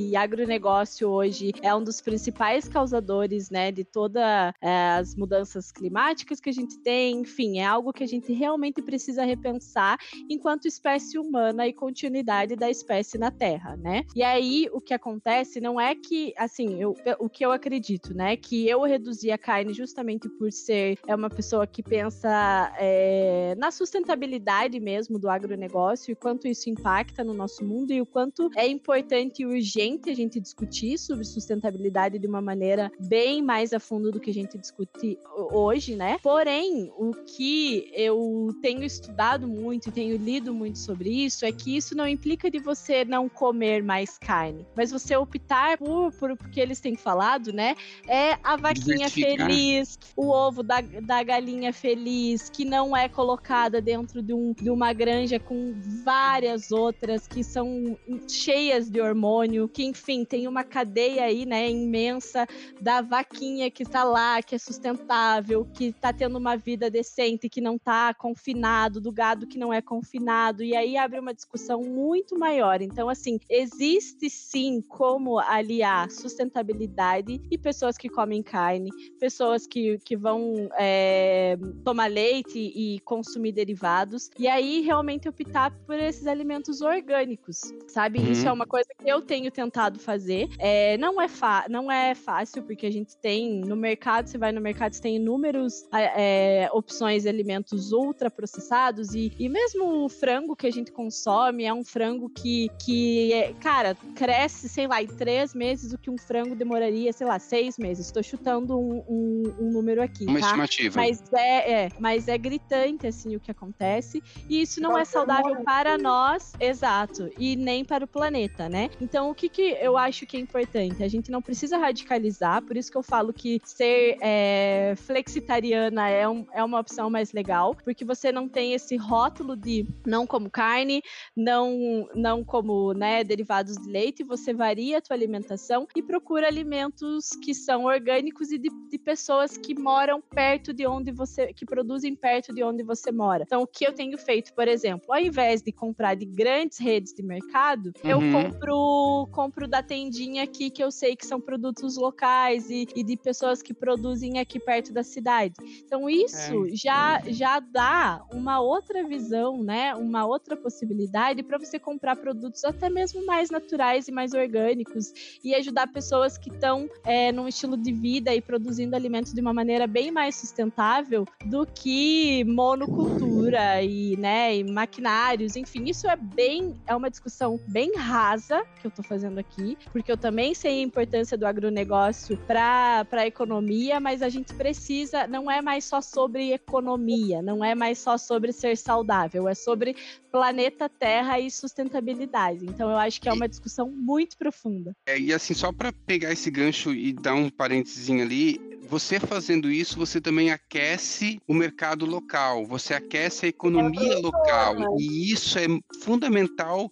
e 0.10 0.16
agronegócio 0.16 1.10
hoje 1.10 1.54
é 1.62 1.74
um 1.76 1.84
dos 1.84 2.00
principais 2.00 2.68
causadores, 2.68 3.50
né, 3.50 3.72
de 3.72 3.84
todas 3.84 4.24
é, 4.62 4.92
as 4.98 5.16
mudanças 5.16 5.72
climáticas 5.72 6.40
que 6.40 6.50
a 6.50 6.54
gente 6.54 6.78
tem, 6.80 7.20
enfim 7.20 7.41
enfim, 7.42 7.60
é 7.60 7.66
algo 7.66 7.92
que 7.92 8.04
a 8.04 8.08
gente 8.08 8.32
realmente 8.32 8.82
precisa 8.82 9.24
repensar 9.26 9.98
enquanto 10.30 10.68
espécie 10.68 11.18
humana 11.18 11.68
e 11.68 11.74
continuidade 11.74 12.56
da 12.56 12.70
espécie 12.70 13.18
na 13.18 13.32
Terra, 13.32 13.76
né? 13.76 14.04
E 14.16 14.22
aí 14.22 14.70
o 14.72 14.80
que 14.80 14.94
acontece 14.94 15.60
não 15.60 15.82
é 15.82 15.96
que, 15.96 16.34
assim, 16.38 16.80
eu, 16.80 16.96
o 17.20 17.28
que 17.28 17.44
eu 17.44 17.52
acredito, 17.52 18.14
né? 18.14 18.38
Que 18.38 18.68
eu 18.68 18.82
reduzi 18.84 19.32
a 19.32 19.38
carne 19.38 19.74
justamente 19.74 20.30
por 20.30 20.52
ser 20.52 21.00
é 21.08 21.16
uma 21.16 21.30
pessoa 21.30 21.66
que 21.66 21.82
pensa 21.82 22.74
é, 22.78 23.56
na 23.58 23.72
sustentabilidade 23.72 24.80
mesmo 24.80 25.18
do 25.18 25.30
agronegócio 25.30 26.12
e 26.12 26.16
quanto 26.16 26.48
isso 26.48 26.70
impacta 26.70 27.24
no 27.24 27.34
nosso 27.34 27.66
mundo 27.66 27.92
e 27.92 28.02
o 28.02 28.06
quanto 28.06 28.50
é 28.56 28.68
importante 28.68 29.42
e 29.42 29.46
urgente 29.46 30.10
a 30.10 30.16
gente 30.16 30.40
discutir 30.40 30.98
sobre 30.98 31.24
sustentabilidade 31.24 32.20
de 32.20 32.28
uma 32.28 32.42
maneira 32.42 32.92
bem 33.00 33.42
mais 33.42 33.74
a 33.74 33.80
fundo 33.80 34.12
do 34.12 34.20
que 34.20 34.30
a 34.30 34.34
gente 34.34 34.58
discute 34.58 35.18
hoje, 35.52 35.96
né? 35.96 36.20
Porém, 36.22 36.92
o 36.98 37.12
que 37.36 37.90
eu 37.96 38.50
tenho 38.62 38.84
estudado 38.84 39.48
muito 39.48 39.88
e 39.88 39.92
tenho 39.92 40.18
lido 40.18 40.54
muito 40.54 40.80
sobre 40.80 41.10
isso 41.10 41.46
é 41.46 41.52
que 41.52 41.78
isso 41.78 41.96
não 41.96 42.08
implica 42.08 42.52
de 42.52 42.60
você 42.60 43.06
não 43.06 43.30
comer 43.30 43.82
mais 43.82 44.18
carne, 44.18 44.66
mas 44.76 44.92
você 44.92 45.16
optar 45.16 45.78
por, 45.78 46.12
por 46.12 46.36
porque 46.36 46.60
eles 46.60 46.80
têm 46.80 46.96
falado, 46.96 47.54
né? 47.54 47.76
É 48.08 48.38
a 48.44 48.58
vaquinha 48.58 49.10
feliz, 49.10 49.98
o 50.16 50.30
ovo 50.30 50.62
da, 50.62 50.82
da 50.82 51.24
galinha 51.24 51.72
feliz, 51.72 52.50
que 52.50 52.66
não 52.66 52.96
é 52.96 53.08
colocada 53.08 53.82
dentro 53.82 54.22
de, 54.22 54.34
um, 54.34 54.54
de 54.54 54.70
uma 54.70 54.92
granja 54.92 55.40
com 55.40 55.74
várias 56.04 56.72
outras 56.72 57.28
que 57.28 57.44
são 57.44 57.98
cheias 58.28 58.90
de 58.90 59.00
hormônio, 59.00 59.70
que 59.70 59.84
enfim, 59.84 60.26
tem 60.26 60.48
uma 60.48 60.64
cadeia 60.64 61.24
aí, 61.24 61.46
né, 61.46 61.70
imensa 61.70 62.46
da 62.80 63.02
vaquinha 63.02 63.72
que 63.72 63.84
está 63.84 64.04
lá, 64.04 64.42
que 64.42 64.56
é 64.56 64.58
sustentável, 64.58 65.66
que 65.74 65.86
está 65.86 66.12
tendo 66.12 66.38
uma 66.38 66.58
vida 66.58 66.90
decente 66.90 67.21
que 67.50 67.62
não 67.62 67.76
está 67.76 68.14
confinado, 68.14 69.00
do 69.00 69.12
gado 69.12 69.48
que 69.48 69.58
não 69.58 69.74
é 69.74 69.82
confinado, 69.82 70.64
e 70.64 70.76
aí 70.76 70.98
abre 70.98 71.20
uma 71.20 71.34
discussão 71.34 71.82
muito 71.82 72.38
maior. 72.38 72.82
Então, 72.82 73.10
assim, 73.10 73.40
existe 73.50 74.30
sim 74.30 74.82
como 74.82 75.40
aliar 75.40 76.10
sustentabilidade 76.10 77.42
e 77.50 77.58
pessoas 77.58 77.98
que 77.98 78.10
comem 78.10 78.42
carne, 78.42 78.90
pessoas 79.20 79.68
que, 79.68 79.98
que 80.00 80.16
vão 80.16 80.70
é, 80.78 81.58
tomar 81.84 82.10
leite 82.10 82.60
e 82.60 83.00
consumir 83.02 83.52
derivados, 83.52 84.30
e 84.38 84.48
aí 84.48 84.82
realmente 84.82 85.28
optar 85.28 85.72
por 85.86 86.00
esses 86.00 86.28
alimentos 86.28 86.82
orgânicos, 86.82 87.62
sabe? 87.88 88.20
Uhum. 88.20 88.32
Isso 88.32 88.48
é 88.48 88.52
uma 88.52 88.66
coisa 88.66 88.90
que 88.98 89.10
eu 89.10 89.22
tenho 89.22 89.52
tentado 89.52 90.00
fazer. 90.00 90.50
É, 90.58 90.98
não, 90.98 91.22
é 91.22 91.28
não 91.70 91.92
é 91.92 92.16
fácil, 92.16 92.64
porque 92.64 92.86
a 92.86 92.92
gente 92.92 93.18
tem 93.18 93.62
no 93.62 93.76
mercado, 93.76 94.28
você 94.28 94.38
vai 94.38 94.52
no 94.52 94.62
mercado, 94.62 94.94
você 94.94 95.02
tem 95.02 95.16
inúmeros 95.16 95.86
é, 95.94 96.70
opções 96.72 97.11
de 97.20 97.30
alimentos 97.30 97.92
ultraprocessados 97.92 99.14
e, 99.14 99.32
e 99.38 99.50
mesmo 99.50 100.06
o 100.06 100.10
frango 100.10 100.56
que 100.56 100.68
a 100.68 100.72
gente 100.72 100.92
consome 100.92 101.64
é 101.64 101.74
um 101.74 101.84
frango 101.84 102.30
que, 102.30 102.70
que 102.84 103.34
é, 103.34 103.54
cara, 103.54 103.96
cresce, 104.16 104.70
sei 104.70 104.88
lá, 104.88 105.02
em 105.02 105.08
três 105.08 105.54
meses 105.54 105.94
o 105.94 105.98
que 105.98 106.10
um 106.10 106.18
frango 106.18 106.56
demoraria, 106.56 107.12
sei 107.12 107.28
lá, 107.28 107.40
seis 107.40 107.78
meses. 107.78 108.06
Estou 108.06 108.24
chutando 108.24 108.78
um, 108.78 109.04
um, 109.08 109.56
um, 109.60 109.72
número 109.72 110.02
aqui, 110.02 110.26
Uma 110.26 110.40
tá? 110.40 110.46
estimativa. 110.48 111.00
Mas 111.00 111.24
é, 111.34 111.72
é, 111.72 111.90
mas 112.00 112.28
é 112.28 112.38
gritante, 112.38 113.08
assim, 113.08 113.36
o 113.36 113.40
que 113.40 113.52
acontece. 113.52 114.22
E 114.50 114.62
isso 114.62 114.82
não 114.82 114.98
é 114.98 115.06
saudável 115.06 115.64
para 115.64 115.98
nós, 115.98 116.54
exato, 116.60 117.30
e 117.38 117.56
nem 117.56 117.84
para 117.84 118.06
o 118.06 118.08
planeta, 118.08 118.70
né? 118.70 118.90
Então, 119.00 119.30
o 119.30 119.36
que, 119.36 119.50
que 119.50 119.78
eu 119.82 119.98
acho 119.98 120.26
que 120.26 120.38
é 120.38 120.40
importante? 120.40 121.04
A 121.04 121.08
gente 121.08 121.32
não 121.32 121.42
precisa 121.42 121.78
radicalizar, 121.78 122.62
por 122.62 122.78
isso 122.78 122.92
que 122.92 122.98
eu 122.98 123.04
falo 123.04 123.34
que 123.34 123.60
ser 123.64 124.18
é, 124.22 124.94
flexitariana 124.98 126.10
é, 126.10 126.28
um, 126.28 126.46
é 126.54 126.64
uma 126.64 126.80
opção 126.80 127.01
mais 127.10 127.34
legal, 127.34 127.76
porque 127.76 128.06
você 128.06 128.32
não 128.32 128.48
tem 128.48 128.74
esse 128.74 128.96
rótulo 128.96 129.56
de 129.56 129.88
não 130.06 130.26
como 130.28 130.50
carne, 130.50 131.02
não 131.36 132.08
não 132.16 132.44
como, 132.44 132.94
né, 132.94 133.24
derivados 133.24 133.76
de 133.76 133.90
leite, 133.90 134.24
você 134.24 134.54
varia 134.54 134.98
a 134.98 135.02
tua 135.02 135.16
alimentação 135.16 135.88
e 135.96 136.02
procura 136.02 136.48
alimentos 136.48 137.30
que 137.44 137.54
são 137.54 137.86
orgânicos 137.86 138.52
e 138.52 138.58
de, 138.58 138.70
de 138.90 138.98
pessoas 138.98 139.58
que 139.58 139.78
moram 139.78 140.22
perto 140.22 140.74
de 140.74 140.86
onde 140.86 141.12
você, 141.12 141.54
que 141.54 141.66
produzem 141.66 142.16
perto 142.16 142.54
de 142.54 142.64
onde 142.64 142.84
você 142.84 143.12
mora. 143.12 143.44
Então, 143.46 143.62
o 143.62 143.68
que 143.68 143.86
eu 143.86 143.94
tenho 143.94 144.18
feito, 144.18 144.54
por 144.54 144.68
exemplo, 144.68 145.14
ao 145.14 145.20
invés 145.20 145.62
de 145.62 145.72
comprar 145.72 146.16
de 146.16 146.26
grandes 146.26 146.78
redes 146.78 147.14
de 147.14 147.24
mercado, 147.24 147.92
uhum. 148.04 148.10
eu 148.10 148.20
compro 148.32 149.28
compro 149.32 149.68
da 149.68 149.82
tendinha 149.82 150.44
aqui 150.44 150.70
que 150.70 150.84
eu 150.84 150.92
sei 150.92 151.16
que 151.16 151.26
são 151.26 151.40
produtos 151.40 151.98
locais 151.98 152.70
e, 152.70 152.88
e 152.96 153.04
de 153.04 153.18
pessoas 153.18 153.62
que 153.62 153.74
produzem 153.74 154.40
aqui 154.40 154.60
perto 154.60 154.94
da 154.94 155.04
cidade. 155.04 155.54
Então, 155.86 156.10
isso 156.10 156.66
é. 156.66 156.76
já 156.76 156.91
já, 156.92 157.22
já 157.28 157.60
dá 157.60 158.22
uma 158.34 158.60
outra 158.60 159.04
visão, 159.08 159.64
né? 159.64 159.96
Uma 159.96 160.26
outra 160.26 160.58
possibilidade 160.58 161.42
para 161.42 161.58
você 161.58 161.80
comprar 161.80 162.18
produtos 162.18 162.66
até 162.66 162.90
mesmo 162.90 163.26
mais 163.26 163.50
naturais 163.50 164.08
e 164.08 164.12
mais 164.12 164.34
orgânicos 164.34 165.40
e 165.44 165.56
ajudar 165.56 165.88
pessoas 165.88 166.38
que 166.38 166.50
estão 166.50 166.90
é, 167.06 167.32
num 167.32 167.48
estilo 167.48 167.78
de 167.78 167.94
vida 167.94 168.36
e 168.36 168.42
produzindo 168.42 168.96
alimentos 168.96 169.34
de 169.34 169.40
uma 169.40 169.54
maneira 169.54 169.88
bem 169.88 170.12
mais 170.12 170.36
sustentável 170.36 171.26
do 171.46 171.66
que 171.66 172.44
monocultura 172.44 173.82
e, 173.82 174.18
né, 174.18 174.58
e 174.58 174.64
maquinários, 174.64 175.56
enfim, 175.56 175.86
isso 175.86 176.10
é 176.10 176.16
bem 176.16 176.76
é 176.86 176.96
uma 176.96 177.10
discussão 177.10 177.60
bem 177.68 177.96
rasa 177.96 178.64
que 178.82 178.88
eu 178.88 178.90
estou 178.90 179.06
fazendo 179.06 179.40
aqui, 179.40 179.78
porque 179.92 180.12
eu 180.12 180.18
também 180.18 180.54
sei 180.54 180.80
a 180.80 180.84
importância 180.84 181.38
do 181.38 181.46
agronegócio 181.46 182.38
para 182.46 183.06
a 183.12 183.28
economia, 183.28 184.00
mas 184.00 184.22
a 184.22 184.30
gente 184.30 184.54
precisa, 184.54 185.26
não 185.28 185.50
é 185.50 185.62
mais 185.62 185.86
só 185.86 186.02
sobre 186.02 186.52
economia 186.52 186.81
economia, 186.82 187.42
não 187.42 187.64
é 187.64 187.76
mais 187.76 188.00
só 188.00 188.18
sobre 188.18 188.52
ser 188.52 188.76
saudável, 188.76 189.48
é 189.48 189.54
sobre 189.54 189.96
planeta 190.32 190.90
Terra 190.90 191.40
e 191.40 191.50
sustentabilidade. 191.50 192.66
Então 192.66 192.90
eu 192.90 192.98
acho 192.98 193.22
que 193.22 193.30
é 193.30 193.34
uma 193.34 193.48
discussão 193.48 193.90
muito 193.90 194.38
profunda. 194.38 194.94
É, 195.06 195.18
e 195.18 195.34
assim, 195.34 195.54
só 195.54 195.72
para 195.72 195.94
pegar 195.94 196.32
esse 196.32 196.50
gancho 196.50 196.92
e 196.94 197.14
dar 197.14 197.36
um 197.36 197.50
parênteses 197.50 198.10
ali, 198.10 198.60
você 198.92 199.22
fazendo 199.22 199.72
isso, 199.72 199.98
você 199.98 200.20
também 200.20 200.52
aquece 200.52 201.42
o 201.48 201.54
mercado 201.54 202.06
local, 202.06 202.66
você 202.66 202.94
aquece 202.94 203.46
a 203.46 203.50
economia 203.50 204.20
local. 204.20 204.76
Né? 204.76 204.86
E 205.00 205.32
isso 205.32 205.58
é 205.58 205.66
fundamental 206.04 206.92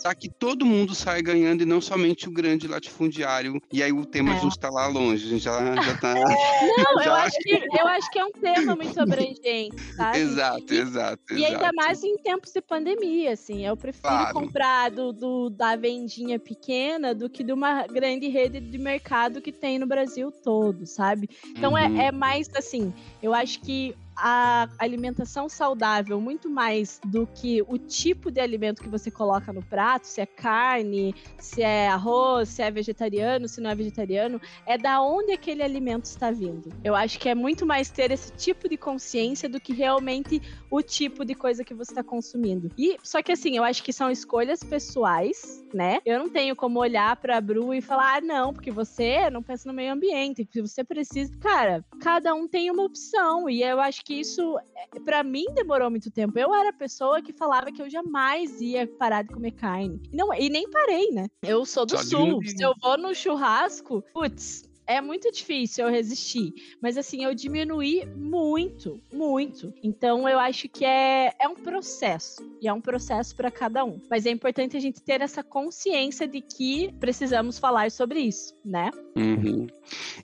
para 0.00 0.14
que 0.14 0.28
todo 0.28 0.64
mundo 0.64 0.94
saia 0.94 1.20
ganhando 1.20 1.62
e 1.62 1.66
não 1.66 1.80
somente 1.80 2.28
o 2.28 2.30
grande 2.30 2.68
latifundiário. 2.68 3.60
E 3.72 3.82
aí 3.82 3.90
o 3.90 4.06
tema 4.06 4.36
é. 4.36 4.46
está 4.46 4.70
lá 4.70 4.86
longe, 4.86 5.26
a 5.26 5.30
gente 5.30 5.42
já, 5.42 5.74
já 5.82 5.98
tá. 5.98 6.14
Não, 6.14 7.02
já 7.02 7.06
eu, 7.06 7.14
acho 7.14 7.38
que, 7.40 7.54
eu 7.80 7.86
acho 7.88 8.10
que 8.12 8.18
é 8.20 8.24
um 8.24 8.32
tema 8.32 8.76
muito 8.76 9.00
abrangente, 9.00 9.82
sabe? 9.96 10.18
Exato, 10.18 10.74
e, 10.74 10.78
exato. 10.78 11.22
E 11.32 11.44
exato. 11.44 11.54
ainda 11.54 11.70
mais 11.74 12.04
em 12.04 12.16
tempos 12.18 12.52
de 12.52 12.60
pandemia, 12.60 13.32
assim. 13.32 13.66
Eu 13.66 13.76
prefiro 13.76 14.06
claro. 14.06 14.32
comprar 14.32 14.92
do, 14.92 15.12
do, 15.12 15.50
da 15.50 15.74
vendinha 15.74 16.38
pequena 16.38 17.12
do 17.12 17.28
que 17.28 17.42
de 17.42 17.52
uma 17.52 17.84
grande 17.88 18.28
rede 18.28 18.60
de 18.60 18.78
mercado 18.78 19.42
que 19.42 19.50
tem 19.50 19.76
no 19.76 19.86
Brasil 19.86 20.30
todo, 20.30 20.86
sabe? 20.86 21.15
Então 21.44 21.76
é, 21.76 21.86
uhum. 21.86 22.00
é, 22.00 22.06
é 22.06 22.12
mais 22.12 22.48
assim, 22.54 22.92
eu 23.22 23.34
acho 23.34 23.60
que 23.60 23.94
a 24.16 24.68
alimentação 24.78 25.48
saudável 25.48 26.20
muito 26.20 26.48
mais 26.48 27.00
do 27.04 27.26
que 27.26 27.62
o 27.68 27.76
tipo 27.76 28.30
de 28.30 28.40
alimento 28.40 28.82
que 28.82 28.88
você 28.88 29.10
coloca 29.10 29.52
no 29.52 29.62
prato, 29.62 30.06
se 30.06 30.20
é 30.20 30.26
carne, 30.26 31.14
se 31.38 31.62
é 31.62 31.88
arroz, 31.88 32.48
se 32.48 32.62
é 32.62 32.70
vegetariano, 32.70 33.48
se 33.48 33.60
não 33.60 33.70
é 33.70 33.74
vegetariano, 33.74 34.40
é 34.64 34.78
da 34.78 35.02
onde 35.02 35.32
aquele 35.32 35.62
alimento 35.62 36.06
está 36.06 36.30
vindo. 36.30 36.72
Eu 36.82 36.94
acho 36.94 37.18
que 37.18 37.28
é 37.28 37.34
muito 37.34 37.66
mais 37.66 37.90
ter 37.90 38.10
esse 38.10 38.32
tipo 38.32 38.68
de 38.68 38.76
consciência 38.76 39.48
do 39.48 39.60
que 39.60 39.72
realmente 39.72 40.40
o 40.70 40.80
tipo 40.82 41.24
de 41.24 41.34
coisa 41.34 41.64
que 41.64 41.74
você 41.74 41.92
está 41.92 42.02
consumindo. 42.02 42.70
E 42.76 42.96
só 43.02 43.22
que 43.22 43.32
assim, 43.32 43.56
eu 43.56 43.64
acho 43.64 43.82
que 43.82 43.92
são 43.92 44.10
escolhas 44.10 44.60
pessoais, 44.62 45.64
né? 45.74 45.98
Eu 46.04 46.18
não 46.18 46.28
tenho 46.28 46.56
como 46.56 46.80
olhar 46.80 47.16
para 47.16 47.36
a 47.36 47.40
Bru 47.40 47.74
e 47.74 47.80
falar, 47.80 48.16
ah, 48.16 48.20
não, 48.20 48.52
porque 48.52 48.70
você 48.70 49.28
não 49.30 49.42
pensa 49.42 49.68
no 49.68 49.74
meio 49.74 49.92
ambiente, 49.92 50.44
porque 50.44 50.62
você 50.62 50.82
precisa, 50.82 51.36
cara, 51.38 51.84
cada 52.00 52.34
um 52.34 52.48
tem 52.48 52.70
uma 52.70 52.84
opção 52.84 53.48
e 53.48 53.62
eu 53.62 53.80
acho 53.80 54.04
que 54.06 54.14
isso, 54.14 54.56
é, 54.76 55.00
para 55.00 55.24
mim, 55.24 55.46
demorou 55.52 55.90
muito 55.90 56.12
tempo. 56.12 56.38
Eu 56.38 56.54
era 56.54 56.70
a 56.70 56.72
pessoa 56.72 57.20
que 57.20 57.32
falava 57.32 57.72
que 57.72 57.82
eu 57.82 57.90
jamais 57.90 58.60
ia 58.60 58.86
parar 58.86 59.22
de 59.22 59.34
comer 59.34 59.50
carne. 59.50 60.00
E, 60.12 60.16
não, 60.16 60.32
e 60.32 60.48
nem 60.48 60.70
parei, 60.70 61.10
né? 61.10 61.26
Eu 61.42 61.66
sou 61.66 61.84
do 61.84 61.98
Só 61.98 62.04
sul. 62.04 62.40
Se 62.44 62.62
eu 62.62 62.72
vou 62.80 62.96
no 62.96 63.12
churrasco, 63.12 64.04
putz, 64.14 64.62
é 64.86 65.00
muito 65.00 65.30
difícil 65.30 65.86
eu 65.86 65.90
resistir. 65.90 66.52
Mas 66.80 66.96
assim, 66.96 67.24
eu 67.24 67.34
diminuí 67.34 68.06
muito, 68.14 69.00
muito. 69.12 69.72
Então 69.82 70.28
eu 70.28 70.38
acho 70.38 70.68
que 70.68 70.84
é, 70.84 71.32
é 71.38 71.48
um 71.48 71.54
processo. 71.54 72.42
E 72.60 72.68
é 72.68 72.72
um 72.72 72.80
processo 72.80 73.34
para 73.34 73.50
cada 73.50 73.84
um. 73.84 74.00
Mas 74.10 74.26
é 74.26 74.30
importante 74.30 74.76
a 74.76 74.80
gente 74.80 75.02
ter 75.02 75.20
essa 75.20 75.42
consciência 75.42 76.26
de 76.26 76.40
que 76.40 76.92
precisamos 77.00 77.58
falar 77.58 77.90
sobre 77.90 78.20
isso, 78.20 78.54
né? 78.64 78.90
Uhum. 79.16 79.66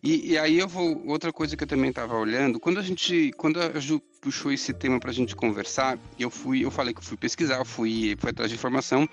E, 0.03 0.33
e, 0.33 0.39
aí 0.39 0.59
eu 0.59 0.69
vou. 0.69 1.03
Outra 1.07 1.33
coisa 1.33 1.57
que 1.57 1.65
eu 1.65 1.69
também 1.69 1.91
estava 1.91 2.17
olhando, 2.17 2.61
quando 2.61 2.79
a 2.79 2.83
gente. 2.83 3.33
Quando 3.37 3.61
a 3.61 3.79
Ju 3.79 4.03
puxou 4.23 4.53
esse 4.53 4.73
tema 4.73 5.01
para 5.01 5.11
a 5.11 5.13
gente 5.13 5.35
conversar, 5.35 5.99
eu 6.17 6.31
fui, 6.31 6.65
eu 6.65 6.71
falei 6.71 6.95
que 6.95 7.01
eu 7.01 7.05
fui 7.05 7.17
pesquisar, 7.17 7.65
fui, 7.65 8.17
fui 8.19 8.31
atrás 8.31 8.49
de 8.49 8.57
informação, 8.57 9.07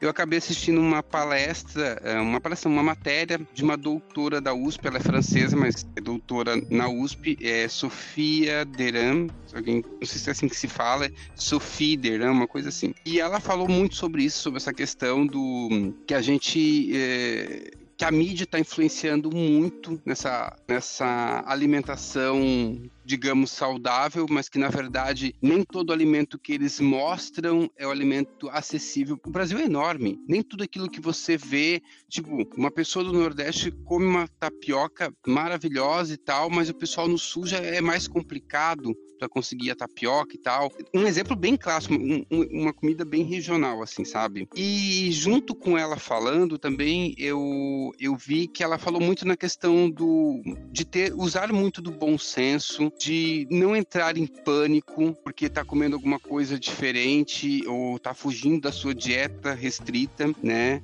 eu 0.00 0.08
acabei 0.08 0.38
assistindo 0.38 0.80
uma 0.80 1.02
palestra, 1.02 2.00
é, 2.02 2.18
uma 2.18 2.40
palestra, 2.40 2.70
uma 2.70 2.82
matéria 2.82 3.38
de 3.52 3.62
uma 3.62 3.76
doutora 3.76 4.40
da 4.40 4.54
USP, 4.54 4.86
ela 4.86 4.96
é 4.96 5.00
francesa, 5.00 5.54
mas 5.54 5.86
é 5.94 6.00
doutora 6.00 6.56
na 6.70 6.88
USP, 6.88 7.36
é 7.42 7.68
Sofia 7.68 8.64
Deram, 8.64 9.28
alguém, 9.54 9.84
não 10.00 10.06
sei 10.06 10.18
se 10.18 10.28
é 10.30 10.32
assim 10.32 10.48
que 10.48 10.56
se 10.56 10.66
fala, 10.66 11.10
Sophie 11.36 11.98
Deram, 11.98 12.32
uma 12.32 12.48
coisa 12.48 12.70
assim. 12.70 12.94
E 13.04 13.20
ela 13.20 13.40
falou 13.40 13.68
muito 13.68 13.94
sobre 13.94 14.24
isso, 14.24 14.38
sobre 14.38 14.56
essa 14.56 14.72
questão 14.72 15.26
do 15.26 15.94
que 16.06 16.14
a 16.14 16.22
gente 16.22 16.90
é, 16.96 17.70
que 17.96 18.04
a 18.04 18.10
mídia 18.10 18.44
está 18.44 18.58
influenciando 18.58 19.30
muito 19.30 20.00
nessa, 20.04 20.56
nessa 20.66 21.44
alimentação 21.46 22.80
digamos, 23.04 23.50
saudável, 23.50 24.26
mas 24.28 24.48
que 24.48 24.58
na 24.58 24.68
verdade 24.68 25.34
nem 25.40 25.62
todo 25.62 25.92
alimento 25.92 26.38
que 26.38 26.52
eles 26.52 26.80
mostram 26.80 27.70
é 27.76 27.86
o 27.86 27.90
alimento 27.90 28.48
acessível. 28.50 29.18
O 29.24 29.30
Brasil 29.30 29.58
é 29.58 29.64
enorme, 29.64 30.18
nem 30.26 30.42
tudo 30.42 30.64
aquilo 30.64 30.90
que 30.90 31.00
você 31.00 31.36
vê, 31.36 31.82
tipo, 32.08 32.48
uma 32.56 32.70
pessoa 32.70 33.04
do 33.04 33.12
Nordeste 33.12 33.70
come 33.70 34.06
uma 34.06 34.28
tapioca 34.38 35.12
maravilhosa 35.26 36.14
e 36.14 36.16
tal, 36.16 36.50
mas 36.50 36.68
o 36.68 36.74
pessoal 36.74 37.08
no 37.08 37.18
Sul 37.18 37.46
já 37.46 37.58
é 37.58 37.80
mais 37.80 38.08
complicado 38.08 38.94
para 39.18 39.28
conseguir 39.28 39.70
a 39.70 39.76
tapioca 39.76 40.34
e 40.34 40.38
tal. 40.38 40.70
Um 40.94 41.06
exemplo 41.06 41.36
bem 41.36 41.56
clássico, 41.56 41.94
um, 41.94 42.24
uma 42.30 42.72
comida 42.72 43.04
bem 43.04 43.22
regional, 43.22 43.82
assim, 43.82 44.04
sabe? 44.04 44.48
E 44.54 45.10
junto 45.12 45.54
com 45.54 45.78
ela 45.78 45.96
falando 45.96 46.58
também, 46.58 47.14
eu, 47.18 47.92
eu 47.98 48.16
vi 48.16 48.46
que 48.46 48.62
ela 48.62 48.78
falou 48.78 49.00
muito 49.00 49.26
na 49.26 49.36
questão 49.36 49.90
do 49.90 50.42
de 50.70 50.84
ter 50.84 51.14
usar 51.14 51.52
muito 51.52 51.80
do 51.80 51.90
bom 51.90 52.18
senso, 52.18 52.90
de 52.98 53.46
não 53.50 53.74
entrar 53.74 54.16
em 54.16 54.26
pânico 54.26 55.16
porque 55.22 55.48
tá 55.48 55.64
comendo 55.64 55.96
alguma 55.96 56.18
coisa 56.18 56.58
diferente 56.58 57.66
ou 57.66 57.98
tá 57.98 58.14
fugindo 58.14 58.62
da 58.62 58.72
sua 58.72 58.94
dieta 58.94 59.54
restrita, 59.54 60.30
né? 60.42 60.82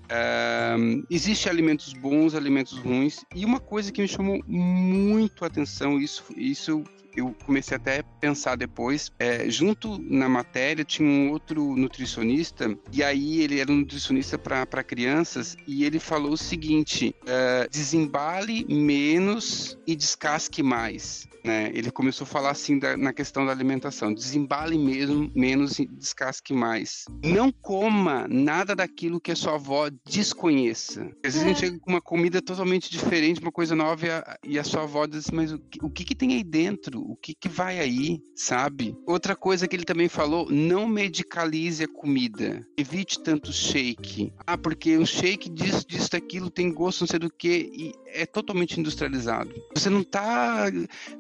Um, 0.78 1.04
existe 1.11 1.48
alimentos 1.48 1.92
bons, 1.92 2.34
alimentos 2.34 2.78
ruins 2.78 3.24
e 3.34 3.44
uma 3.44 3.61
coisa 3.61 3.92
que 3.92 4.02
me 4.02 4.08
chamou 4.08 4.42
muito 4.46 5.44
a 5.44 5.48
atenção, 5.48 5.98
isso, 5.98 6.24
isso 6.36 6.84
eu 7.16 7.34
comecei 7.44 7.76
até 7.76 8.00
a 8.00 8.04
pensar 8.04 8.56
depois, 8.56 9.12
é, 9.18 9.48
junto 9.50 9.98
na 9.98 10.28
matéria 10.28 10.84
tinha 10.84 11.08
um 11.08 11.30
outro 11.30 11.76
nutricionista, 11.76 12.76
e 12.92 13.02
aí 13.02 13.40
ele 13.40 13.61
era 13.61 13.70
um 13.70 13.76
nutricionista 13.76 14.38
para 14.38 14.84
crianças, 14.84 15.56
e 15.66 15.84
ele 15.84 15.98
falou 15.98 16.32
o 16.32 16.38
seguinte: 16.38 17.14
é, 17.26 17.68
desembale 17.70 18.64
menos 18.68 19.78
e 19.86 19.94
descasque 19.94 20.62
mais. 20.62 21.28
Né? 21.44 21.70
Ele 21.74 21.90
começou 21.90 22.24
a 22.24 22.28
falar 22.28 22.50
assim 22.50 22.78
da, 22.78 22.96
na 22.96 23.12
questão 23.12 23.46
da 23.46 23.52
alimentação: 23.52 24.12
desembale 24.12 24.78
mesmo, 24.78 25.30
menos 25.34 25.78
e 25.78 25.86
descasque 25.86 26.52
mais. 26.52 27.04
Não 27.24 27.50
coma 27.50 28.26
nada 28.28 28.74
daquilo 28.74 29.20
que 29.20 29.32
a 29.32 29.36
sua 29.36 29.54
avó 29.54 29.88
desconheça. 30.04 31.11
Às 31.24 31.34
vezes 31.34 31.42
é. 31.42 31.44
a 31.44 31.48
gente 31.48 31.64
é. 31.64 31.66
chega 31.66 31.78
com 31.80 31.90
uma 31.90 32.00
comida 32.00 32.42
totalmente 32.42 32.90
diferente, 32.90 33.40
uma 33.40 33.52
coisa 33.52 33.74
nova, 33.74 34.06
e 34.06 34.11
a, 34.11 34.38
e 34.44 34.58
a 34.58 34.64
sua 34.64 34.82
avó 34.82 35.06
diz: 35.06 35.30
Mas 35.30 35.52
o 35.52 35.58
que, 35.58 35.84
o 35.84 35.90
que, 35.90 36.04
que 36.04 36.14
tem 36.14 36.34
aí 36.34 36.44
dentro? 36.44 36.99
O 37.01 37.16
que, 37.16 37.34
que 37.34 37.48
vai 37.48 37.78
aí? 37.78 38.22
Sabe? 38.34 38.96
Outra 39.07 39.34
coisa 39.34 39.66
que 39.66 39.76
ele 39.76 39.84
também 39.84 40.09
falou: 40.09 40.51
não 40.51 40.86
medicalize 40.86 41.84
a 41.84 41.88
comida. 41.88 42.66
Evite 42.76 43.22
tanto 43.22 43.53
shake. 43.53 44.32
Ah, 44.46 44.59
porque 44.59 44.98
um 44.98 45.07
shake 45.07 45.48
disso, 45.48 45.86
disso, 45.86 46.11
daquilo 46.11 46.51
tem 46.51 46.72
gosto, 46.72 47.03
não 47.03 47.09
sei 47.09 47.18
do 47.18 47.30
que, 47.30 47.70
e 47.72 47.92
é 48.07 48.26
totalmente 48.26 48.78
industrializado. 48.78 49.55
Você 49.74 49.88
não 49.88 50.03
tá 50.03 50.66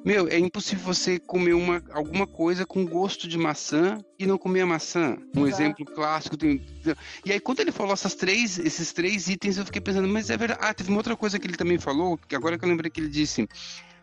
meu, 0.04 0.28
é 0.28 0.38
impossível 0.38 0.84
você 0.84 1.18
comer 1.18 1.54
uma, 1.54 1.82
alguma 1.90 2.26
coisa 2.26 2.66
com 2.66 2.84
gosto 2.84 3.28
de 3.28 3.38
maçã 3.38 3.98
e 4.18 4.26
não 4.26 4.38
comer 4.38 4.62
a 4.62 4.66
maçã. 4.66 5.16
Um 5.34 5.46
Exato. 5.46 5.62
exemplo 5.62 5.84
clássico. 5.86 6.36
Tem... 6.36 6.60
E 7.24 7.32
aí, 7.32 7.40
quando 7.40 7.60
ele 7.60 7.72
falou 7.72 7.92
essas 7.92 8.14
três, 8.14 8.58
esses 8.58 8.92
três 8.92 9.28
itens, 9.28 9.56
eu 9.56 9.64
fiquei 9.64 9.80
pensando, 9.80 10.08
mas 10.08 10.30
é 10.30 10.36
verdade. 10.36 10.60
Ah, 10.62 10.74
teve 10.74 10.90
uma 10.90 10.98
outra 10.98 11.16
coisa 11.16 11.38
que 11.38 11.46
ele 11.46 11.56
também 11.56 11.78
falou, 11.78 12.18
que 12.18 12.36
agora 12.36 12.58
que 12.58 12.64
eu 12.64 12.68
lembrei 12.68 12.90
que 12.90 13.00
ele 13.00 13.08
disse 13.08 13.48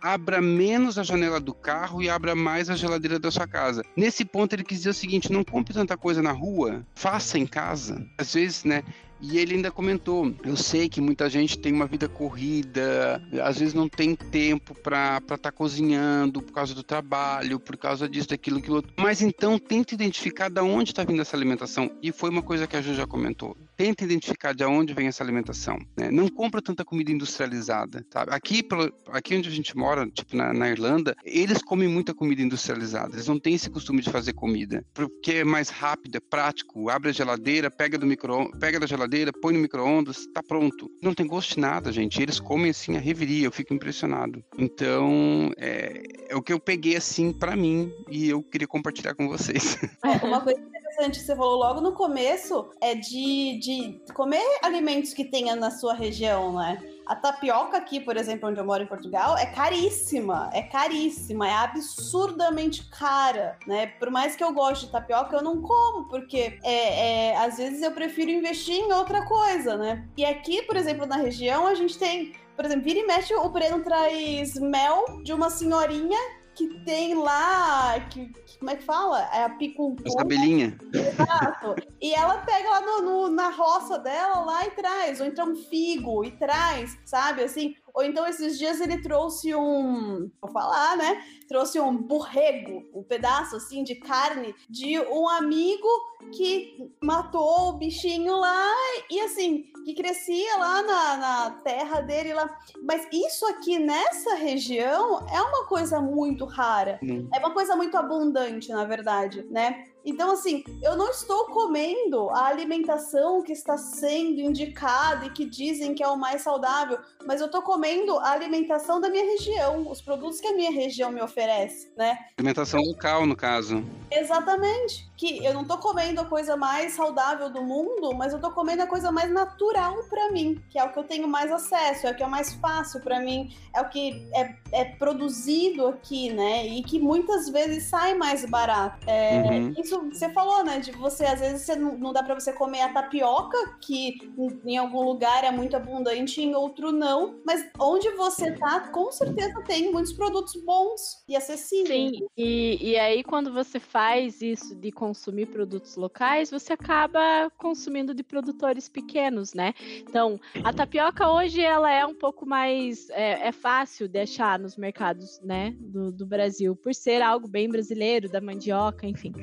abra 0.01 0.41
menos 0.41 0.97
a 0.97 1.03
janela 1.03 1.39
do 1.39 1.53
carro 1.53 2.01
e 2.01 2.09
abra 2.09 2.35
mais 2.35 2.69
a 2.69 2.75
geladeira 2.75 3.19
da 3.19 3.31
sua 3.31 3.47
casa. 3.47 3.83
Nesse 3.95 4.23
ponto 4.23 4.53
ele 4.53 4.63
quis 4.63 4.79
dizer 4.79 4.89
o 4.89 4.93
seguinte: 4.93 5.31
não 5.31 5.43
compre 5.43 5.73
tanta 5.73 5.97
coisa 5.97 6.21
na 6.21 6.31
rua, 6.31 6.85
faça 6.95 7.37
em 7.37 7.45
casa. 7.45 8.05
Às 8.17 8.33
vezes, 8.33 8.63
né? 8.63 8.83
E 9.19 9.37
ele 9.37 9.55
ainda 9.55 9.71
comentou: 9.71 10.33
eu 10.43 10.55
sei 10.55 10.87
que 10.87 11.01
muita 11.01 11.29
gente 11.29 11.57
tem 11.57 11.73
uma 11.73 11.87
vida 11.87 12.07
corrida, 12.07 13.21
às 13.43 13.57
vezes 13.57 13.73
não 13.73 13.89
tem 13.89 14.15
tempo 14.15 14.75
para 14.75 15.17
estar 15.17 15.37
tá 15.37 15.51
cozinhando 15.51 16.41
por 16.41 16.53
causa 16.53 16.73
do 16.73 16.83
trabalho, 16.83 17.59
por 17.59 17.77
causa 17.77 18.07
disso, 18.07 18.29
daquilo, 18.29 18.59
aquilo 18.59 18.77
outro. 18.77 18.93
Mas 18.97 19.21
então 19.21 19.57
tente 19.57 19.95
identificar 19.95 20.49
de 20.49 20.61
onde 20.61 20.91
está 20.91 21.03
vindo 21.03 21.21
essa 21.21 21.35
alimentação. 21.35 21.89
E 22.01 22.11
foi 22.11 22.29
uma 22.29 22.41
coisa 22.41 22.67
que 22.67 22.75
a 22.75 22.81
Ju 22.81 22.93
já 22.93 23.07
comentou. 23.07 23.57
Tenta 23.75 24.03
identificar 24.03 24.53
de 24.53 24.63
onde 24.63 24.93
vem 24.93 25.07
essa 25.07 25.23
alimentação. 25.23 25.77
Né? 25.95 26.09
Não 26.09 26.27
compra 26.29 26.61
tanta 26.61 26.83
comida 26.83 27.11
industrializada. 27.11 28.05
Sabe? 28.11 28.33
Aqui, 28.33 28.67
aqui 29.09 29.35
onde 29.35 29.49
a 29.49 29.51
gente 29.51 29.75
mora, 29.77 30.07
tipo 30.09 30.35
na, 30.35 30.53
na 30.53 30.69
Irlanda, 30.69 31.15
eles 31.23 31.61
comem 31.61 31.87
muita 31.87 32.13
comida 32.13 32.41
industrializada. 32.41 33.15
Eles 33.15 33.27
não 33.27 33.39
têm 33.39 33.55
esse 33.55 33.69
costume 33.69 34.01
de 34.01 34.09
fazer 34.09 34.33
comida. 34.33 34.83
Porque 34.93 35.33
é 35.33 35.43
mais 35.43 35.69
rápido, 35.69 36.15
é 36.15 36.19
prático. 36.19 36.89
Abre 36.89 37.09
a 37.09 37.13
geladeira, 37.13 37.69
pega 37.69 37.97
do 37.97 38.05
micro 38.05 38.51
pega 38.59 38.79
da 38.79 38.85
geladeira 38.85 39.06
geladeira, 39.07 39.31
põe 39.31 39.53
no 39.53 39.59
micro-ondas, 39.59 40.27
tá 40.33 40.43
pronto. 40.43 40.91
Não 41.01 41.13
tem 41.13 41.25
gosto 41.25 41.55
de 41.55 41.61
nada, 41.61 41.91
gente. 41.91 42.21
Eles 42.21 42.39
comem 42.39 42.71
assim 42.71 42.97
a 42.97 42.99
reveria, 42.99 43.45
eu 43.45 43.51
fico 43.51 43.73
impressionado. 43.73 44.43
Então, 44.57 45.51
é, 45.57 46.03
é 46.29 46.35
o 46.35 46.41
que 46.41 46.51
eu 46.51 46.59
peguei 46.59 46.95
assim 46.95 47.31
para 47.31 47.55
mim 47.55 47.91
e 48.09 48.29
eu 48.29 48.43
queria 48.43 48.67
compartilhar 48.67 49.15
com 49.15 49.27
vocês. 49.27 49.77
É, 50.07 50.25
uma 50.25 50.41
coisa 50.41 50.59
interessante 50.59 51.19
que 51.19 51.25
você 51.25 51.35
falou 51.35 51.57
logo 51.57 51.81
no 51.81 51.91
começo 51.93 52.69
é 52.81 52.95
de, 52.95 53.59
de 53.59 54.13
comer 54.13 54.43
alimentos 54.61 55.13
que 55.13 55.25
tenha 55.25 55.55
na 55.55 55.69
sua 55.71 55.93
região, 55.93 56.53
né? 56.55 56.81
A 57.07 57.15
tapioca 57.15 57.77
aqui, 57.77 57.99
por 57.99 58.17
exemplo, 58.17 58.49
onde 58.49 58.59
eu 58.59 58.65
moro 58.65 58.83
em 58.83 58.87
Portugal, 58.87 59.37
é 59.37 59.45
caríssima. 59.45 60.49
É 60.53 60.61
caríssima, 60.61 61.47
é 61.47 61.53
absurdamente 61.53 62.89
cara, 62.89 63.57
né? 63.65 63.87
Por 63.99 64.09
mais 64.11 64.35
que 64.35 64.43
eu 64.43 64.53
goste 64.53 64.85
de 64.85 64.91
tapioca, 64.91 65.35
eu 65.35 65.41
não 65.41 65.61
como, 65.61 66.07
porque 66.09 66.59
é, 66.63 67.29
é, 67.29 67.37
às 67.37 67.57
vezes 67.57 67.81
eu 67.81 67.91
prefiro 67.91 68.29
investir 68.29 68.75
em 68.75 68.91
outra 68.91 69.25
coisa, 69.25 69.77
né? 69.77 70.05
E 70.17 70.25
aqui, 70.25 70.61
por 70.63 70.75
exemplo, 70.75 71.05
na 71.05 71.15
região, 71.15 71.65
a 71.65 71.75
gente 71.75 71.97
tem 71.97 72.33
Por 72.55 72.65
exemplo, 72.65 72.83
vira 72.83 72.99
e 72.99 73.05
mexe, 73.05 73.33
o 73.35 73.49
Breno 73.49 73.83
traz 73.83 74.55
mel 74.55 75.21
de 75.23 75.31
uma 75.31 75.49
senhorinha 75.49 76.19
que 76.57 76.67
tem 76.83 77.13
lá. 77.13 77.99
Que, 78.09 78.31
como 78.57 78.71
é 78.71 78.75
que 78.75 78.83
fala? 78.83 79.29
É 79.33 79.43
a 79.43 79.49
picultura. 79.49 80.09
Essa 80.09 80.21
abelhinha. 80.21 80.77
Exato. 80.91 81.75
E 82.01 82.13
ela 82.13 82.39
pega 82.39 82.69
lá 82.69 82.81
no, 82.81 83.01
no, 83.01 83.29
na 83.29 83.49
roça 83.49 83.99
dela 83.99 84.39
lá 84.41 84.65
e 84.65 84.71
traz. 84.71 85.21
Ou 85.21 85.27
então 85.27 85.51
um 85.51 85.55
figo 85.55 86.25
e 86.25 86.31
traz, 86.31 86.97
sabe? 87.05 87.43
Assim. 87.43 87.75
Ou 87.97 88.03
então 88.03 88.27
esses 88.27 88.59
dias 88.59 88.79
ele 88.79 89.01
trouxe 89.01 89.55
um. 89.55 90.29
Vou 90.39 90.51
falar, 90.51 90.95
né? 90.97 91.19
Trouxe 91.47 91.79
um 91.79 91.97
borrego, 91.97 92.87
um 92.93 93.01
pedaço 93.01 93.55
assim 93.55 93.83
de 93.83 93.95
carne 93.95 94.53
de 94.69 94.99
um 94.99 95.27
amigo 95.27 95.87
que 96.31 96.91
matou 97.01 97.69
o 97.69 97.73
bichinho 97.73 98.35
lá 98.35 98.71
e 99.09 99.19
assim, 99.21 99.63
que 99.83 99.95
crescia 99.95 100.57
lá 100.57 100.83
na, 100.83 101.17
na 101.17 101.51
terra 101.63 102.01
dele 102.01 102.35
lá. 102.35 102.47
Mas 102.83 103.07
isso 103.11 103.47
aqui 103.47 103.79
nessa 103.79 104.35
região 104.35 105.25
é 105.33 105.41
uma 105.41 105.65
coisa 105.65 105.99
muito 105.99 106.45
rara. 106.45 106.99
Hum. 107.01 107.27
É 107.33 107.39
uma 107.39 107.51
coisa 107.51 107.75
muito 107.75 107.97
abundante, 107.97 108.69
na 108.69 108.85
verdade, 108.85 109.43
né? 109.49 109.87
Então, 110.07 110.31
assim, 110.31 110.63
eu 110.81 110.95
não 110.95 111.09
estou 111.09 111.47
comendo 111.47 112.29
a 112.29 112.45
alimentação 112.45 113.43
que 113.43 113.51
está 113.51 113.75
sendo 113.75 114.39
indicada 114.39 115.25
e 115.25 115.29
que 115.31 115.43
dizem 115.43 115.93
que 115.93 116.01
é 116.01 116.07
o 116.07 116.15
mais 116.15 116.43
saudável, 116.43 116.97
mas 117.25 117.41
eu 117.41 117.47
estou 117.47 117.61
comendo 117.61 118.17
a 118.19 118.31
alimentação 118.31 119.01
da 119.01 119.09
minha 119.09 119.25
região, 119.25 119.91
os 119.91 120.01
produtos 120.01 120.39
que 120.39 120.47
a 120.47 120.55
minha 120.55 120.71
região 120.71 121.11
me 121.11 121.21
oferece, 121.21 121.91
né? 121.97 122.17
Alimentação 122.37 122.79
local, 122.81 123.25
no 123.25 123.35
caso. 123.35 123.83
Exatamente. 124.09 125.05
Que 125.17 125.43
eu 125.43 125.53
não 125.53 125.65
tô 125.65 125.77
comendo 125.77 126.21
a 126.21 126.25
coisa 126.25 126.55
mais 126.55 126.93
saudável 126.93 127.49
do 127.49 127.61
mundo, 127.61 128.13
mas 128.15 128.31
eu 128.31 128.39
tô 128.39 128.51
comendo 128.51 128.83
a 128.83 128.87
coisa 128.87 129.11
mais 129.11 129.29
natural 129.29 129.93
para 130.09 130.31
mim, 130.31 130.63
que 130.69 130.79
é 130.79 130.85
o 130.85 130.93
que 130.93 130.99
eu 130.99 131.03
tenho 131.03 131.27
mais 131.27 131.51
acesso, 131.51 132.07
é 132.07 132.11
o 132.11 132.15
que 132.15 132.23
é 132.23 132.27
mais 132.27 132.53
fácil 132.53 133.01
para 133.01 133.19
mim, 133.19 133.53
é 133.75 133.81
o 133.81 133.89
que 133.89 134.25
é, 134.33 134.55
é, 134.71 134.85
produzido 134.85 135.87
aqui, 135.87 136.31
né? 136.31 136.65
E 136.65 136.81
que 136.81 136.97
muitas 136.97 137.49
vezes 137.49 137.89
sai 137.89 138.13
mais 138.13 138.45
barato. 138.45 139.05
É, 139.05 139.57
Uhum. 139.57 139.73
Isso 139.77 139.96
você 140.05 140.29
falou, 140.29 140.63
né? 140.63 140.79
De 140.79 140.91
você, 140.91 141.25
às 141.25 141.39
vezes, 141.39 141.61
você 141.61 141.75
não, 141.75 141.97
não 141.97 142.13
dá 142.13 142.23
para 142.23 142.39
você 142.39 142.53
comer 142.53 142.81
a 142.81 142.93
tapioca, 142.93 143.57
que 143.81 144.17
em, 144.37 144.73
em 144.73 144.77
algum 144.77 145.01
lugar 145.03 145.43
é 145.43 145.51
muito 145.51 145.75
abundante, 145.75 146.41
em 146.41 146.55
outro 146.55 146.91
não. 146.91 147.39
Mas 147.45 147.67
onde 147.79 148.09
você 148.11 148.51
tá, 148.51 148.79
com 148.91 149.11
certeza 149.11 149.61
tem 149.63 149.91
muitos 149.91 150.13
produtos 150.13 150.55
bons 150.63 151.23
e 151.27 151.35
acessíveis. 151.35 152.11
Sim, 152.17 152.27
e, 152.37 152.91
e 152.91 152.97
aí 152.97 153.23
quando 153.23 153.53
você 153.53 153.79
faz 153.79 154.41
isso 154.41 154.75
de 154.75 154.91
consumir 154.91 155.47
produtos 155.47 155.95
locais, 155.95 156.49
você 156.49 156.73
acaba 156.73 157.51
consumindo 157.57 158.13
de 158.13 158.23
produtores 158.23 158.87
pequenos, 158.87 159.53
né? 159.53 159.73
Então, 159.99 160.39
a 160.63 160.73
tapioca 160.73 161.29
hoje 161.29 161.61
ela 161.61 161.91
é 161.91 162.05
um 162.05 162.15
pouco 162.15 162.45
mais 162.45 163.09
é, 163.11 163.47
é 163.47 163.51
fácil 163.51 164.07
de 164.07 164.19
achar 164.19 164.59
nos 164.59 164.77
mercados, 164.77 165.39
né, 165.41 165.75
do, 165.79 166.11
do 166.11 166.25
Brasil, 166.25 166.75
por 166.75 166.93
ser 166.93 167.21
algo 167.21 167.47
bem 167.47 167.69
brasileiro, 167.69 168.29
da 168.29 168.41
mandioca, 168.41 169.05
enfim. 169.07 169.33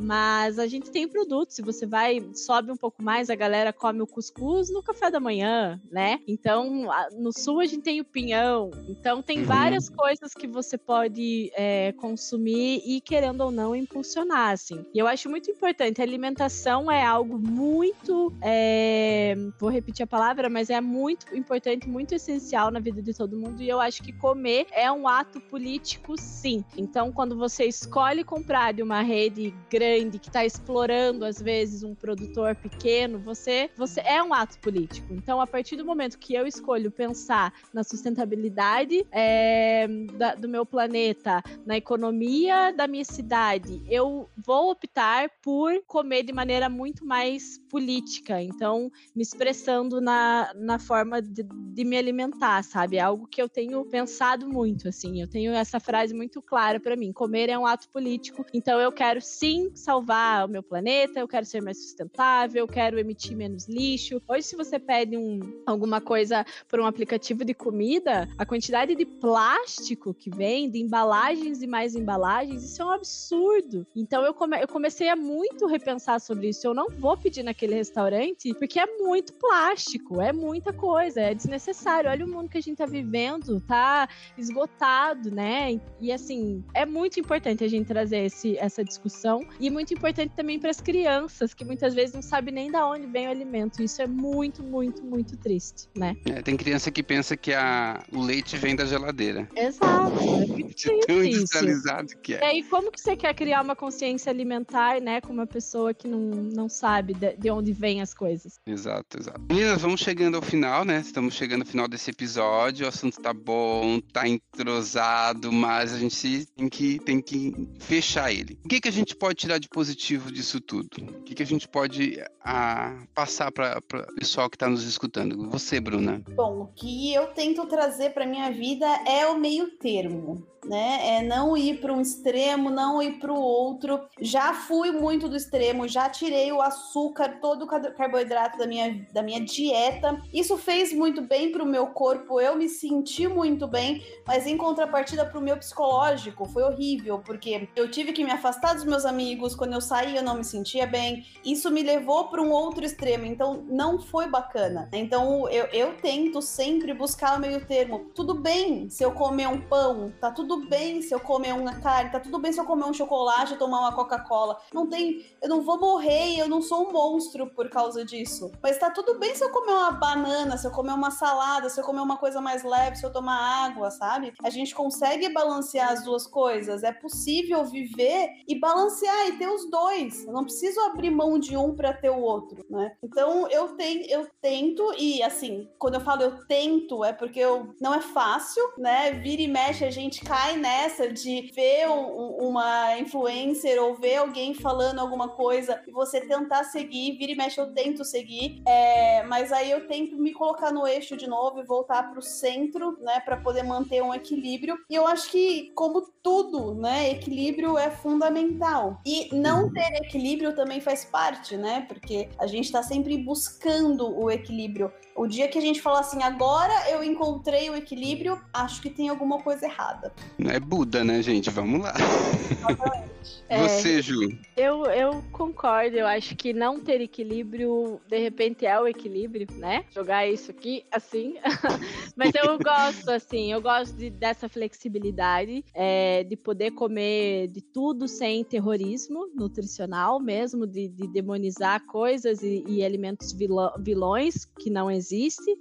Mas 0.00 0.58
a 0.58 0.66
gente 0.66 0.90
tem 0.90 1.08
produtos, 1.08 1.56
se 1.56 1.62
você 1.62 1.86
vai, 1.86 2.20
sobe 2.34 2.70
um 2.70 2.76
pouco 2.76 3.02
mais, 3.02 3.28
a 3.30 3.34
galera 3.34 3.72
come 3.72 4.00
o 4.02 4.06
cuscuz 4.06 4.70
no 4.72 4.82
café 4.82 5.10
da 5.10 5.18
manhã, 5.18 5.80
né? 5.90 6.20
Então, 6.26 6.86
no 7.18 7.32
sul 7.32 7.60
a 7.60 7.66
gente 7.66 7.82
tem 7.82 8.00
o 8.00 8.04
pinhão. 8.04 8.70
Então, 8.88 9.22
tem 9.22 9.40
Uhum. 9.40 9.46
várias 9.46 9.88
coisas 9.88 10.32
que 10.34 10.46
você 10.46 10.76
pode 10.78 11.50
é, 11.54 11.92
consumir 11.92 12.80
e, 12.86 13.00
querendo 13.00 13.40
ou 13.42 13.50
não, 13.50 13.74
impulsionar, 13.74 14.52
assim. 14.52 14.84
E 14.94 14.98
eu 14.98 15.06
acho 15.06 15.28
muito 15.28 15.50
importante, 15.50 16.00
a 16.00 16.04
alimentação 16.04 16.90
é 16.90 17.04
algo 17.04 17.38
muito, 17.38 18.32
é, 18.42 19.34
vou 19.60 19.70
repetir 19.70 20.04
a 20.04 20.06
palavra, 20.06 20.48
mas 20.48 20.70
é 20.70 20.80
muito 20.80 21.34
importante, 21.36 21.88
muito 21.88 22.14
essencial 22.14 22.70
na 22.70 22.78
vida 22.80 23.02
de 23.02 23.14
todo 23.14 23.38
mundo. 23.38 23.62
E 23.62 23.68
eu 23.68 23.80
acho 23.80 24.02
que 24.02 24.12
comer 24.12 24.66
é 24.72 24.90
um 24.92 25.08
ato 25.08 25.40
político, 25.40 26.16
sim. 26.16 26.64
Então, 26.76 27.10
quando 27.12 27.36
você 27.36 27.64
escolhe 27.64 28.22
comprar 28.24 28.72
de 28.72 28.82
uma 28.82 29.02
rede 29.02 29.52
grande 29.70 29.77
que 29.78 30.28
está 30.28 30.44
explorando 30.44 31.24
às 31.24 31.40
vezes 31.40 31.82
um 31.82 31.94
produtor 31.94 32.54
pequeno, 32.56 33.18
você 33.18 33.70
você 33.76 34.00
é 34.00 34.22
um 34.22 34.34
ato 34.34 34.58
político. 34.60 35.12
Então, 35.14 35.40
a 35.40 35.46
partir 35.46 35.76
do 35.76 35.84
momento 35.84 36.18
que 36.18 36.34
eu 36.34 36.46
escolho 36.46 36.90
pensar 36.90 37.52
na 37.72 37.82
sustentabilidade 37.84 39.06
é, 39.12 39.86
da- 40.18 40.34
do 40.34 40.48
meu 40.48 40.64
planeta, 40.66 41.42
na 41.66 41.76
economia 41.76 42.72
da 42.72 42.86
minha 42.86 43.04
cidade, 43.04 43.82
eu 43.88 44.28
vou 44.36 44.70
optar 44.70 45.30
por 45.42 45.82
comer 45.86 46.22
de 46.22 46.32
maneira 46.32 46.68
muito 46.68 47.04
mais 47.04 47.58
política. 47.70 48.40
Então, 48.42 48.90
me 49.14 49.22
expressando 49.22 50.00
na, 50.00 50.52
na 50.54 50.78
forma 50.78 51.20
de, 51.22 51.42
de 51.42 51.84
me 51.84 51.96
alimentar, 51.96 52.62
sabe? 52.64 52.96
É 52.96 53.00
algo 53.00 53.26
que 53.26 53.40
eu 53.40 53.48
tenho 53.48 53.84
pensado 53.84 54.48
muito, 54.48 54.88
assim. 54.88 55.20
Eu 55.20 55.28
tenho 55.28 55.52
essa 55.52 55.78
frase 55.78 56.14
muito 56.14 56.40
clara 56.42 56.80
para 56.80 56.96
mim: 56.96 57.12
comer 57.12 57.48
é 57.48 57.58
um 57.58 57.66
ato 57.66 57.88
político. 57.90 58.44
Então, 58.52 58.80
eu 58.80 58.90
quero 58.92 59.20
sim 59.20 59.67
salvar 59.74 60.46
o 60.46 60.48
meu 60.48 60.62
planeta, 60.62 61.20
eu 61.20 61.28
quero 61.28 61.44
ser 61.46 61.60
mais 61.62 61.82
sustentável, 61.82 62.60
eu 62.60 62.68
quero 62.68 62.98
emitir 62.98 63.36
menos 63.36 63.68
lixo. 63.68 64.20
Hoje, 64.28 64.42
se 64.42 64.56
você 64.56 64.78
pede 64.78 65.16
um, 65.16 65.40
alguma 65.66 66.00
coisa 66.00 66.44
por 66.68 66.80
um 66.80 66.86
aplicativo 66.86 67.44
de 67.44 67.54
comida, 67.54 68.28
a 68.38 68.44
quantidade 68.46 68.94
de 68.94 69.04
plástico 69.04 70.12
que 70.14 70.30
vem, 70.30 70.70
de 70.70 70.78
embalagens 70.80 71.62
e 71.62 71.66
mais 71.66 71.94
embalagens, 71.94 72.64
isso 72.64 72.82
é 72.82 72.84
um 72.84 72.90
absurdo. 72.90 73.86
Então, 73.94 74.22
eu, 74.24 74.34
come- 74.34 74.60
eu 74.62 74.68
comecei 74.68 75.08
a 75.08 75.16
muito 75.16 75.66
repensar 75.66 76.20
sobre 76.20 76.48
isso. 76.48 76.66
Eu 76.66 76.74
não 76.74 76.88
vou 76.98 77.16
pedir 77.16 77.42
naquele 77.42 77.74
restaurante 77.74 78.52
porque 78.54 78.78
é 78.78 78.86
muito 78.98 79.32
plástico, 79.34 80.20
é 80.20 80.32
muita 80.32 80.72
coisa, 80.72 81.20
é 81.20 81.34
desnecessário. 81.34 82.10
Olha 82.10 82.24
o 82.24 82.28
mundo 82.28 82.48
que 82.48 82.58
a 82.58 82.60
gente 82.60 82.76
tá 82.78 82.86
vivendo, 82.86 83.60
tá 83.60 84.08
esgotado, 84.36 85.30
né? 85.30 85.80
E 86.00 86.10
assim, 86.12 86.64
é 86.74 86.84
muito 86.86 87.20
importante 87.20 87.62
a 87.64 87.68
gente 87.68 87.86
trazer 87.86 88.24
esse, 88.24 88.56
essa 88.58 88.82
discussão 88.84 89.40
e 89.60 89.70
muito 89.70 89.92
importante 89.94 90.32
também 90.34 90.58
para 90.58 90.70
as 90.70 90.80
crianças 90.80 91.54
que 91.54 91.64
muitas 91.64 91.94
vezes 91.94 92.14
não 92.14 92.22
sabem 92.22 92.54
nem 92.54 92.70
da 92.70 92.86
onde 92.86 93.06
vem 93.06 93.26
o 93.26 93.30
alimento. 93.30 93.82
Isso 93.82 94.00
é 94.00 94.06
muito, 94.06 94.62
muito, 94.62 95.02
muito 95.04 95.36
triste, 95.36 95.88
né? 95.94 96.16
É, 96.26 96.42
tem 96.42 96.56
criança 96.56 96.90
que 96.90 97.02
pensa 97.02 97.36
que 97.36 97.52
a, 97.52 98.02
o 98.12 98.22
leite 98.22 98.56
vem 98.56 98.76
da 98.76 98.84
geladeira. 98.84 99.48
Exato. 99.56 100.18
É 100.18 100.46
muito 100.46 100.76
tão 101.06 101.24
industrializado 101.24 102.08
que 102.22 102.32
E 102.32 102.36
é. 102.36 102.44
aí, 102.44 102.62
como 102.62 102.90
que 102.90 103.00
você 103.00 103.16
quer 103.16 103.34
criar 103.34 103.62
uma 103.62 103.74
consciência 103.74 104.30
alimentar, 104.30 105.00
né, 105.00 105.20
com 105.20 105.32
uma 105.32 105.46
pessoa 105.46 105.92
que 105.92 106.06
não, 106.06 106.18
não 106.18 106.68
sabe 106.68 107.14
de, 107.14 107.36
de 107.36 107.50
onde 107.50 107.72
vêm 107.72 108.00
as 108.00 108.14
coisas? 108.14 108.60
Exato, 108.66 109.18
exato. 109.18 109.40
Meninas, 109.48 109.82
vamos 109.82 110.00
chegando 110.00 110.36
ao 110.36 110.42
final, 110.42 110.84
né? 110.84 111.00
Estamos 111.00 111.34
chegando 111.34 111.62
ao 111.62 111.66
final 111.66 111.88
desse 111.88 112.10
episódio. 112.10 112.86
O 112.86 112.88
assunto 112.88 113.20
tá 113.20 113.32
bom, 113.32 114.00
tá 114.12 114.28
entrosado, 114.28 115.52
mas 115.52 115.92
a 115.92 115.98
gente 115.98 116.46
tem 116.46 116.68
que, 116.68 116.98
tem 117.00 117.20
que 117.20 117.52
fechar 117.78 118.32
ele. 118.32 118.58
O 118.64 118.68
que, 118.68 118.80
que 118.80 118.88
a 118.88 118.92
gente 118.92 119.16
pode 119.16 119.47
tirar 119.48 119.58
de 119.58 119.68
positivo 119.68 120.30
disso 120.30 120.60
tudo? 120.60 120.88
O 121.00 121.22
que, 121.22 121.34
que 121.34 121.42
a 121.42 121.46
gente 121.46 121.66
pode 121.66 122.22
ah, 122.44 123.02
passar 123.14 123.50
para 123.50 123.78
o 123.78 124.14
pessoal 124.14 124.50
que 124.50 124.56
está 124.56 124.68
nos 124.68 124.84
escutando? 124.84 125.48
Você, 125.50 125.80
Bruna. 125.80 126.22
Bom, 126.36 126.62
o 126.62 126.66
que 126.66 127.14
eu 127.14 127.28
tento 127.28 127.64
trazer 127.66 128.10
para 128.10 128.26
minha 128.26 128.50
vida 128.50 128.86
é 129.06 129.26
o 129.26 129.38
meio 129.38 129.70
termo, 129.78 130.46
né? 130.64 131.18
É 131.18 131.22
não 131.22 131.56
ir 131.56 131.80
para 131.80 131.92
um 131.92 132.00
extremo, 132.00 132.70
não 132.70 133.02
ir 133.02 133.18
para 133.18 133.32
o 133.32 133.40
outro. 133.40 134.00
Já 134.20 134.54
fui 134.54 134.90
muito 134.90 135.28
do 135.28 135.36
extremo, 135.36 135.88
já 135.88 136.08
tirei 136.08 136.50
o 136.52 136.60
açúcar, 136.60 137.38
todo 137.40 137.62
o 137.62 137.66
car- 137.66 137.94
carboidrato 137.94 138.58
da 138.58 138.66
minha, 138.66 139.06
da 139.12 139.22
minha 139.22 139.40
dieta. 139.40 140.20
Isso 140.32 140.56
fez 140.56 140.92
muito 140.92 141.22
bem 141.22 141.52
para 141.52 141.62
o 141.62 141.66
meu 141.66 141.88
corpo, 141.88 142.40
eu 142.40 142.56
me 142.56 142.68
senti 142.68 143.26
muito 143.26 143.66
bem, 143.66 144.02
mas 144.26 144.46
em 144.46 144.56
contrapartida 144.56 145.24
para 145.24 145.38
o 145.38 145.42
meu 145.42 145.56
psicológico 145.56 146.46
foi 146.46 146.62
horrível, 146.62 147.20
porque 147.20 147.68
eu 147.76 147.90
tive 147.90 148.12
que 148.12 148.24
me 148.24 148.30
afastar 148.30 148.74
dos 148.74 148.84
meus 148.84 149.04
amigos, 149.04 149.54
quando 149.54 149.72
eu 149.74 149.80
saí 149.80 150.16
eu 150.16 150.22
não 150.22 150.36
me 150.36 150.44
sentia 150.44 150.86
bem. 150.86 151.24
Isso 151.44 151.70
me 151.70 151.82
levou 151.82 152.28
para 152.28 152.42
um 152.42 152.50
outro 152.50 152.84
extremo, 152.84 153.24
então 153.24 153.64
não 153.68 153.98
foi 154.00 154.28
bacana. 154.28 154.88
Então 154.92 155.48
eu, 155.48 155.66
eu 155.66 155.96
tento 155.96 156.40
sempre 156.42 156.92
buscar 156.94 157.36
o 157.36 157.40
meio 157.40 157.64
termo. 157.66 158.10
Tudo 158.14 158.34
bem 158.34 158.88
se 158.88 159.04
eu 159.04 159.12
comer 159.12 159.48
um 159.48 159.60
pão, 159.60 160.12
tá 160.20 160.30
tudo 160.30 160.47
bem 160.56 161.02
se 161.02 161.14
eu 161.14 161.20
comer 161.20 161.54
uma 161.54 161.80
carne, 161.80 162.10
tá 162.10 162.20
tudo 162.20 162.38
bem 162.38 162.52
se 162.52 162.60
eu 162.60 162.64
comer 162.64 162.84
um 162.84 162.94
chocolate 162.94 163.56
tomar 163.56 163.80
uma 163.80 163.94
Coca-Cola. 163.94 164.58
Não 164.72 164.86
tem, 164.88 165.24
eu 165.42 165.48
não 165.48 165.62
vou 165.62 165.78
morrer 165.78 166.38
eu 166.38 166.48
não 166.48 166.62
sou 166.62 166.88
um 166.88 166.92
monstro 166.92 167.46
por 167.50 167.68
causa 167.68 168.04
disso. 168.04 168.50
Mas 168.62 168.78
tá 168.78 168.90
tudo 168.90 169.18
bem 169.18 169.34
se 169.34 169.44
eu 169.44 169.50
comer 169.50 169.72
uma 169.72 169.92
banana, 169.92 170.56
se 170.56 170.66
eu 170.66 170.70
comer 170.70 170.92
uma 170.92 171.10
salada, 171.10 171.68
se 171.68 171.80
eu 171.80 171.84
comer 171.84 172.00
uma 172.00 172.16
coisa 172.16 172.40
mais 172.40 172.62
leve, 172.62 172.96
se 172.96 173.04
eu 173.04 173.12
tomar 173.12 173.66
água, 173.66 173.90
sabe? 173.90 174.32
A 174.42 174.50
gente 174.50 174.74
consegue 174.74 175.28
balancear 175.32 175.92
as 175.92 176.04
duas 176.04 176.26
coisas. 176.26 176.82
É 176.82 176.92
possível 176.92 177.64
viver 177.64 178.30
e 178.46 178.58
balancear 178.58 179.28
e 179.28 179.38
ter 179.38 179.48
os 179.48 179.70
dois. 179.70 180.24
Eu 180.24 180.32
não 180.32 180.44
preciso 180.44 180.80
abrir 180.80 181.10
mão 181.10 181.38
de 181.38 181.56
um 181.56 181.74
para 181.74 181.92
ter 181.92 182.10
o 182.10 182.20
outro, 182.20 182.64
né? 182.70 182.92
Então 183.02 183.48
eu 183.48 183.68
tenho, 183.76 184.06
eu 184.08 184.28
tento 184.40 184.94
e 184.98 185.22
assim, 185.22 185.68
quando 185.78 185.94
eu 185.94 186.00
falo 186.00 186.22
eu 186.22 186.46
tento 186.46 187.04
é 187.04 187.12
porque 187.12 187.40
eu 187.40 187.74
não 187.80 187.94
é 187.94 188.00
fácil, 188.00 188.62
né? 188.76 189.12
Vira 189.12 189.42
e 189.42 189.48
mexe 189.48 189.84
a 189.84 189.90
gente 189.90 190.24
cai 190.24 190.37
cai 190.38 190.56
nessa 190.56 191.12
de 191.12 191.50
ver 191.52 191.88
um, 191.88 192.48
uma 192.48 192.96
influencer 192.96 193.82
ou 193.82 193.96
ver 193.96 194.18
alguém 194.18 194.54
falando 194.54 195.00
alguma 195.00 195.30
coisa 195.30 195.82
e 195.84 195.90
você 195.90 196.20
tentar 196.20 196.62
seguir, 196.62 197.18
vira 197.18 197.32
e 197.32 197.34
mexe, 197.34 197.60
eu 197.60 197.74
tento 197.74 198.04
seguir, 198.04 198.62
é, 198.64 199.24
mas 199.24 199.50
aí 199.50 199.68
eu 199.68 199.88
tento 199.88 200.16
me 200.16 200.32
colocar 200.32 200.70
no 200.70 200.86
eixo 200.86 201.16
de 201.16 201.26
novo 201.26 201.58
e 201.58 201.64
voltar 201.64 202.08
para 202.08 202.20
o 202.20 202.22
centro, 202.22 202.96
né, 203.00 203.18
para 203.18 203.38
poder 203.38 203.64
manter 203.64 204.00
um 204.00 204.14
equilíbrio. 204.14 204.78
E 204.88 204.94
eu 204.94 205.08
acho 205.08 205.28
que, 205.28 205.72
como 205.74 206.02
tudo, 206.22 206.72
né, 206.72 207.10
equilíbrio 207.10 207.76
é 207.76 207.90
fundamental. 207.90 209.00
E 209.04 209.34
não 209.34 209.72
ter 209.72 209.92
equilíbrio 210.04 210.54
também 210.54 210.80
faz 210.80 211.04
parte, 211.04 211.56
né, 211.56 211.84
porque 211.88 212.28
a 212.38 212.46
gente 212.46 212.66
está 212.66 212.82
sempre 212.84 213.18
buscando 213.18 214.16
o 214.16 214.30
equilíbrio. 214.30 214.92
O 215.18 215.26
dia 215.26 215.48
que 215.48 215.58
a 215.58 215.60
gente 215.60 215.82
fala 215.82 215.98
assim, 215.98 216.22
agora 216.22 216.72
eu 216.90 217.02
encontrei 217.02 217.68
o 217.68 217.74
equilíbrio, 217.74 218.40
acho 218.52 218.80
que 218.80 218.88
tem 218.88 219.08
alguma 219.08 219.42
coisa 219.42 219.66
errada. 219.66 220.12
Não 220.38 220.48
é 220.48 220.60
Buda, 220.60 221.02
né, 221.02 221.20
gente? 221.20 221.50
Vamos 221.50 221.80
lá. 221.80 221.92
Você, 223.50 224.02
Ju? 224.02 224.30
Eu, 224.56 224.84
eu 224.86 225.24
concordo, 225.32 225.96
eu 225.96 226.06
acho 226.06 226.36
que 226.36 226.52
não 226.52 226.78
ter 226.78 227.00
equilíbrio, 227.00 228.00
de 228.06 228.18
repente, 228.18 228.66
é 228.66 228.78
o 228.78 228.86
equilíbrio, 228.86 229.46
né? 229.56 229.84
Jogar 229.90 230.28
isso 230.28 230.50
aqui 230.50 230.84
assim. 230.90 231.34
Mas 232.14 232.32
eu 232.34 232.58
gosto, 232.58 233.10
assim, 233.10 233.52
eu 233.52 233.60
gosto 233.60 233.96
de, 233.96 234.10
dessa 234.10 234.48
flexibilidade, 234.48 235.64
é, 235.74 236.24
de 236.24 236.36
poder 236.36 236.72
comer 236.72 237.48
de 237.48 237.62
tudo 237.62 238.06
sem 238.06 238.44
terrorismo 238.44 239.28
nutricional 239.34 240.20
mesmo, 240.20 240.66
de, 240.66 240.88
de 240.88 241.06
demonizar 241.08 241.84
coisas 241.86 242.42
e, 242.42 242.64
e 242.66 242.84
alimentos 242.84 243.34
vilões 243.78 244.44
que 244.58 244.70
não 244.70 244.90
existem. 244.90 245.07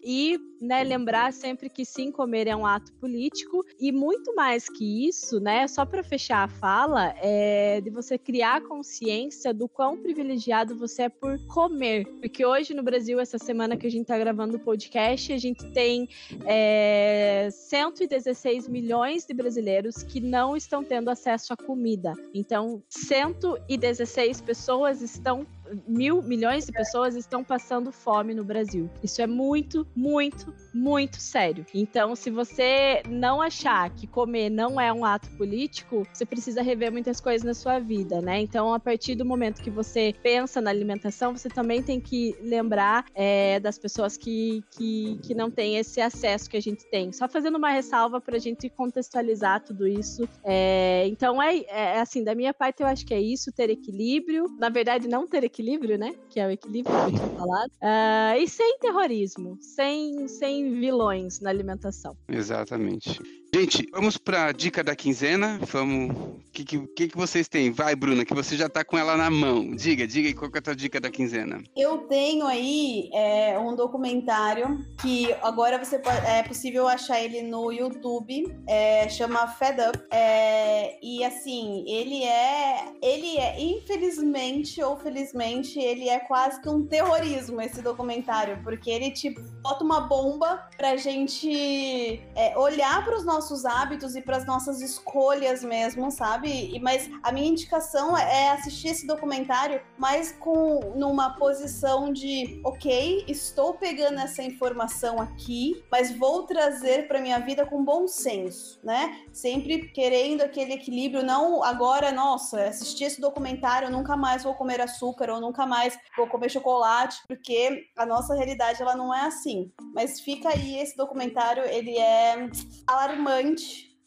E 0.04 0.40
né, 0.62 0.84
lembrar 0.84 1.32
sempre 1.34 1.70
que 1.70 1.86
sim, 1.86 2.12
comer 2.12 2.48
é 2.48 2.56
um 2.56 2.66
ato 2.66 2.92
político. 2.94 3.64
E 3.80 3.92
muito 3.92 4.34
mais 4.36 4.68
que 4.68 5.08
isso, 5.08 5.40
né, 5.40 5.68
só 5.68 5.86
para 5.86 6.04
fechar 6.04 6.44
a 6.44 6.48
fala, 6.48 7.14
é 7.22 7.82
de 7.82 7.90
você 7.90 8.18
criar 8.18 8.62
consciência 8.62 9.54
do 9.54 9.68
quão 9.68 9.98
privilegiado 9.98 10.76
você 10.76 11.04
é 11.04 11.10
por 11.10 11.40
comer, 11.48 12.06
porque 12.20 12.46
hoje 12.46 12.74
no 12.74 12.84
Brasil, 12.84 13.20
essa 13.20 13.38
semana 13.38 13.78
que 13.78 13.86
a 13.86 13.92
gente 13.92 14.04
está 14.04 14.18
gravando 14.18 14.58
o 14.58 14.60
podcast, 14.60 15.32
a 15.32 15.38
gente 15.38 15.70
tem 15.72 16.08
é, 16.46 17.50
116 17.52 18.68
milhões 18.68 19.26
de 19.26 19.34
brasileiros 19.34 20.04
que 20.04 20.20
não 20.20 20.56
estão 20.56 20.84
tendo 20.84 21.10
acesso 21.10 21.54
à 21.54 21.58
comida. 21.58 22.14
Então, 22.34 22.82
116 22.90 24.42
pessoas 24.42 25.02
estão 25.02 25.46
mil 25.88 26.22
milhões 26.22 26.66
de 26.66 26.72
pessoas 26.72 27.16
estão 27.16 27.44
passando 27.44 27.92
fome 27.92 28.34
no 28.34 28.44
Brasil. 28.44 28.90
Isso 29.04 29.22
é 29.22 29.28
muito, 29.28 29.88
muito, 29.96 30.54
muito 30.78 31.20
sério. 31.20 31.66
Então, 31.74 32.16
se 32.16 32.30
você 32.30 33.02
não 33.08 33.42
achar 33.42 33.90
que 33.90 34.08
comer 34.08 34.50
não 34.50 34.80
é 34.80 34.92
um 34.94 35.04
ato 35.04 35.30
político, 35.32 36.08
você 36.14 36.26
precisa 36.26 36.62
rever 36.62 36.92
muitas 36.92 37.20
coisas 37.20 37.46
na 37.46 37.54
sua 37.54 37.80
vida, 37.80 38.22
né? 38.22 38.40
Então, 38.40 38.74
a 38.74 38.80
partir 38.80 39.16
do 39.16 39.26
momento 39.26 39.62
que 39.62 39.70
você 39.70 40.14
pensa 40.22 40.62
na 40.62 40.70
alimentação, 40.70 41.36
você 41.36 41.50
também 41.50 41.82
tem 41.82 42.00
que 42.00 42.36
lembrar 42.42 43.06
é, 43.14 43.60
das 43.60 43.78
pessoas 43.78 44.18
que, 44.18 44.64
que, 44.72 45.20
que 45.24 45.34
não 45.34 45.50
têm 45.50 45.78
esse 45.78 46.00
acesso 46.00 46.50
que 46.50 46.58
a 46.58 46.62
gente 46.62 46.86
tem. 46.90 47.12
Só 47.12 47.28
fazendo 47.28 47.58
uma 47.58 47.72
ressalva 47.72 48.22
para 48.22 48.38
a 48.38 48.40
gente 48.40 48.70
contextualizar 48.70 49.64
tudo 49.64 49.88
isso. 49.88 50.28
É, 50.44 51.06
então, 51.08 51.42
é, 51.42 51.58
é 51.68 52.00
assim, 52.00 52.24
da 52.24 52.36
minha 52.36 52.54
parte, 52.54 52.82
eu 52.82 52.88
acho 52.88 53.06
que 53.06 53.14
é 53.14 53.20
isso, 53.20 53.52
ter 53.52 53.70
equilíbrio. 53.70 54.46
Na 54.60 54.70
verdade, 54.70 55.08
não 55.08 55.28
ter 55.28 55.44
equilíbrio 55.44 55.98
né? 55.98 56.14
Que 56.30 56.40
é 56.40 56.48
o 56.48 56.52
equilíbrio 56.52 56.94
que 56.96 57.16
eu 57.16 57.20
tinha 57.20 57.38
falado. 57.38 57.72
Uh, 57.82 58.42
e 58.42 58.48
sem 58.48 58.78
terrorismo, 58.80 59.58
sem, 59.62 60.28
sem 60.28 60.67
vilões 60.70 61.40
na 61.40 61.50
alimentação. 61.50 62.18
Exatamente. 62.28 63.20
Gente, 63.60 63.90
vamos 63.92 64.20
para 64.20 64.46
a 64.46 64.52
dica 64.52 64.84
da 64.84 64.96
quinzena. 64.96 65.60
Vamos. 65.72 66.16
O 66.16 66.42
que, 66.54 66.64
que, 66.64 67.08
que, 67.08 67.18
vocês 67.18 67.48
têm? 67.48 67.72
Vai, 67.72 67.96
Bruna, 67.96 68.24
que 68.24 68.34
você 68.34 68.56
já 68.56 68.68
está 68.68 68.84
com 68.86 68.96
ela 68.96 69.18
na 69.18 69.32
mão. 69.32 69.76
Diga, 69.76 70.06
diga 70.06 70.32
qual 70.38 70.52
é 70.54 70.60
a 70.60 70.62
tua 70.62 70.76
dica 70.76 71.00
da 71.00 71.10
quinzena. 71.10 71.64
Eu 71.76 72.00
tenho 72.08 72.46
aí 72.46 73.10
é, 73.12 73.58
um 73.58 73.76
documentário 73.76 74.86
que 75.02 75.34
agora 75.42 75.84
você 75.84 75.98
pode, 75.98 76.24
é 76.28 76.44
possível 76.44 76.88
achar 76.88 77.20
ele 77.20 77.42
no 77.42 77.72
YouTube. 77.72 78.56
É, 78.68 79.10
chama 79.10 79.48
Fed 79.48 79.82
Up. 79.82 80.00
É, 80.12 81.00
e 81.02 81.24
assim, 81.24 81.84
ele 81.88 82.24
é. 82.24 82.86
Ele 83.02 83.38
é, 83.38 83.60
infelizmente 83.60 84.84
ou 84.84 84.98
felizmente, 84.98 85.80
ele 85.80 86.10
é 86.10 86.20
quase 86.20 86.62
que 86.62 86.70
um 86.70 86.86
terrorismo, 86.86 87.60
esse 87.60 87.82
documentário. 87.82 88.60
Porque 88.64 88.92
ele 88.92 89.10
te 89.10 89.32
bota 89.64 89.84
uma 89.84 90.02
bomba 90.02 90.70
pra 90.78 90.96
gente 90.96 92.22
é, 92.36 92.56
olhar 92.56 93.04
para 93.04 93.18
os 93.18 93.26
nossos 93.26 93.47
nossos 93.48 93.66
hábitos 93.66 94.16
e 94.16 94.22
para 94.22 94.36
as 94.36 94.46
nossas 94.46 94.82
escolhas 94.82 95.64
mesmo, 95.64 96.12
sabe? 96.12 96.50
E, 96.50 96.80
mas 96.80 97.10
a 97.24 97.32
minha 97.32 97.48
indicação 97.48 98.18
é 98.18 98.50
assistir 98.50 98.90
esse 98.90 99.08
documentário 99.08 99.82
mais 99.98 100.34
com 100.34 100.94
numa 100.96 101.30
posição 101.38 102.12
de, 102.12 102.60
ok, 102.64 103.24
estou 103.28 103.76
pegando 103.76 104.20
essa 104.20 104.44
informação 104.44 105.22
aqui, 105.22 105.82
mas 105.90 106.12
vou 106.18 106.44
trazer 106.44 107.08
para 107.08 107.22
minha 107.22 107.40
vida 107.40 107.66
com 107.66 107.86
bom 107.86 108.06
senso, 108.08 108.80
né? 108.84 109.22
Sempre 109.32 109.90
querendo 109.90 110.42
aquele 110.42 110.74
equilíbrio, 110.74 111.24
não 111.24 111.64
agora, 111.64 112.12
nossa, 112.12 112.64
assistir 112.64 113.06
esse 113.06 113.22
documentário, 113.22 113.90
nunca 113.90 114.18
mais 114.18 114.44
vou 114.44 114.56
comer 114.56 114.82
açúcar 114.82 115.30
ou 115.30 115.40
nunca 115.40 115.66
mais 115.66 115.98
vou 116.18 116.28
comer 116.28 116.50
chocolate, 116.50 117.22
porque 117.28 117.86
a 117.96 118.06
nossa 118.06 118.36
realidade 118.36 118.82
ela 118.82 118.96
não 118.96 119.14
é 119.14 119.22
assim. 119.22 119.72
Mas 119.96 120.20
fica 120.20 120.50
aí 120.50 120.80
esse 120.80 120.98
documentário, 120.98 121.64
ele 121.64 121.98
é 121.98 122.50
alarmante 122.86 123.37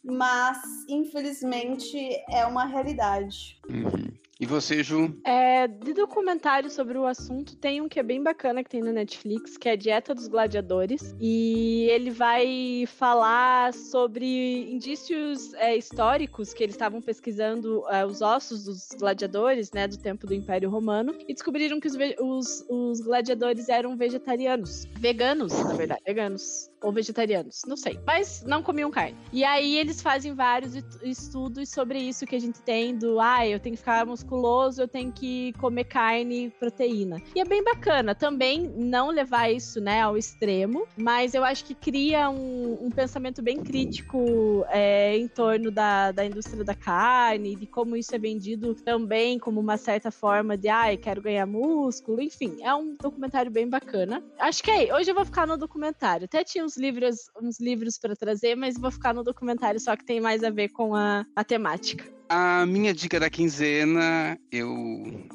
mas 0.03 0.57
infelizmente 0.89 1.97
é 2.29 2.45
uma 2.45 2.65
realidade. 2.65 3.59
Uhum. 3.69 4.11
E 4.41 4.45
você, 4.47 4.81
Ju? 4.81 5.15
É, 5.23 5.67
de 5.67 5.93
documentário 5.93 6.67
sobre 6.67 6.97
o 6.97 7.05
assunto, 7.05 7.55
tem 7.55 7.79
um 7.79 7.87
que 7.87 7.99
é 7.99 8.03
bem 8.03 8.23
bacana 8.23 8.63
que 8.63 8.71
tem 8.71 8.81
no 8.81 8.91
Netflix, 8.91 9.55
que 9.55 9.69
é 9.69 9.73
a 9.73 9.75
Dieta 9.75 10.15
dos 10.15 10.27
Gladiadores. 10.27 11.15
E 11.21 11.87
ele 11.91 12.09
vai 12.09 12.85
falar 12.87 13.71
sobre 13.71 14.71
indícios 14.73 15.53
é, 15.53 15.77
históricos 15.77 16.55
que 16.55 16.63
eles 16.63 16.73
estavam 16.73 16.99
pesquisando 17.03 17.87
é, 17.87 18.03
os 18.03 18.23
ossos 18.23 18.65
dos 18.65 18.89
gladiadores, 18.97 19.71
né, 19.73 19.87
do 19.87 19.99
tempo 19.99 20.25
do 20.25 20.33
Império 20.33 20.71
Romano, 20.71 21.13
e 21.27 21.35
descobriram 21.35 21.79
que 21.79 21.87
os, 21.87 21.95
os, 22.19 22.65
os 22.67 22.99
gladiadores 22.99 23.69
eram 23.69 23.95
vegetarianos. 23.95 24.85
Veganos, 24.97 25.53
na 25.53 25.73
verdade, 25.75 26.01
veganos 26.03 26.70
ou 26.81 26.91
vegetarianos, 26.91 27.61
não 27.67 27.77
sei, 27.77 27.99
mas 28.05 28.43
não 28.45 28.63
comiam 28.63 28.89
carne. 28.89 29.15
E 29.31 29.43
aí 29.43 29.77
eles 29.77 30.01
fazem 30.01 30.33
vários 30.33 30.73
estudos 31.03 31.69
sobre 31.69 31.99
isso 31.99 32.25
que 32.25 32.35
a 32.35 32.39
gente 32.39 32.61
tem 32.61 32.95
do, 32.97 33.19
ah, 33.19 33.47
eu 33.47 33.59
tenho 33.59 33.75
que 33.75 33.79
ficar 33.79 34.05
musculoso, 34.05 34.81
eu 34.81 34.87
tenho 34.87 35.11
que 35.11 35.53
comer 35.53 35.85
carne 35.85 36.45
e 36.45 36.49
proteína. 36.49 37.21
E 37.35 37.39
é 37.39 37.45
bem 37.45 37.63
bacana 37.63 38.15
também 38.15 38.67
não 38.75 39.09
levar 39.09 39.51
isso, 39.51 39.79
né, 39.79 40.01
ao 40.01 40.17
extremo, 40.17 40.87
mas 40.97 41.33
eu 41.33 41.43
acho 41.43 41.65
que 41.65 41.75
cria 41.75 42.29
um, 42.29 42.85
um 42.85 42.89
pensamento 42.89 43.41
bem 43.41 43.59
crítico 43.59 44.65
é, 44.69 45.17
em 45.17 45.27
torno 45.27 45.71
da, 45.71 46.11
da 46.11 46.25
indústria 46.25 46.63
da 46.63 46.75
carne, 46.75 47.55
de 47.55 47.67
como 47.67 47.95
isso 47.95 48.15
é 48.15 48.19
vendido 48.19 48.73
também 48.73 49.37
como 49.37 49.59
uma 49.59 49.77
certa 49.77 50.11
forma 50.11 50.57
de, 50.57 50.67
ah, 50.67 50.93
eu 50.93 50.97
quero 50.97 51.21
ganhar 51.21 51.45
músculo, 51.45 52.21
enfim, 52.21 52.57
é 52.61 52.73
um 52.73 52.95
documentário 52.95 53.51
bem 53.51 53.67
bacana. 53.67 54.23
Acho 54.39 54.63
que 54.63 54.71
é, 54.71 54.95
hoje 54.95 55.11
eu 55.11 55.15
vou 55.15 55.25
ficar 55.25 55.45
no 55.45 55.57
documentário. 55.57 56.25
Até 56.25 56.43
tinha 56.43 56.65
uns 56.71 56.77
livros, 56.77 57.15
uns 57.41 57.59
livros 57.59 57.97
para 57.97 58.15
trazer, 58.15 58.55
mas 58.55 58.77
vou 58.77 58.91
ficar 58.91 59.13
no 59.13 59.23
documentário 59.23 59.79
só 59.79 59.95
que 59.95 60.05
tem 60.05 60.21
mais 60.21 60.43
a 60.43 60.49
ver 60.49 60.69
com 60.69 60.95
a, 60.95 61.25
a 61.35 61.43
temática. 61.43 62.20
A 62.33 62.65
minha 62.65 62.93
dica 62.93 63.19
da 63.19 63.29
quinzena, 63.29 64.39
eu 64.49 64.69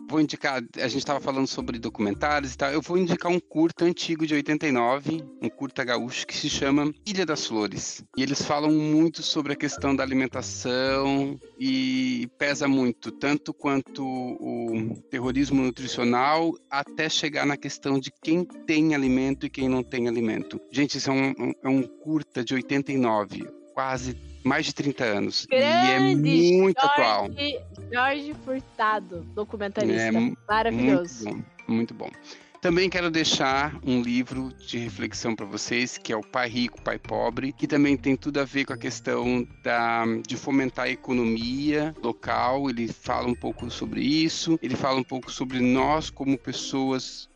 vou 0.08 0.18
indicar. 0.18 0.62
A 0.76 0.88
gente 0.88 1.00
estava 1.00 1.20
falando 1.20 1.46
sobre 1.46 1.78
documentários 1.78 2.54
e 2.54 2.56
tal. 2.56 2.70
Eu 2.70 2.80
vou 2.80 2.96
indicar 2.96 3.30
um 3.30 3.38
curta 3.38 3.84
antigo 3.84 4.26
de 4.26 4.32
89, 4.32 5.22
um 5.42 5.50
curta 5.50 5.84
gaúcho 5.84 6.26
que 6.26 6.34
se 6.34 6.48
chama 6.48 6.90
Ilha 7.04 7.26
das 7.26 7.44
Flores. 7.44 8.02
E 8.16 8.22
eles 8.22 8.40
falam 8.40 8.70
muito 8.72 9.22
sobre 9.22 9.52
a 9.52 9.56
questão 9.56 9.94
da 9.94 10.02
alimentação 10.02 11.38
e 11.60 12.30
pesa 12.38 12.66
muito, 12.66 13.12
tanto 13.12 13.52
quanto 13.52 14.02
o 14.02 14.96
terrorismo 15.10 15.62
nutricional, 15.62 16.54
até 16.70 17.10
chegar 17.10 17.44
na 17.44 17.58
questão 17.58 18.00
de 18.00 18.10
quem 18.22 18.42
tem 18.42 18.94
alimento 18.94 19.44
e 19.44 19.50
quem 19.50 19.68
não 19.68 19.82
tem 19.82 20.08
alimento. 20.08 20.58
Gente, 20.72 20.96
isso 20.96 21.10
é 21.10 21.12
um, 21.12 21.52
é 21.62 21.68
um 21.68 21.82
curta 21.82 22.42
de 22.42 22.54
89, 22.54 23.46
quase 23.74 24.16
mais 24.46 24.66
de 24.66 24.74
30 24.74 25.04
anos. 25.04 25.46
Grande 25.46 25.66
e 25.66 25.90
é 25.90 25.98
muito 25.98 26.80
Jorge, 26.80 26.92
atual. 26.92 27.30
Jorge 27.92 28.34
Furtado, 28.44 29.20
documentarista. 29.34 30.18
É, 30.18 30.32
Maravilhoso. 30.48 31.24
Muito 31.24 31.44
bom. 31.44 31.74
Muito 31.74 31.94
bom. 31.94 32.10
Também 32.60 32.88
quero 32.88 33.10
deixar 33.10 33.78
um 33.84 34.00
livro 34.00 34.52
de 34.66 34.78
reflexão 34.78 35.36
para 35.36 35.44
vocês, 35.44 35.98
que 35.98 36.12
é 36.12 36.16
o 36.16 36.20
Pai 36.20 36.48
Rico, 36.48 36.80
Pai 36.80 36.98
Pobre, 36.98 37.52
que 37.52 37.66
também 37.66 37.96
tem 37.96 38.16
tudo 38.16 38.40
a 38.40 38.44
ver 38.44 38.64
com 38.64 38.72
a 38.72 38.76
questão 38.78 39.46
da, 39.62 40.04
de 40.26 40.36
fomentar 40.36 40.86
a 40.86 40.90
economia 40.90 41.94
local. 42.02 42.70
Ele 42.70 42.88
fala 42.88 43.28
um 43.28 43.34
pouco 43.34 43.70
sobre 43.70 44.00
isso, 44.00 44.58
ele 44.62 44.74
fala 44.74 44.98
um 44.98 45.04
pouco 45.04 45.30
sobre 45.30 45.60
nós 45.60 46.10
como 46.10 46.36
pessoas 46.38 47.28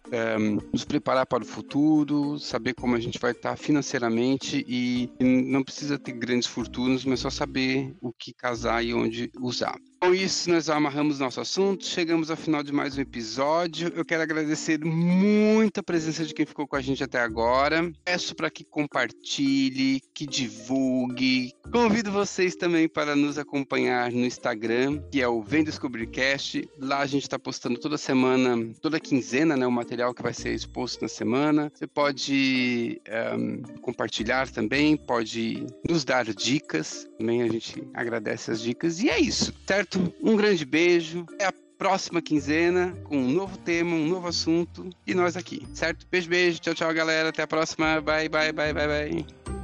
nos 0.73 0.85
preparar 0.85 1.27
para 1.27 1.43
o 1.43 1.47
futuro, 1.47 2.39
saber 2.39 2.75
como 2.75 2.97
a 2.97 3.01
gente 3.01 3.19
vai 3.19 3.33
estar 3.33 3.57
financeiramente 3.57 4.65
e, 4.67 5.11
e 5.21 5.25
não 5.25 5.63
precisa 5.63 5.99
ter 5.99 6.13
grandes 6.13 6.49
fortunas, 6.49 7.05
mas 7.05 7.21
só 7.21 7.31
saber 7.31 7.95
o 8.01 8.13
que 8.13 8.33
casar 8.33 8.85
e 8.85 8.93
onde 8.95 9.31
usar. 9.41 9.77
Com 10.03 10.15
isso, 10.15 10.49
nós 10.49 10.71
amarramos 10.71 11.19
nosso 11.19 11.43
assunto, 11.43 11.85
chegamos 11.85 12.31
ao 12.31 12.37
final 12.37 12.63
de 12.63 12.73
mais 12.73 12.97
um 12.97 13.03
episódio. 13.03 13.93
Eu 13.95 14.03
quero 14.03 14.23
agradecer 14.23 14.83
muito 14.83 15.79
a 15.79 15.83
presença 15.83 16.25
de 16.25 16.33
quem 16.33 16.47
ficou 16.47 16.67
com 16.67 16.75
a 16.75 16.81
gente 16.81 17.05
até 17.05 17.21
agora. 17.21 17.93
Peço 18.03 18.35
para 18.35 18.49
que 18.49 18.65
compartilhe, 18.65 20.01
que 20.15 20.27
divulgue. 20.27 21.53
Convido 21.71 22.11
vocês 22.11 22.57
também 22.57 22.89
para 22.89 23.15
nos 23.15 23.37
acompanhar 23.37 24.11
no 24.11 24.25
Instagram, 24.25 25.03
que 25.13 25.21
é 25.21 25.29
o 25.29 25.43
Vem 25.43 25.63
Descobrir 25.63 26.07
Cast. 26.07 26.67
Lá 26.79 27.01
a 27.01 27.07
gente 27.07 27.25
está 27.25 27.39
postando 27.39 27.79
toda 27.79 27.99
semana, 27.99 28.73
toda 28.81 28.99
quinzena, 28.99 29.55
né, 29.55 29.67
o 29.67 29.71
material 29.91 30.15
que 30.15 30.23
vai 30.23 30.33
ser 30.33 30.55
exposto 30.55 31.03
na 31.03 31.09
semana. 31.09 31.71
Você 31.75 31.87
pode 31.87 33.03
um, 33.37 33.63
compartilhar 33.81 34.49
também, 34.49 34.97
pode 34.97 35.67
nos 35.89 36.05
dar 36.05 36.25
dicas. 36.27 37.09
Também 37.19 37.43
a 37.43 37.49
gente 37.49 37.83
agradece 37.93 38.53
as 38.53 38.61
dicas. 38.61 39.01
E 39.01 39.11
é 39.11 39.19
isso, 39.19 39.53
certo? 39.67 39.99
Um 40.23 40.37
grande 40.37 40.65
beijo. 40.65 41.27
Até 41.35 41.47
a 41.47 41.53
próxima 41.77 42.23
quinzena 42.23 42.95
com 43.05 43.17
um 43.17 43.33
novo 43.33 43.59
tema, 43.59 43.97
um 43.97 44.07
novo 44.07 44.29
assunto 44.29 44.89
e 45.05 45.13
nós 45.13 45.37
aqui, 45.37 45.67
certo? 45.75 46.07
Beijo, 46.09 46.29
beijo. 46.29 46.61
Tchau, 46.61 46.75
tchau, 46.75 46.95
galera. 46.95 47.31
Até 47.31 47.43
a 47.43 47.47
próxima. 47.49 48.01
Bye, 48.01 48.29
bye, 48.29 48.53
bye, 48.53 48.73
bye, 48.73 48.87
bye. 48.87 49.60